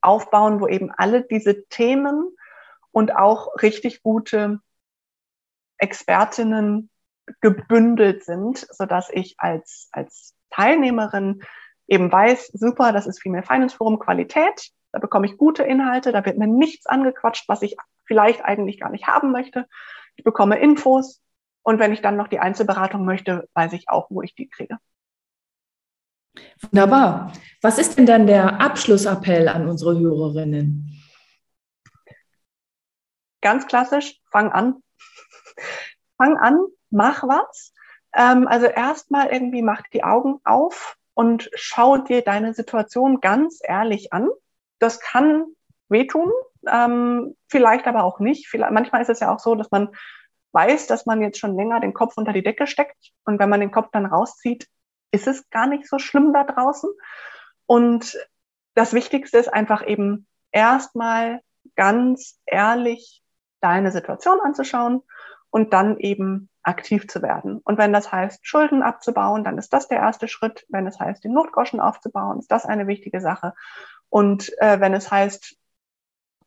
aufbauen, 0.01 0.61
wo 0.61 0.67
eben 0.67 0.91
alle 0.91 1.23
diese 1.23 1.67
Themen 1.69 2.35
und 2.93 3.15
auch 3.15 3.49
richtig 3.63 4.03
gute 4.03 4.61
Expertinnen 5.79 6.91
gebündelt 7.41 8.25
sind, 8.25 8.67
so 8.71 8.87
dass 8.87 9.09
ich 9.11 9.37
als, 9.39 9.89
als 9.93 10.35
Teilnehmerin 10.51 11.43
eben 11.87 12.11
weiß, 12.11 12.49
super, 12.49 12.93
das 12.93 13.07
ist 13.07 13.21
Female 13.21 13.45
Finance 13.45 13.77
Forum 13.77 13.99
Qualität, 13.99 14.71
da 14.93 14.99
bekomme 14.99 15.27
ich 15.27 15.37
gute 15.37 15.63
Inhalte, 15.63 16.13
da 16.13 16.25
wird 16.25 16.39
mir 16.39 16.47
nichts 16.47 16.87
angequatscht, 16.87 17.49
was 17.49 17.63
ich 17.63 17.77
vielleicht 18.05 18.45
eigentlich 18.45 18.81
gar 18.81 18.91
nicht 18.91 19.07
haben 19.07 19.31
möchte. 19.31 19.67
Ich 20.17 20.25
bekomme 20.25 20.59
Infos 20.59 21.23
und 21.63 21.79
wenn 21.79 21.93
ich 21.93 22.03
dann 22.03 22.17
noch 22.17 22.29
die 22.29 22.41
Einzelberatung 22.41 23.05
möchte, 23.05 23.49
weiß 23.55 23.73
ich 23.75 23.89
auch, 23.89 24.11
wo 24.11 24.23
ich 24.23 24.35
die 24.35 24.49
kriege. 24.49 24.79
Wunderbar. 26.61 27.33
Was 27.61 27.79
ist 27.79 27.99
denn 27.99 28.07
dann 28.07 28.27
der 28.27 28.61
Abschlussappell 28.61 29.49
an 29.49 29.69
unsere 29.69 29.99
Hörerinnen? 29.99 31.01
Ganz 33.41 33.67
klassisch, 33.67 34.21
fang 34.31 34.51
an. 34.53 34.83
fang 36.17 36.37
an, 36.37 36.59
mach 36.91 37.23
was. 37.25 37.73
Ähm, 38.15 38.49
also 38.49 38.67
erstmal 38.67 39.29
irgendwie 39.29 39.63
mach 39.63 39.83
die 39.93 40.05
Augen 40.05 40.41
auf 40.45 40.97
und 41.15 41.51
schau 41.55 41.99
dir 41.99 42.23
deine 42.23 42.55
Situation 42.55 43.21
ganz 43.21 43.61
ehrlich 43.63 44.13
an. 44.13 44.29
Das 44.79 45.01
kann 45.01 45.45
wehtun, 45.89 46.31
ähm, 46.71 47.37
vielleicht 47.49 47.87
aber 47.87 48.05
auch 48.05 48.21
nicht. 48.21 48.49
Vielleicht, 48.49 48.73
manchmal 48.73 49.03
ist 49.03 49.11
es 49.11 49.21
ja 49.21 49.33
auch 49.33 49.39
so, 49.39 49.55
dass 49.55 49.71
man 49.71 49.91
weiß, 50.53 50.87
dass 50.87 51.07
man 51.07 51.23
jetzt 51.23 51.39
schon 51.39 51.57
länger 51.57 51.81
den 51.81 51.95
Kopf 51.95 52.17
unter 52.17 52.33
die 52.33 52.43
Decke 52.43 52.67
steckt 52.67 53.13
und 53.25 53.39
wenn 53.39 53.49
man 53.49 53.61
den 53.61 53.71
Kopf 53.71 53.89
dann 53.93 54.07
rauszieht, 54.07 54.67
ist 55.13 55.27
es 55.27 55.49
gar 55.51 55.67
nicht 55.67 55.89
so 55.89 55.99
schlimm 55.99 56.33
da 56.33 56.45
draußen. 56.45 56.91
Und 57.67 58.19
das 58.75 58.95
Wichtigste 58.95 59.39
ist 59.39 59.53
einfach 59.53 59.87
eben 59.87 60.27
erstmal 60.53 61.41
ganz 61.77 62.41
ehrlich 62.47 63.23
deine 63.61 63.93
Situation 63.93 64.41
anzuschauen 64.41 65.03
und 65.51 65.73
dann 65.73 65.99
eben 65.99 66.50
aktiv 66.63 67.09
zu 67.09 67.23
werden. 67.23 67.61
Und 67.65 67.79
wenn 67.79 67.93
das 67.93 68.13
heißt, 68.13 68.47
Schulden 68.47 68.83
abzubauen, 68.83 69.45
dann 69.45 69.59
ist 69.59 69.73
das 69.73 69.89
der 69.89 69.99
erste 69.99 70.29
Schritt. 70.29 70.67
Wenn 70.69 70.87
es 70.87 71.01
heißt, 71.01 71.25
den 71.25 71.33
Notgroschen 71.33 71.81
aufzubauen, 71.81 72.39
ist 72.39 72.51
das 72.51 72.67
eine 72.67 72.87
wichtige 72.87 73.21
Sache. 73.21 73.55
Und 74.09 74.53
äh, 74.61 74.81
wenn 74.81 74.93
es 74.95 75.11
heißt, 75.11 75.57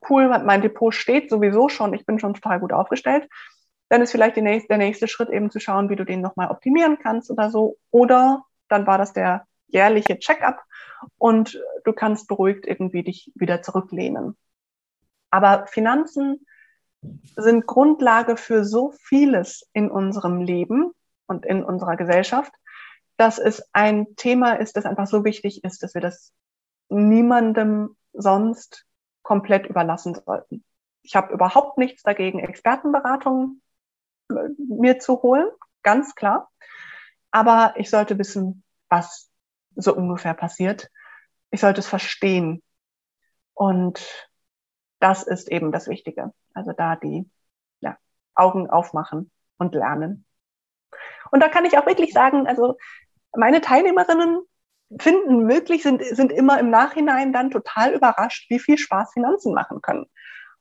cool, 0.10 0.28
mein 0.40 0.62
Depot 0.62 0.94
steht 0.94 1.30
sowieso 1.30 1.70
schon, 1.70 1.94
ich 1.94 2.06
bin 2.06 2.20
schon 2.20 2.34
total 2.34 2.60
gut 2.60 2.74
aufgestellt, 2.74 3.28
dann 3.90 4.02
ist 4.02 4.12
vielleicht 4.12 4.38
nächste, 4.38 4.68
der 4.70 4.78
nächste 4.78 5.08
Schritt 5.08 5.30
eben 5.30 5.52
zu 5.52 5.60
schauen, 5.60 5.90
wie 5.90 5.96
du 5.96 6.04
den 6.04 6.22
nochmal 6.22 6.50
optimieren 6.50 6.98
kannst 7.00 7.30
oder 7.30 7.50
so. 7.50 7.78
Oder 7.92 8.44
dann 8.68 8.88
war 8.88 8.98
das 8.98 9.14
der 9.14 9.46
jährliche 9.68 10.20
Check-up 10.20 10.64
und 11.18 11.62
du 11.84 11.94
kannst 11.94 12.28
beruhigt 12.28 12.66
irgendwie 12.66 13.04
dich 13.04 13.32
wieder 13.36 13.62
zurücklehnen. 13.62 14.38
Aber 15.30 15.68
Finanzen 15.68 16.46
sind 17.36 17.66
Grundlage 17.66 18.38
für 18.38 18.64
so 18.64 18.92
vieles 18.92 19.68
in 19.74 19.90
unserem 19.90 20.42
Leben 20.42 20.92
und 21.28 21.46
in 21.46 21.64
unserer 21.64 21.98
Gesellschaft, 21.98 22.54
dass 23.18 23.40
es 23.40 23.64
ein 23.74 24.16
Thema 24.16 24.54
ist, 24.54 24.76
das 24.76 24.86
einfach 24.86 25.08
so 25.08 25.24
wichtig 25.24 25.64
ist, 25.64 25.84
dass 25.84 25.94
wir 25.94 26.02
das 26.02 26.34
niemandem 26.90 27.96
sonst 28.14 28.86
komplett 29.22 29.68
überlassen 29.68 30.16
sollten. 30.16 30.64
Ich 31.02 31.16
habe 31.16 31.34
überhaupt 31.34 31.78
nichts 31.78 32.04
dagegen, 32.04 32.40
Expertenberatungen 32.40 33.62
äh, 34.30 34.50
mir 34.58 35.00
zu 35.00 35.22
holen, 35.22 35.48
ganz 35.82 36.16
klar. 36.16 36.50
Aber 37.32 37.74
ich 37.78 37.90
sollte 37.90 38.18
wissen, 38.20 38.64
was 38.90 39.30
so 39.76 39.96
ungefähr 39.96 40.34
passiert. 40.34 40.90
Ich 41.52 41.62
sollte 41.62 41.80
es 41.80 41.88
verstehen. 41.88 42.62
Und 43.54 44.30
das 45.04 45.24
ist 45.24 45.52
eben 45.52 45.74
das 45.74 45.90
Wichtige. 45.90 46.34
Also 46.54 46.72
da 46.72 46.96
die 46.96 47.30
ja, 47.82 47.98
Augen 48.36 48.70
aufmachen 48.70 49.30
und 49.58 49.76
lernen. 49.76 50.26
Und 51.30 51.44
da 51.44 51.50
kann 51.50 51.66
ich 51.66 51.78
auch 51.78 51.86
wirklich 51.86 52.14
sagen, 52.14 52.48
also 52.48 52.78
meine 53.36 53.60
Teilnehmerinnen 53.60 54.40
finden 55.00 55.50
wirklich, 55.50 55.84
sind, 55.84 56.02
sind 56.06 56.32
immer 56.32 56.58
im 56.58 56.70
Nachhinein 56.70 57.34
dann 57.34 57.52
total 57.52 57.94
überrascht, 57.94 58.50
wie 58.50 58.60
viel 58.60 58.78
Spaß 58.78 59.12
Finanzen 59.12 59.54
machen 59.54 59.82
können. 59.82 60.06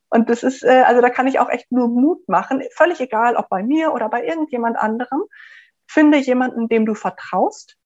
Und 0.09 0.29
das 0.29 0.43
ist, 0.43 0.65
äh, 0.65 0.83
also 0.87 1.01
da 1.01 1.11
kann 1.11 1.29
ich 1.29 1.39
auch 1.39 1.49
echt 1.49 1.71
nur 1.71 1.87
Mut 1.87 2.29
machen, 2.29 2.65
völlig 2.75 3.01
egal, 3.01 3.37
ob 3.37 3.49
bei 3.49 3.63
mir 3.63 3.93
oder 3.93 4.09
bei 4.09 4.25
irgendjemand 4.25 4.77
anderem. 4.77 5.23
Finde 5.87 6.19
jemanden, 6.19 6.69
dem 6.69 6.85
du 6.85 6.95
vertraust, 6.95 7.77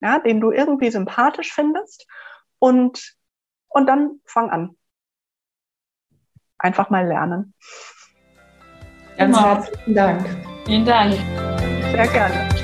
ja, 0.00 0.18
den 0.18 0.40
du 0.40 0.50
irgendwie 0.50 0.90
sympathisch 0.90 1.52
findest 1.52 2.06
und, 2.58 3.16
und 3.68 3.86
dann 3.86 4.20
fang 4.24 4.50
an 4.50 4.76
einfach 6.66 6.90
mal 6.90 7.06
lernen. 7.06 7.54
Ganz 9.16 9.36
genau. 9.36 9.48
herzlichen 9.48 9.94
Dank. 9.94 10.26
Vielen 10.66 10.84
Dank. 10.84 11.14
Sehr 11.92 12.06
gerne. 12.08 12.55